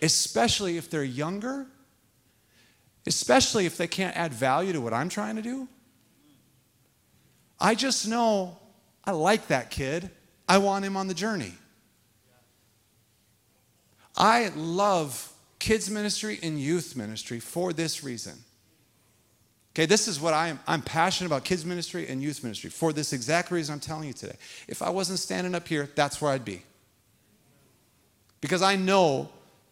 Especially 0.01 0.77
if 0.77 0.89
they're 0.89 1.03
younger, 1.03 1.65
especially 3.05 3.65
if 3.65 3.77
they 3.77 3.87
can't 3.87 4.15
add 4.17 4.33
value 4.33 4.73
to 4.73 4.81
what 4.81 4.93
I'm 4.93 5.07
trying 5.07 5.37
to 5.37 5.41
do. 5.41 5.67
I 7.59 7.75
just 7.75 8.07
know 8.07 8.57
I 9.03 9.11
like 9.11 9.47
that 9.47 9.69
kid. 9.69 10.09
I 10.47 10.57
want 10.57 10.85
him 10.85 10.95
on 10.95 11.07
the 11.07 11.13
journey. 11.13 11.53
I 14.15 14.49
love 14.55 15.31
kids 15.59 15.89
ministry 15.89 16.39
and 16.43 16.59
youth 16.59 16.95
ministry 16.95 17.39
for 17.39 17.73
this 17.73 18.03
reason. 18.03 18.33
Okay, 19.73 19.87
this 19.87 20.07
is 20.07 20.19
what 20.19 20.33
I 20.33 20.49
am. 20.49 20.59
I'm 20.67 20.83
passionate 20.83 21.27
about 21.27 21.45
kids 21.45 21.65
ministry 21.65 22.07
and 22.07 22.21
youth 22.21 22.43
ministry 22.43 22.69
for 22.69 22.93
this 22.93 23.11
exact 23.11 23.49
reason 23.49 23.73
I'm 23.73 23.79
telling 23.79 24.07
you 24.07 24.13
today. 24.13 24.35
If 24.67 24.83
I 24.83 24.91
wasn't 24.91 25.19
standing 25.19 25.55
up 25.55 25.67
here, 25.67 25.89
that's 25.95 26.21
where 26.21 26.31
I'd 26.31 26.45
be. 26.45 26.61
Because 28.39 28.61
I 28.61 28.75
know 28.75 29.29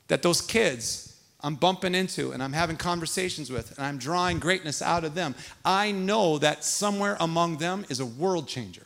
that 0.07 0.23
those 0.23 0.41
kids 0.41 1.11
I'm 1.43 1.55
bumping 1.55 1.95
into 1.95 2.32
and 2.32 2.41
I'm 2.41 2.53
having 2.53 2.77
conversations 2.77 3.51
with 3.51 3.77
and 3.77 3.86
I'm 3.86 3.97
drawing 3.97 4.39
greatness 4.39 4.82
out 4.82 5.03
of 5.03 5.15
them, 5.15 5.36
I 5.65 5.91
know 5.91 6.38
that 6.38 6.63
somewhere 6.63 7.17
among 7.19 7.57
them 7.57 7.86
is 7.89 7.99
a 7.99 8.05
world 8.05 8.47
changer. 8.47 8.86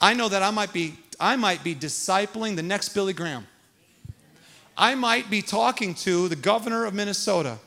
I 0.00 0.14
know 0.14 0.28
that 0.28 0.42
I 0.42 0.50
might 0.50 0.72
be 0.72 0.94
I 1.18 1.36
might 1.36 1.64
be 1.64 1.74
discipling 1.74 2.56
the 2.56 2.62
next 2.62 2.90
Billy 2.90 3.14
Graham. 3.14 3.46
I 4.76 4.94
might 4.94 5.30
be 5.30 5.40
talking 5.40 5.94
to 5.94 6.28
the 6.28 6.36
governor 6.36 6.84
of 6.84 6.92
Minnesota. 6.92 7.58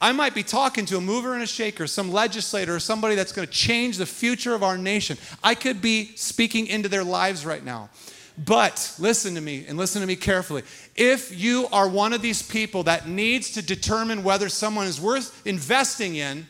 I 0.00 0.12
might 0.12 0.34
be 0.34 0.42
talking 0.42 0.84
to 0.86 0.96
a 0.96 1.00
mover 1.00 1.34
and 1.34 1.42
a 1.42 1.46
shaker, 1.46 1.86
some 1.86 2.12
legislator, 2.12 2.74
or 2.74 2.80
somebody 2.80 3.14
that's 3.14 3.32
going 3.32 3.46
to 3.46 3.52
change 3.52 3.96
the 3.96 4.06
future 4.06 4.54
of 4.54 4.62
our 4.62 4.76
nation. 4.76 5.16
I 5.42 5.54
could 5.54 5.80
be 5.80 6.16
speaking 6.16 6.66
into 6.66 6.88
their 6.88 7.04
lives 7.04 7.46
right 7.46 7.64
now. 7.64 7.90
But 8.36 8.96
listen 8.98 9.36
to 9.36 9.40
me 9.40 9.64
and 9.68 9.78
listen 9.78 10.00
to 10.00 10.08
me 10.08 10.16
carefully. 10.16 10.64
If 10.96 11.38
you 11.38 11.68
are 11.70 11.88
one 11.88 12.12
of 12.12 12.20
these 12.20 12.42
people 12.42 12.82
that 12.82 13.08
needs 13.08 13.52
to 13.52 13.62
determine 13.62 14.24
whether 14.24 14.48
someone 14.48 14.88
is 14.88 15.00
worth 15.00 15.46
investing 15.46 16.16
in 16.16 16.48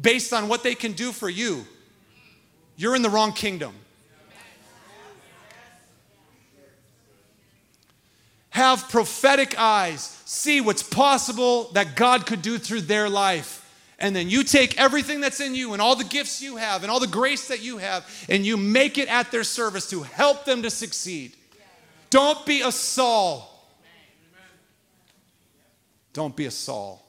based 0.00 0.32
on 0.32 0.46
what 0.46 0.62
they 0.62 0.76
can 0.76 0.92
do 0.92 1.10
for 1.10 1.28
you, 1.28 1.66
you're 2.76 2.94
in 2.94 3.02
the 3.02 3.10
wrong 3.10 3.32
kingdom. 3.32 3.74
Have 8.56 8.88
prophetic 8.88 9.58
eyes, 9.58 10.18
see 10.24 10.62
what's 10.62 10.82
possible 10.82 11.64
that 11.72 11.94
God 11.94 12.24
could 12.24 12.40
do 12.40 12.56
through 12.56 12.80
their 12.80 13.06
life. 13.06 13.62
And 13.98 14.16
then 14.16 14.30
you 14.30 14.44
take 14.44 14.80
everything 14.80 15.20
that's 15.20 15.40
in 15.40 15.54
you 15.54 15.74
and 15.74 15.82
all 15.82 15.94
the 15.94 16.04
gifts 16.04 16.40
you 16.40 16.56
have 16.56 16.82
and 16.82 16.90
all 16.90 16.98
the 16.98 17.06
grace 17.06 17.48
that 17.48 17.62
you 17.62 17.76
have 17.76 18.08
and 18.30 18.46
you 18.46 18.56
make 18.56 18.96
it 18.96 19.08
at 19.08 19.30
their 19.30 19.44
service 19.44 19.90
to 19.90 20.02
help 20.02 20.46
them 20.46 20.62
to 20.62 20.70
succeed. 20.70 21.34
Don't 22.08 22.46
be 22.46 22.62
a 22.62 22.72
Saul. 22.72 23.52
Don't 26.14 26.34
be 26.34 26.46
a 26.46 26.50
Saul. 26.50 27.06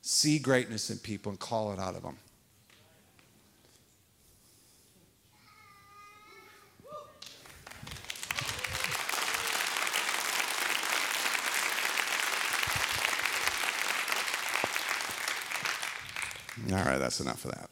See 0.00 0.38
greatness 0.38 0.88
in 0.88 0.96
people 0.96 1.28
and 1.28 1.38
call 1.38 1.72
it 1.74 1.78
out 1.78 1.96
of 1.96 2.02
them. 2.02 2.16
that's 17.08 17.20
enough 17.20 17.42
of 17.46 17.52
that. 17.52 17.70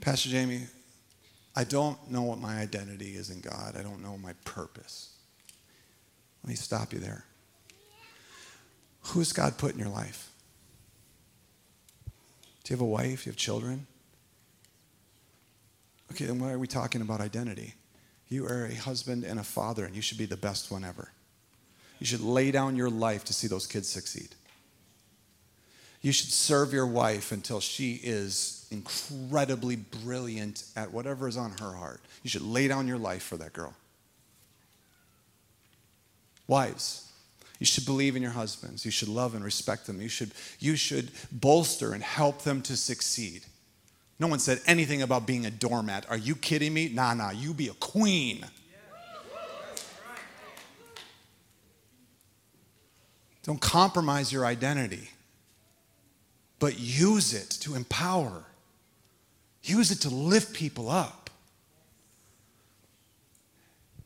Pastor 0.00 0.28
Jamey, 0.28 0.68
I 1.56 1.64
don't 1.64 1.98
know 2.12 2.22
what 2.22 2.38
my 2.38 2.60
identity 2.60 3.16
is 3.16 3.28
in 3.28 3.40
God. 3.40 3.74
I 3.76 3.82
don't 3.82 4.00
know 4.00 4.16
my 4.16 4.34
purpose. 4.44 5.16
Let 6.44 6.50
me 6.50 6.54
stop 6.54 6.92
you 6.92 7.00
there. 7.00 7.24
Who's 9.06 9.32
God 9.32 9.58
put 9.58 9.72
in 9.72 9.80
your 9.80 9.88
life? 9.88 10.30
Do 12.62 12.72
you 12.72 12.76
have 12.76 12.82
a 12.82 12.84
wife? 12.84 13.24
Do 13.24 13.30
you 13.30 13.32
have 13.32 13.36
children? 13.36 13.88
Okay, 16.12 16.26
then 16.26 16.38
why 16.38 16.52
are 16.52 16.58
we 16.60 16.68
talking 16.68 17.00
about 17.00 17.20
identity? 17.20 17.74
You 18.28 18.46
are 18.46 18.66
a 18.66 18.76
husband 18.76 19.24
and 19.24 19.40
a 19.40 19.44
father, 19.44 19.84
and 19.84 19.96
you 19.96 20.02
should 20.02 20.18
be 20.18 20.26
the 20.26 20.36
best 20.36 20.70
one 20.70 20.84
ever. 20.84 21.10
You 22.02 22.06
should 22.06 22.20
lay 22.20 22.50
down 22.50 22.74
your 22.74 22.90
life 22.90 23.22
to 23.26 23.32
see 23.32 23.46
those 23.46 23.64
kids 23.64 23.88
succeed. 23.88 24.30
You 26.00 26.10
should 26.10 26.32
serve 26.32 26.72
your 26.72 26.88
wife 26.88 27.30
until 27.30 27.60
she 27.60 28.00
is 28.02 28.66
incredibly 28.72 29.76
brilliant 29.76 30.64
at 30.74 30.92
whatever 30.92 31.28
is 31.28 31.36
on 31.36 31.52
her 31.60 31.70
heart. 31.70 32.00
You 32.24 32.28
should 32.28 32.42
lay 32.42 32.66
down 32.66 32.88
your 32.88 32.98
life 32.98 33.22
for 33.22 33.36
that 33.36 33.52
girl. 33.52 33.72
Wives, 36.48 37.08
you 37.60 37.66
should 37.66 37.86
believe 37.86 38.16
in 38.16 38.22
your 38.22 38.32
husbands. 38.32 38.84
You 38.84 38.90
should 38.90 39.06
love 39.06 39.36
and 39.36 39.44
respect 39.44 39.86
them. 39.86 40.02
You 40.02 40.08
should, 40.08 40.32
you 40.58 40.74
should 40.74 41.12
bolster 41.30 41.92
and 41.92 42.02
help 42.02 42.42
them 42.42 42.62
to 42.62 42.76
succeed. 42.76 43.44
No 44.18 44.26
one 44.26 44.40
said 44.40 44.60
anything 44.66 45.02
about 45.02 45.24
being 45.24 45.46
a 45.46 45.52
doormat. 45.52 46.10
Are 46.10 46.18
you 46.18 46.34
kidding 46.34 46.74
me? 46.74 46.88
Nah, 46.88 47.14
nah, 47.14 47.30
you 47.30 47.54
be 47.54 47.68
a 47.68 47.74
queen. 47.74 48.44
Don't 53.42 53.60
compromise 53.60 54.32
your 54.32 54.46
identity, 54.46 55.10
but 56.58 56.78
use 56.78 57.34
it 57.34 57.50
to 57.60 57.74
empower. 57.74 58.44
Use 59.64 59.90
it 59.90 60.00
to 60.02 60.10
lift 60.10 60.54
people 60.54 60.88
up. 60.88 61.30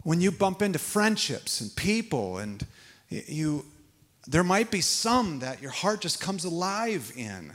When 0.03 0.21
you 0.21 0.31
bump 0.31 0.63
into 0.63 0.79
friendships 0.79 1.61
and 1.61 1.75
people, 1.75 2.39
and 2.39 2.65
you, 3.09 3.65
there 4.27 4.45
might 4.45 4.71
be 4.71 4.81
some 4.81 5.41
that 5.41 5.61
your 5.61 5.71
heart 5.71 6.01
just 6.01 6.21
comes 6.21 6.45
alive 6.45 7.13
in. 7.17 7.53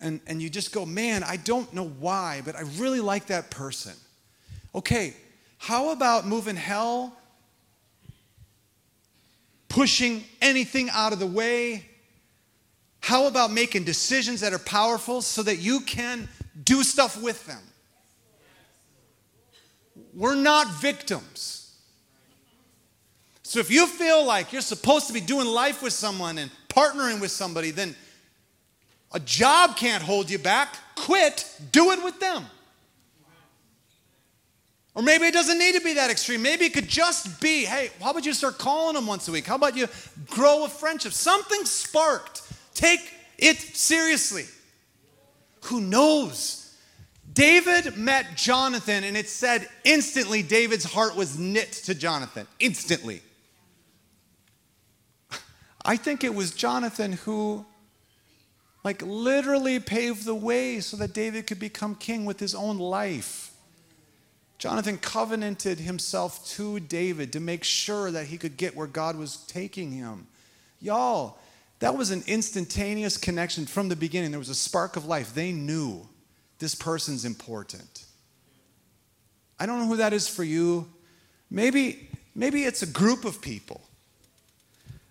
And, 0.00 0.20
and 0.26 0.40
you 0.40 0.48
just 0.48 0.72
go, 0.72 0.86
man, 0.86 1.22
I 1.22 1.36
don't 1.36 1.72
know 1.74 1.86
why, 1.86 2.40
but 2.44 2.56
I 2.56 2.62
really 2.78 3.00
like 3.00 3.26
that 3.26 3.50
person. 3.50 3.92
Okay, 4.74 5.14
how 5.58 5.90
about 5.90 6.26
moving 6.26 6.56
hell, 6.56 7.14
pushing 9.70 10.24
anything 10.42 10.90
out 10.90 11.14
of 11.14 11.18
the 11.18 11.26
way? 11.26 11.86
How 13.00 13.26
about 13.26 13.50
making 13.50 13.84
decisions 13.84 14.42
that 14.42 14.52
are 14.52 14.58
powerful 14.58 15.22
so 15.22 15.42
that 15.44 15.56
you 15.56 15.80
can 15.80 16.28
do 16.64 16.82
stuff 16.82 17.20
with 17.20 17.46
them. 17.46 17.62
We're 20.14 20.34
not 20.34 20.80
victims. 20.80 21.74
So 23.42 23.58
if 23.58 23.70
you 23.70 23.86
feel 23.86 24.24
like 24.24 24.52
you're 24.52 24.62
supposed 24.62 25.06
to 25.08 25.12
be 25.12 25.20
doing 25.20 25.46
life 25.46 25.82
with 25.82 25.92
someone 25.92 26.38
and 26.38 26.50
partnering 26.68 27.20
with 27.20 27.30
somebody, 27.30 27.70
then 27.70 27.96
a 29.12 29.20
job 29.20 29.76
can't 29.76 30.02
hold 30.02 30.30
you 30.30 30.38
back. 30.38 30.76
Quit, 30.94 31.44
do 31.72 31.90
it 31.90 32.02
with 32.04 32.20
them. 32.20 32.44
Or 34.94 35.02
maybe 35.02 35.26
it 35.26 35.34
doesn't 35.34 35.58
need 35.58 35.74
to 35.74 35.80
be 35.80 35.94
that 35.94 36.10
extreme. 36.10 36.42
Maybe 36.42 36.66
it 36.66 36.74
could 36.74 36.88
just 36.88 37.40
be 37.40 37.64
hey, 37.64 37.90
how 38.00 38.10
about 38.10 38.26
you 38.26 38.32
start 38.32 38.58
calling 38.58 38.94
them 38.94 39.06
once 39.06 39.28
a 39.28 39.32
week? 39.32 39.46
How 39.46 39.54
about 39.54 39.76
you 39.76 39.86
grow 40.28 40.64
a 40.64 40.68
friendship? 40.68 41.12
Something 41.12 41.64
sparked. 41.64 42.42
Take 42.74 43.00
it 43.38 43.58
seriously. 43.58 44.44
Who 45.64 45.80
knows? 45.80 46.76
David 47.32 47.96
met 47.96 48.36
Jonathan, 48.36 49.04
and 49.04 49.16
it 49.16 49.28
said 49.28 49.68
instantly 49.84 50.42
David's 50.42 50.84
heart 50.84 51.14
was 51.14 51.38
knit 51.38 51.72
to 51.72 51.94
Jonathan. 51.94 52.46
Instantly. 52.58 53.22
I 55.84 55.96
think 55.96 56.24
it 56.24 56.34
was 56.34 56.50
Jonathan 56.50 57.12
who, 57.12 57.64
like, 58.84 59.00
literally 59.02 59.78
paved 59.78 60.24
the 60.24 60.34
way 60.34 60.80
so 60.80 60.96
that 60.96 61.14
David 61.14 61.46
could 61.46 61.60
become 61.60 61.94
king 61.94 62.24
with 62.24 62.40
his 62.40 62.54
own 62.54 62.78
life. 62.78 63.39
Jonathan 64.60 64.98
covenanted 64.98 65.80
himself 65.80 66.46
to 66.46 66.78
David 66.80 67.32
to 67.32 67.40
make 67.40 67.64
sure 67.64 68.10
that 68.10 68.26
he 68.26 68.36
could 68.36 68.58
get 68.58 68.76
where 68.76 68.86
God 68.86 69.16
was 69.16 69.38
taking 69.46 69.90
him. 69.90 70.26
Y'all, 70.82 71.38
that 71.78 71.96
was 71.96 72.10
an 72.10 72.22
instantaneous 72.26 73.16
connection 73.16 73.64
from 73.64 73.88
the 73.88 73.96
beginning. 73.96 74.32
There 74.32 74.38
was 74.38 74.50
a 74.50 74.54
spark 74.54 74.96
of 74.96 75.06
life. 75.06 75.32
They 75.32 75.50
knew 75.50 76.06
this 76.58 76.74
person's 76.74 77.24
important. 77.24 78.04
I 79.58 79.64
don't 79.64 79.78
know 79.78 79.86
who 79.86 79.96
that 79.96 80.12
is 80.12 80.28
for 80.28 80.44
you. 80.44 80.86
Maybe, 81.50 82.10
maybe 82.34 82.64
it's 82.64 82.82
a 82.82 82.86
group 82.86 83.24
of 83.24 83.40
people. 83.40 83.80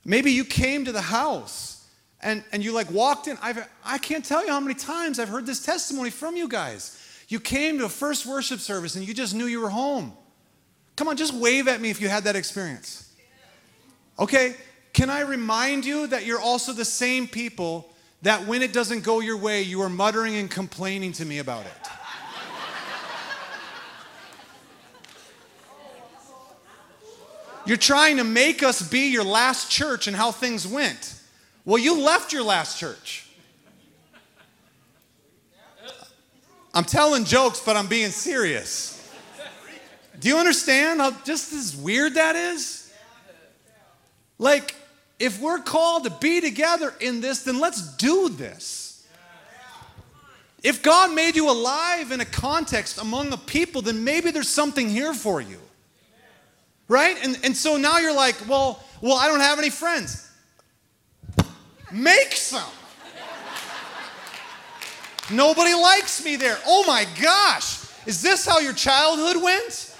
Maybe 0.05 0.31
you 0.31 0.45
came 0.45 0.85
to 0.85 0.91
the 0.91 1.01
house 1.01 1.87
and, 2.21 2.43
and 2.51 2.63
you 2.63 2.71
like 2.71 2.91
walked 2.91 3.27
in. 3.27 3.35
I've, 3.41 3.67
I 3.83 3.97
can't 3.97 4.23
tell 4.23 4.45
you 4.45 4.51
how 4.51 4.59
many 4.59 4.75
times 4.75 5.17
I've 5.17 5.29
heard 5.29 5.47
this 5.47 5.65
testimony 5.65 6.11
from 6.11 6.37
you 6.37 6.47
guys. 6.47 6.98
You 7.29 7.39
came 7.39 7.77
to 7.77 7.85
a 7.85 7.89
first 7.89 8.25
worship 8.25 8.59
service 8.59 8.95
and 8.95 9.07
you 9.07 9.13
just 9.13 9.35
knew 9.35 9.45
you 9.45 9.61
were 9.61 9.69
home. 9.69 10.13
Come 10.95 11.07
on, 11.07 11.15
just 11.15 11.33
wave 11.33 11.67
at 11.67 11.79
me 11.79 11.91
if 11.91 12.01
you 12.01 12.09
had 12.09 12.25
that 12.25 12.35
experience. 12.35 13.13
Okay, 14.17 14.55
can 14.91 15.09
I 15.09 15.21
remind 15.21 15.85
you 15.85 16.07
that 16.07 16.25
you're 16.25 16.41
also 16.41 16.73
the 16.73 16.83
same 16.83 17.27
people 17.27 17.93
that 18.23 18.45
when 18.47 18.61
it 18.61 18.73
doesn't 18.73 19.03
go 19.03 19.21
your 19.21 19.37
way, 19.37 19.61
you 19.61 19.81
are 19.81 19.89
muttering 19.89 20.35
and 20.35 20.49
complaining 20.49 21.13
to 21.13 21.23
me 21.23 21.37
about 21.37 21.65
it? 21.65 21.71
You're 27.65 27.77
trying 27.77 28.17
to 28.17 28.23
make 28.23 28.63
us 28.63 28.81
be 28.81 29.11
your 29.11 29.23
last 29.23 29.69
church 29.69 30.07
and 30.07 30.17
how 30.17 30.31
things 30.31 30.67
went. 30.67 31.13
Well, 31.63 31.77
you 31.77 32.01
left 32.01 32.33
your 32.33 32.43
last 32.43 32.79
church. 32.79 33.28
I'm 36.79 36.85
telling 36.85 37.25
jokes, 37.25 37.59
but 37.59 37.75
I'm 37.75 37.87
being 37.87 38.09
serious. 38.09 38.95
Do 40.17 40.29
you 40.29 40.37
understand 40.37 41.01
how 41.01 41.11
just 41.25 41.51
as 41.51 41.75
weird 41.75 42.13
that 42.13 42.37
is? 42.37 42.89
Like, 44.37 44.75
if 45.19 45.41
we're 45.41 45.59
called 45.59 46.05
to 46.05 46.09
be 46.09 46.39
together 46.39 46.93
in 47.01 47.19
this, 47.19 47.43
then 47.43 47.59
let's 47.59 47.97
do 47.97 48.29
this. 48.29 49.05
If 50.63 50.81
God 50.81 51.13
made 51.13 51.35
you 51.35 51.51
alive 51.51 52.13
in 52.13 52.21
a 52.21 52.25
context 52.25 52.97
among 52.97 53.33
a 53.33 53.37
people, 53.37 53.81
then 53.81 54.05
maybe 54.05 54.31
there's 54.31 54.47
something 54.47 54.87
here 54.87 55.13
for 55.13 55.41
you. 55.41 55.59
Right? 56.87 57.17
And, 57.21 57.37
and 57.43 57.57
so 57.57 57.75
now 57.75 57.97
you're 57.97 58.15
like, 58.15 58.37
well, 58.47 58.81
well, 59.01 59.17
I 59.17 59.27
don't 59.27 59.41
have 59.41 59.59
any 59.59 59.69
friends. 59.69 60.31
Make 61.91 62.31
some. 62.31 62.71
Nobody 65.31 65.73
likes 65.73 66.23
me 66.23 66.35
there. 66.35 66.57
Oh 66.65 66.83
my 66.87 67.05
gosh. 67.21 67.79
Is 68.05 68.21
this 68.21 68.45
how 68.45 68.59
your 68.59 68.73
childhood 68.73 69.41
went? 69.41 69.95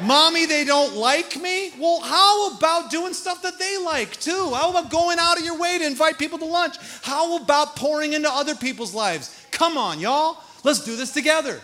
Mommy, 0.00 0.46
they 0.46 0.64
don't 0.64 0.96
like 0.96 1.40
me? 1.40 1.72
Well, 1.78 2.00
how 2.00 2.56
about 2.56 2.90
doing 2.90 3.14
stuff 3.14 3.42
that 3.42 3.58
they 3.58 3.78
like 3.78 4.12
too? 4.12 4.52
How 4.54 4.70
about 4.70 4.90
going 4.90 5.18
out 5.20 5.38
of 5.38 5.44
your 5.44 5.58
way 5.58 5.78
to 5.78 5.86
invite 5.86 6.18
people 6.18 6.38
to 6.38 6.44
lunch? 6.44 6.76
How 7.02 7.36
about 7.36 7.76
pouring 7.76 8.12
into 8.12 8.30
other 8.30 8.54
people's 8.54 8.94
lives? 8.94 9.46
Come 9.50 9.76
on, 9.76 10.00
y'all. 10.00 10.38
Let's 10.64 10.84
do 10.84 10.96
this 10.96 11.12
together. 11.12 11.60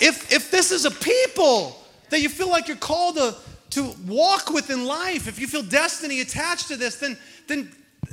If, 0.00 0.32
if 0.32 0.50
this 0.50 0.72
is 0.72 0.84
a 0.84 0.90
people 0.90 1.78
that 2.10 2.20
you 2.20 2.28
feel 2.28 2.48
like 2.48 2.66
you're 2.66 2.76
called 2.76 3.16
to, 3.16 3.34
to 3.70 3.94
walk 4.06 4.50
with 4.50 4.70
in 4.70 4.84
life, 4.84 5.28
if 5.28 5.38
you 5.38 5.46
feel 5.46 5.62
destiny 5.62 6.20
attached 6.20 6.68
to 6.68 6.76
this, 6.76 6.96
then, 6.96 7.16
then, 7.46 7.70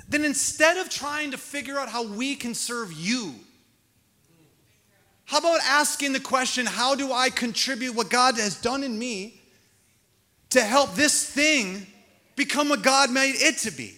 then 0.10 0.26
instead 0.26 0.78
of 0.78 0.89
trying 0.89 1.32
to 1.32 1.38
figure 1.38 1.78
out 1.78 1.88
how 1.88 2.03
we 2.03 2.36
can 2.36 2.53
serve 2.53 2.91
you, 2.91 3.36
how 5.26 5.38
about 5.38 5.60
asking 5.64 6.14
the 6.14 6.20
question, 6.20 6.66
how 6.66 6.95
do 6.95 7.14
I 7.14 7.30
contribute 7.30 7.93
what 7.93 8.10
God 8.10 8.36
has 8.38 8.60
done 8.60 8.84
in 8.84 8.97
me 8.97 9.39
to 10.49 10.62
help 10.62 10.95
this 10.95 11.30
thing 11.30 11.86
become 12.36 12.70
what 12.70 12.82
God 12.82 13.12
made 13.12 13.36
it 13.36 13.57
to 13.60 13.72
be? 13.72 13.93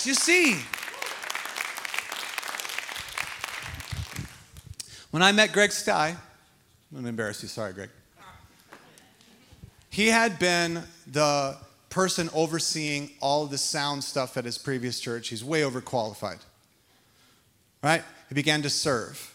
Do 0.00 0.08
you 0.08 0.14
see? 0.14 0.56
When 5.10 5.22
I 5.22 5.30
met 5.32 5.52
Greg 5.52 5.70
Sty, 5.70 6.08
I'm 6.08 6.16
going 6.90 7.02
to 7.02 7.08
embarrass 7.10 7.42
you. 7.42 7.48
Sorry, 7.50 7.74
Greg. 7.74 7.90
He 9.90 10.08
had 10.08 10.38
been 10.38 10.82
the 11.06 11.58
person 11.92 12.30
overseeing 12.32 13.10
all 13.20 13.46
the 13.46 13.58
sound 13.58 14.02
stuff 14.02 14.36
at 14.36 14.44
his 14.44 14.58
previous 14.58 14.98
church. 14.98 15.28
He's 15.28 15.44
way 15.44 15.60
overqualified. 15.60 16.40
Right? 17.82 18.02
He 18.28 18.34
began 18.34 18.62
to 18.62 18.70
serve. 18.70 19.28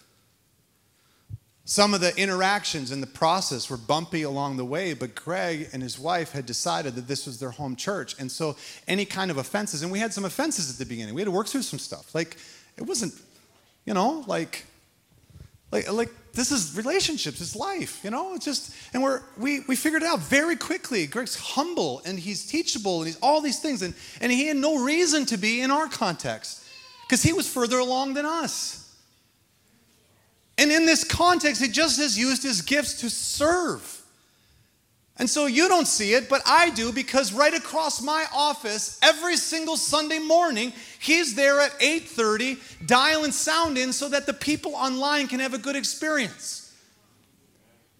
Some 1.65 1.93
of 1.93 2.01
the 2.01 2.15
interactions 2.17 2.91
in 2.91 2.99
the 2.99 3.07
process 3.07 3.69
were 3.69 3.77
bumpy 3.77 4.23
along 4.23 4.57
the 4.57 4.65
way, 4.65 4.93
but 4.93 5.13
Greg 5.13 5.69
and 5.71 5.83
his 5.83 5.99
wife 5.99 6.31
had 6.31 6.45
decided 6.45 6.95
that 6.95 7.07
this 7.07 7.25
was 7.27 7.39
their 7.39 7.51
home 7.51 7.75
church. 7.75 8.15
And 8.19 8.31
so 8.31 8.55
any 8.87 9.05
kind 9.05 9.29
of 9.29 9.37
offenses, 9.37 9.83
and 9.83 9.91
we 9.91 9.99
had 9.99 10.11
some 10.13 10.25
offenses 10.25 10.71
at 10.71 10.77
the 10.79 10.85
beginning. 10.85 11.13
We 11.13 11.21
had 11.21 11.27
to 11.27 11.31
work 11.31 11.47
through 11.47 11.61
some 11.61 11.79
stuff. 11.79 12.15
Like, 12.15 12.37
it 12.75 12.83
wasn't, 12.83 13.13
you 13.85 13.93
know, 13.93 14.23
like, 14.27 14.65
Like, 15.69 15.91
like 15.91 16.26
this 16.37 16.51
is 16.51 16.77
relationships, 16.77 17.41
it's 17.41 17.55
life, 17.55 18.03
you 18.03 18.11
know? 18.11 18.35
It's 18.35 18.45
just, 18.45 18.71
and 18.93 19.01
we're, 19.01 19.23
we, 19.37 19.61
we 19.61 19.75
figured 19.75 20.03
it 20.03 20.05
out 20.05 20.19
very 20.19 20.55
quickly. 20.55 21.07
Greg's 21.07 21.35
humble 21.35 21.99
and 22.05 22.19
he's 22.19 22.45
teachable 22.45 22.99
and 22.99 23.07
he's 23.07 23.17
all 23.21 23.41
these 23.41 23.59
things. 23.59 23.81
And, 23.81 23.95
and 24.21 24.31
he 24.31 24.45
had 24.45 24.55
no 24.55 24.83
reason 24.83 25.25
to 25.25 25.37
be 25.37 25.61
in 25.61 25.71
our 25.71 25.87
context 25.87 26.63
because 27.01 27.23
he 27.23 27.33
was 27.33 27.51
further 27.51 27.79
along 27.79 28.13
than 28.13 28.27
us. 28.27 28.95
And 30.59 30.71
in 30.71 30.85
this 30.85 31.03
context, 31.03 31.59
he 31.59 31.69
just 31.69 31.99
has 31.99 32.15
used 32.15 32.43
his 32.43 32.61
gifts 32.61 33.01
to 33.01 33.09
serve. 33.09 34.03
And 35.19 35.27
so 35.29 35.47
you 35.47 35.67
don't 35.67 35.87
see 35.87 36.13
it, 36.13 36.29
but 36.29 36.41
I 36.45 36.69
do 36.69 36.91
because 36.91 37.33
right 37.33 37.53
across 37.53 38.01
my 38.01 38.25
office 38.33 38.99
every 39.01 39.35
single 39.35 39.75
Sunday 39.75 40.19
morning, 40.19 40.73
he's 40.99 41.33
there 41.33 41.59
at 41.59 41.71
8:30 41.79 42.57
dialing 42.85 43.31
sound 43.31 43.77
in 43.77 43.93
so 43.93 44.09
that 44.09 44.27
the 44.27 44.33
people 44.33 44.75
online 44.75 45.27
can 45.27 45.39
have 45.39 45.55
a 45.55 45.57
good 45.57 45.75
experience. 45.75 46.71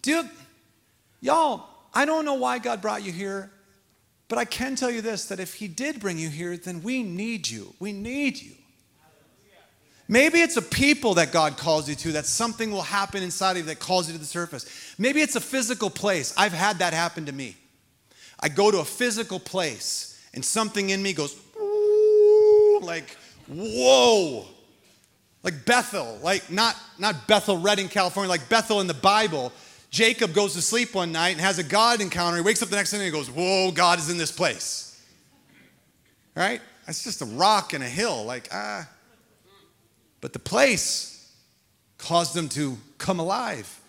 Dude, 0.02 0.30
y'all, 1.20 1.66
I 1.92 2.04
don't 2.04 2.24
know 2.24 2.34
why 2.34 2.60
God 2.60 2.80
brought 2.80 3.02
you 3.02 3.10
here, 3.10 3.50
but 4.28 4.38
I 4.38 4.44
can 4.44 4.76
tell 4.76 4.90
you 4.90 5.00
this 5.00 5.24
that 5.24 5.40
if 5.40 5.54
he 5.54 5.66
did 5.66 5.98
bring 5.98 6.18
you 6.18 6.28
here, 6.28 6.56
then 6.56 6.82
we 6.82 7.02
need 7.02 7.48
you. 7.48 7.74
We 7.80 7.92
need 7.92 8.40
you. 8.40 8.54
Maybe 10.08 10.40
it's 10.40 10.56
a 10.56 10.62
people 10.62 11.14
that 11.14 11.32
God 11.32 11.58
calls 11.58 11.86
you 11.86 11.94
to, 11.96 12.12
that 12.12 12.24
something 12.24 12.70
will 12.70 12.82
happen 12.82 13.22
inside 13.22 13.52
of 13.52 13.56
you 13.58 13.62
that 13.64 13.78
calls 13.78 14.08
you 14.08 14.14
to 14.14 14.18
the 14.18 14.24
surface. 14.24 14.94
Maybe 14.96 15.20
it's 15.20 15.36
a 15.36 15.40
physical 15.40 15.90
place. 15.90 16.32
I've 16.36 16.52
had 16.52 16.78
that 16.78 16.94
happen 16.94 17.26
to 17.26 17.32
me. 17.32 17.56
I 18.40 18.48
go 18.48 18.70
to 18.70 18.78
a 18.78 18.84
physical 18.84 19.38
place 19.38 20.26
and 20.32 20.42
something 20.42 20.90
in 20.90 21.02
me 21.02 21.12
goes, 21.12 21.36
like, 22.80 23.16
whoa. 23.48 24.46
Like 25.42 25.64
Bethel, 25.64 26.18
like 26.22 26.50
not, 26.50 26.74
not 26.98 27.28
Bethel, 27.28 27.58
Redding, 27.58 27.88
California, 27.88 28.28
like 28.28 28.48
Bethel 28.48 28.80
in 28.80 28.86
the 28.86 28.94
Bible. 28.94 29.52
Jacob 29.90 30.32
goes 30.32 30.54
to 30.54 30.62
sleep 30.62 30.94
one 30.94 31.12
night 31.12 31.30
and 31.30 31.40
has 31.40 31.58
a 31.58 31.62
God 31.62 32.00
encounter. 32.00 32.36
He 32.36 32.42
wakes 32.42 32.62
up 32.62 32.68
the 32.70 32.76
next 32.76 32.90
day 32.90 32.96
and 32.96 33.06
he 33.06 33.12
goes, 33.12 33.30
Whoa, 33.30 33.70
God 33.70 33.98
is 33.98 34.10
in 34.10 34.18
this 34.18 34.32
place. 34.32 35.00
Right? 36.34 36.60
It's 36.86 37.04
just 37.04 37.22
a 37.22 37.24
rock 37.24 37.72
and 37.72 37.84
a 37.84 37.88
hill. 37.88 38.24
Like, 38.24 38.48
ah. 38.52 38.88
But 40.20 40.32
the 40.32 40.38
place 40.38 41.32
caused 41.96 42.34
them 42.34 42.48
to 42.50 42.78
come 42.98 43.18
alive. 43.18 43.80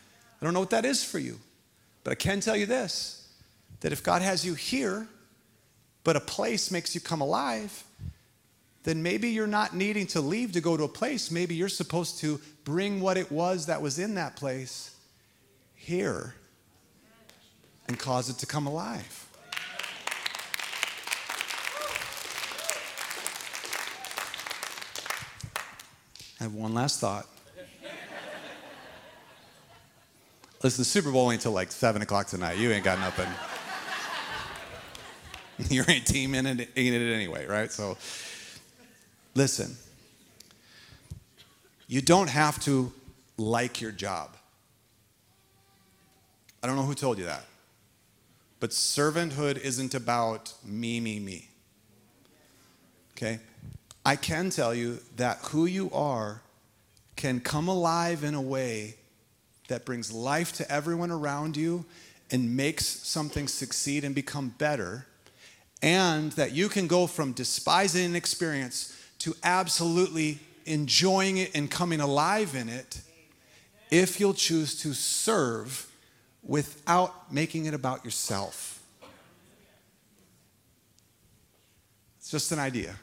I 0.42 0.46
don't 0.46 0.54
know 0.54 0.60
what 0.60 0.70
that 0.72 0.86
is 0.86 1.04
for 1.04 1.20
you, 1.20 1.40
but 2.04 2.12
I 2.12 2.16
can 2.16 2.40
tell 2.40 2.56
you 2.56 2.66
this 2.66 3.16
that 3.82 3.94
if 3.94 4.04
God 4.04 4.22
has 4.22 4.46
you 4.46 4.56
here, 4.56 5.08
but 6.04 6.18
a 6.18 6.20
place 6.20 6.70
makes 6.70 6.94
you 6.94 7.00
come 7.00 7.22
alive, 7.22 7.84
then 8.84 9.02
maybe 9.02 9.30
you're 9.30 9.48
not 9.48 9.74
needing 9.76 10.08
to 10.08 10.22
leave 10.22 10.52
to 10.54 10.62
go 10.62 10.76
to 10.76 10.84
a 10.84 10.88
place. 10.88 11.32
Maybe 11.32 11.56
you're 11.56 11.70
supposed 11.70 12.20
to 12.20 12.42
bring 12.66 13.00
what 13.00 13.18
it 13.18 13.32
was 13.32 13.68
that 13.68 13.82
was 13.82 14.00
in 14.00 14.16
that 14.16 14.36
place 14.36 14.96
here 15.76 16.36
and 17.88 17.98
cause 17.98 18.30
it 18.30 18.38
to 18.40 18.46
come 18.46 18.68
alive. 18.68 19.29
I 26.40 26.44
have 26.44 26.54
one 26.54 26.74
last 26.74 27.00
thought. 27.00 27.28
Listen, 30.64 30.84
Super 30.84 31.12
Bowl 31.12 31.32
ain't 31.32 31.42
till 31.42 31.52
like 31.52 31.72
7 31.72 32.02
o'clock 32.02 32.28
tonight. 32.28 32.58
You 32.58 32.72
ain't 32.72 32.84
got 32.84 33.00
nothing. 33.00 33.30
you 35.70 35.84
ain't 35.88 36.06
team 36.06 36.36
in 36.36 36.46
it, 36.46 36.70
in 36.76 36.94
it 36.94 37.14
anyway, 37.14 37.46
right? 37.46 37.72
So, 37.72 37.98
listen. 39.36 39.76
You 41.88 42.02
don't 42.02 42.30
have 42.30 42.60
to 42.66 42.92
like 43.38 43.82
your 43.82 43.92
job. 43.92 44.36
I 46.62 46.68
don't 46.68 46.76
know 46.76 46.84
who 46.84 46.94
told 46.94 47.18
you 47.18 47.26
that. 47.26 47.46
But 48.60 48.72
servanthood 48.72 49.58
isn't 49.58 49.96
about 49.96 50.54
me, 50.64 51.00
me, 51.00 51.20
me. 51.20 51.48
Okay? 53.14 53.40
I 54.10 54.16
can 54.16 54.50
tell 54.50 54.74
you 54.74 54.98
that 55.18 55.38
who 55.52 55.68
you 55.68 55.92
are 55.92 56.42
can 57.16 57.40
come 57.40 57.68
alive 57.68 58.24
in 58.24 58.34
a 58.34 58.42
way 58.42 58.96
that 59.68 59.86
brings 59.86 60.12
life 60.12 60.52
to 60.54 60.72
everyone 60.72 61.12
around 61.12 61.56
you 61.56 61.86
and 62.32 62.58
makes 62.58 62.88
something 62.88 63.48
succeed 63.48 64.04
and 64.04 64.16
become 64.16 64.56
better. 64.58 65.06
And 65.84 66.32
that 66.32 66.54
you 66.54 66.70
can 66.70 66.88
go 66.88 67.06
from 67.06 67.34
despising 67.34 68.04
an 68.04 68.16
experience 68.16 69.00
to 69.20 69.36
absolutely 69.44 70.40
enjoying 70.66 71.38
it 71.38 71.52
and 71.54 71.70
coming 71.70 72.00
alive 72.00 72.56
in 72.56 72.68
it 72.68 73.02
if 73.92 74.20
you'll 74.20 74.34
choose 74.34 74.82
to 74.82 74.96
serve 74.96 75.86
without 76.42 77.32
making 77.32 77.68
it 77.68 77.76
about 77.76 78.04
yourself. 78.04 78.82
It's 82.18 82.32
just 82.32 82.52
an 82.52 82.58
idea. 82.58 82.96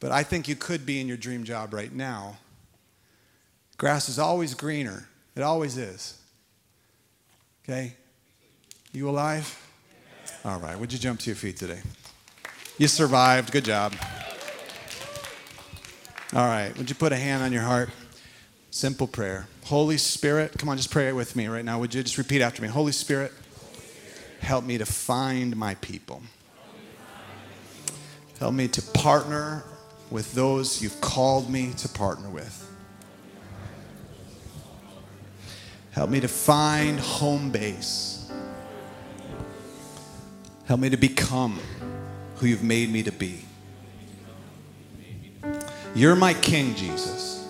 But 0.00 0.12
I 0.12 0.22
think 0.22 0.48
you 0.48 0.56
could 0.56 0.86
be 0.86 1.00
in 1.00 1.08
your 1.08 1.16
dream 1.16 1.44
job 1.44 1.74
right 1.74 1.92
now. 1.92 2.38
Grass 3.76 4.08
is 4.08 4.18
always 4.18 4.54
greener, 4.54 5.08
it 5.36 5.42
always 5.42 5.76
is. 5.76 6.18
Okay? 7.64 7.94
You 8.92 9.10
alive? 9.10 9.64
All 10.44 10.58
right, 10.58 10.78
would 10.78 10.92
you 10.92 10.98
jump 10.98 11.20
to 11.20 11.30
your 11.30 11.36
feet 11.36 11.56
today? 11.56 11.80
You 12.78 12.88
survived. 12.88 13.52
Good 13.52 13.64
job. 13.64 13.94
All 16.32 16.46
right, 16.46 16.76
would 16.78 16.88
you 16.88 16.94
put 16.94 17.12
a 17.12 17.16
hand 17.16 17.42
on 17.42 17.52
your 17.52 17.62
heart? 17.62 17.90
Simple 18.70 19.06
prayer. 19.06 19.48
Holy 19.64 19.96
Spirit, 19.96 20.52
come 20.58 20.68
on, 20.68 20.76
just 20.76 20.90
pray 20.90 21.08
it 21.08 21.14
with 21.14 21.34
me 21.34 21.48
right 21.48 21.64
now. 21.64 21.78
Would 21.80 21.94
you 21.94 22.02
just 22.02 22.18
repeat 22.18 22.40
after 22.40 22.62
me? 22.62 22.68
Holy 22.68 22.92
Spirit, 22.92 23.32
help 24.40 24.64
me 24.64 24.78
to 24.78 24.86
find 24.86 25.56
my 25.56 25.74
people. 25.76 26.22
Help 28.38 28.54
me 28.54 28.68
to 28.68 28.82
partner 28.92 29.64
with 30.10 30.32
those 30.32 30.82
you've 30.82 31.00
called 31.00 31.50
me 31.50 31.72
to 31.74 31.88
partner 31.88 32.30
with. 32.30 32.64
Help 35.90 36.10
me 36.10 36.20
to 36.20 36.28
find 36.28 37.00
home 37.00 37.50
base. 37.50 38.30
Help 40.66 40.80
me 40.80 40.90
to 40.90 40.96
become 40.96 41.58
who 42.36 42.46
you've 42.46 42.62
made 42.62 42.90
me 42.90 43.02
to 43.02 43.12
be. 43.12 43.40
You're 45.94 46.14
my 46.14 46.34
King, 46.34 46.74
Jesus. 46.74 47.48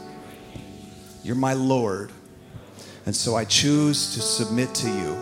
You're 1.22 1.36
my 1.36 1.52
Lord. 1.52 2.10
And 3.04 3.14
so 3.14 3.34
I 3.34 3.44
choose 3.44 4.14
to 4.14 4.20
submit 4.20 4.74
to 4.76 4.88
you. 4.88 5.16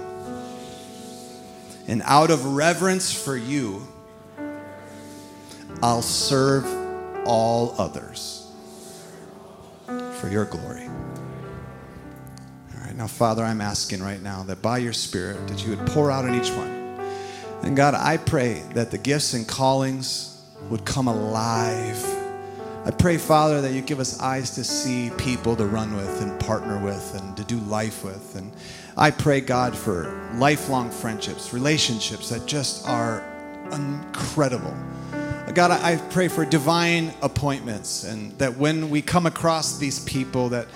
And 1.89 2.03
out 2.05 2.30
of 2.30 2.45
reverence 2.55 3.12
for 3.12 3.37
you, 3.37 3.87
I'll 5.82 6.03
serve 6.03 6.86
all 7.27 7.74
others 7.79 8.47
for 9.87 10.29
your 10.31 10.45
glory. 10.45 10.87
All 10.87 12.81
right, 12.85 12.97
now, 12.97 13.07
Father, 13.07 13.45
I'm 13.45 13.61
asking 13.61 14.03
right 14.03 14.22
now 14.22 14.43
that 14.45 14.62
by 14.62 14.79
your 14.79 14.93
Spirit, 14.93 15.47
that 15.49 15.64
you 15.64 15.77
would 15.77 15.87
pour 15.89 16.11
out 16.11 16.24
on 16.24 16.35
each 16.35 16.51
one. 16.51 16.77
And 17.62 17.77
God, 17.77 17.95
I 17.95 18.16
pray 18.16 18.62
that 18.74 18.91
the 18.91 18.99
gifts 18.99 19.35
and 19.35 19.47
callings 19.47 20.41
would 20.70 20.85
come 20.85 21.09
alive. 21.09 22.05
I 22.85 22.91
pray, 22.93 23.18
Father, 23.18 23.61
that 23.62 23.72
you 23.72 23.83
give 23.83 23.99
us 23.99 24.20
eyes 24.20 24.53
to 24.53 24.62
see 24.62 25.11
people 25.18 25.57
to 25.57 25.66
run 25.66 25.97
with 25.97 26.22
and 26.22 26.39
partner 26.39 26.79
with 26.79 27.14
and 27.20 27.37
to 27.37 27.45
do 27.45 27.59
life 27.59 28.05
with. 28.05 28.37
And 28.37 28.53
I 28.97 29.11
pray, 29.11 29.41
God, 29.41 29.77
for 29.77 30.31
lifelong 30.35 30.91
friendships, 30.91 31.53
relationships 31.53 32.29
that 32.29 32.47
just 32.47 32.87
are 32.87 33.24
incredible. 33.72 34.74
God, 35.57 35.71
I 35.71 35.97
pray 36.11 36.29
for 36.29 36.45
divine 36.45 37.15
appointments 37.23 38.05
and 38.05 38.31
that 38.33 38.59
when 38.59 38.91
we 38.91 39.01
come 39.01 39.25
across 39.25 39.79
these 39.79 40.01
people 40.01 40.51
that 40.51 40.69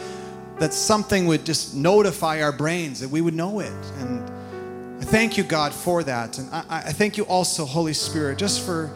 that 0.59 0.73
something 0.73 1.27
would 1.27 1.45
just 1.45 1.75
notify 1.77 2.41
our 2.41 2.51
brains 2.51 3.01
that 3.01 3.11
we 3.11 3.21
would 3.21 3.35
know 3.35 3.61
it. 3.61 3.75
And 3.99 4.25
I 4.99 5.05
thank 5.05 5.37
you, 5.37 5.45
God, 5.45 5.75
for 5.75 6.03
that. 6.05 6.39
And 6.39 6.49
I, 6.51 6.65
I 6.71 6.93
thank 6.93 7.19
you 7.19 7.25
also, 7.25 7.67
Holy 7.67 7.93
Spirit, 7.93 8.39
just 8.39 8.65
for 8.65 8.91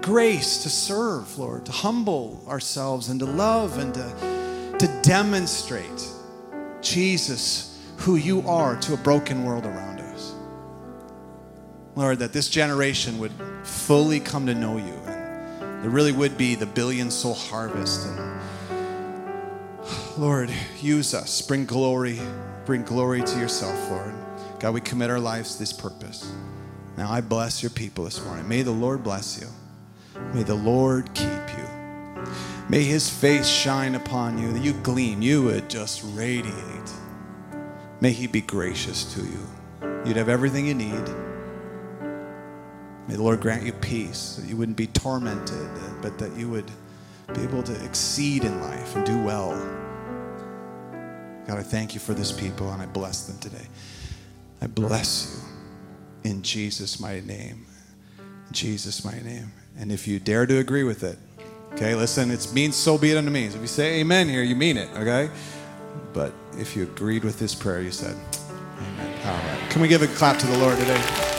grace 0.00 0.62
to 0.62 0.70
serve, 0.70 1.38
Lord, 1.38 1.66
to 1.66 1.72
humble 1.72 2.42
ourselves 2.48 3.10
and 3.10 3.20
to 3.20 3.26
love 3.26 3.76
and 3.76 3.92
to, 3.92 4.78
to 4.78 5.00
demonstrate 5.02 6.08
Jesus, 6.80 7.78
who 7.98 8.16
you 8.16 8.40
are 8.48 8.74
to 8.80 8.94
a 8.94 8.96
broken 8.96 9.44
world 9.44 9.66
around 9.66 10.00
us. 10.00 10.34
Lord, 11.94 12.20
that 12.20 12.32
this 12.32 12.48
generation 12.48 13.18
would 13.18 13.32
fully 13.64 14.18
come 14.18 14.46
to 14.46 14.54
know 14.54 14.78
you 14.78 15.15
there 15.80 15.90
really 15.90 16.12
would 16.12 16.36
be 16.38 16.54
the 16.54 16.66
billion 16.66 17.10
soul 17.10 17.34
harvest. 17.34 18.06
And 18.06 18.40
Lord, 20.18 20.50
use 20.80 21.14
us. 21.14 21.42
Bring 21.42 21.66
glory. 21.66 22.20
Bring 22.64 22.82
glory 22.82 23.22
to 23.22 23.38
yourself, 23.38 23.90
Lord. 23.90 24.14
God, 24.58 24.74
we 24.74 24.80
commit 24.80 25.10
our 25.10 25.20
lives 25.20 25.54
to 25.54 25.58
this 25.58 25.72
purpose. 25.72 26.32
Now 26.96 27.10
I 27.10 27.20
bless 27.20 27.62
your 27.62 27.70
people 27.70 28.04
this 28.04 28.24
morning. 28.24 28.48
May 28.48 28.62
the 28.62 28.70
Lord 28.70 29.04
bless 29.04 29.40
you. 29.40 29.48
May 30.32 30.42
the 30.42 30.54
Lord 30.54 31.12
keep 31.14 31.28
you. 31.28 32.24
May 32.68 32.82
his 32.82 33.08
face 33.08 33.46
shine 33.46 33.94
upon 33.94 34.38
you, 34.38 34.52
that 34.52 34.62
you 34.62 34.72
gleam, 34.72 35.22
you 35.22 35.44
would 35.44 35.70
just 35.70 36.02
radiate. 36.16 36.92
May 38.00 38.12
he 38.12 38.26
be 38.26 38.40
gracious 38.40 39.14
to 39.14 39.22
you. 39.22 39.46
You'd 40.04 40.16
have 40.16 40.28
everything 40.28 40.66
you 40.66 40.74
need. 40.74 41.25
May 43.08 43.14
the 43.14 43.22
Lord 43.22 43.40
grant 43.40 43.62
you 43.62 43.72
peace, 43.72 44.36
that 44.36 44.48
you 44.48 44.56
wouldn't 44.56 44.76
be 44.76 44.88
tormented, 44.88 45.68
but 46.02 46.18
that 46.18 46.36
you 46.36 46.48
would 46.48 46.70
be 47.34 47.40
able 47.42 47.62
to 47.62 47.84
exceed 47.84 48.44
in 48.44 48.60
life 48.60 48.96
and 48.96 49.06
do 49.06 49.22
well. 49.22 49.50
God, 51.46 51.58
I 51.58 51.62
thank 51.62 51.94
you 51.94 52.00
for 52.00 52.14
this 52.14 52.32
people 52.32 52.72
and 52.72 52.82
I 52.82 52.86
bless 52.86 53.26
them 53.26 53.38
today. 53.38 53.66
I 54.60 54.66
bless 54.66 55.44
you 56.24 56.30
in 56.30 56.42
Jesus' 56.42 56.98
mighty 56.98 57.20
name. 57.20 57.66
In 58.18 58.52
Jesus' 58.52 59.04
mighty 59.04 59.22
name. 59.22 59.52
And 59.78 59.92
if 59.92 60.08
you 60.08 60.18
dare 60.18 60.46
to 60.46 60.58
agree 60.58 60.82
with 60.82 61.04
it, 61.04 61.18
okay, 61.74 61.94
listen, 61.94 62.30
it 62.30 62.50
means 62.52 62.74
so 62.74 62.98
be 62.98 63.12
it 63.12 63.16
unto 63.16 63.30
me. 63.30 63.48
So 63.48 63.56
if 63.56 63.60
you 63.60 63.68
say 63.68 64.00
amen 64.00 64.28
here, 64.28 64.42
you 64.42 64.56
mean 64.56 64.76
it, 64.76 64.88
okay? 64.96 65.30
But 66.12 66.32
if 66.58 66.74
you 66.74 66.84
agreed 66.84 67.22
with 67.22 67.38
this 67.38 67.54
prayer, 67.54 67.82
you 67.82 67.92
said, 67.92 68.16
Amen. 68.78 69.26
All 69.26 69.32
right. 69.32 69.70
Can 69.70 69.80
we 69.82 69.88
give 69.88 70.02
a 70.02 70.06
clap 70.08 70.38
to 70.38 70.46
the 70.46 70.58
Lord 70.58 70.78
today? 70.78 71.35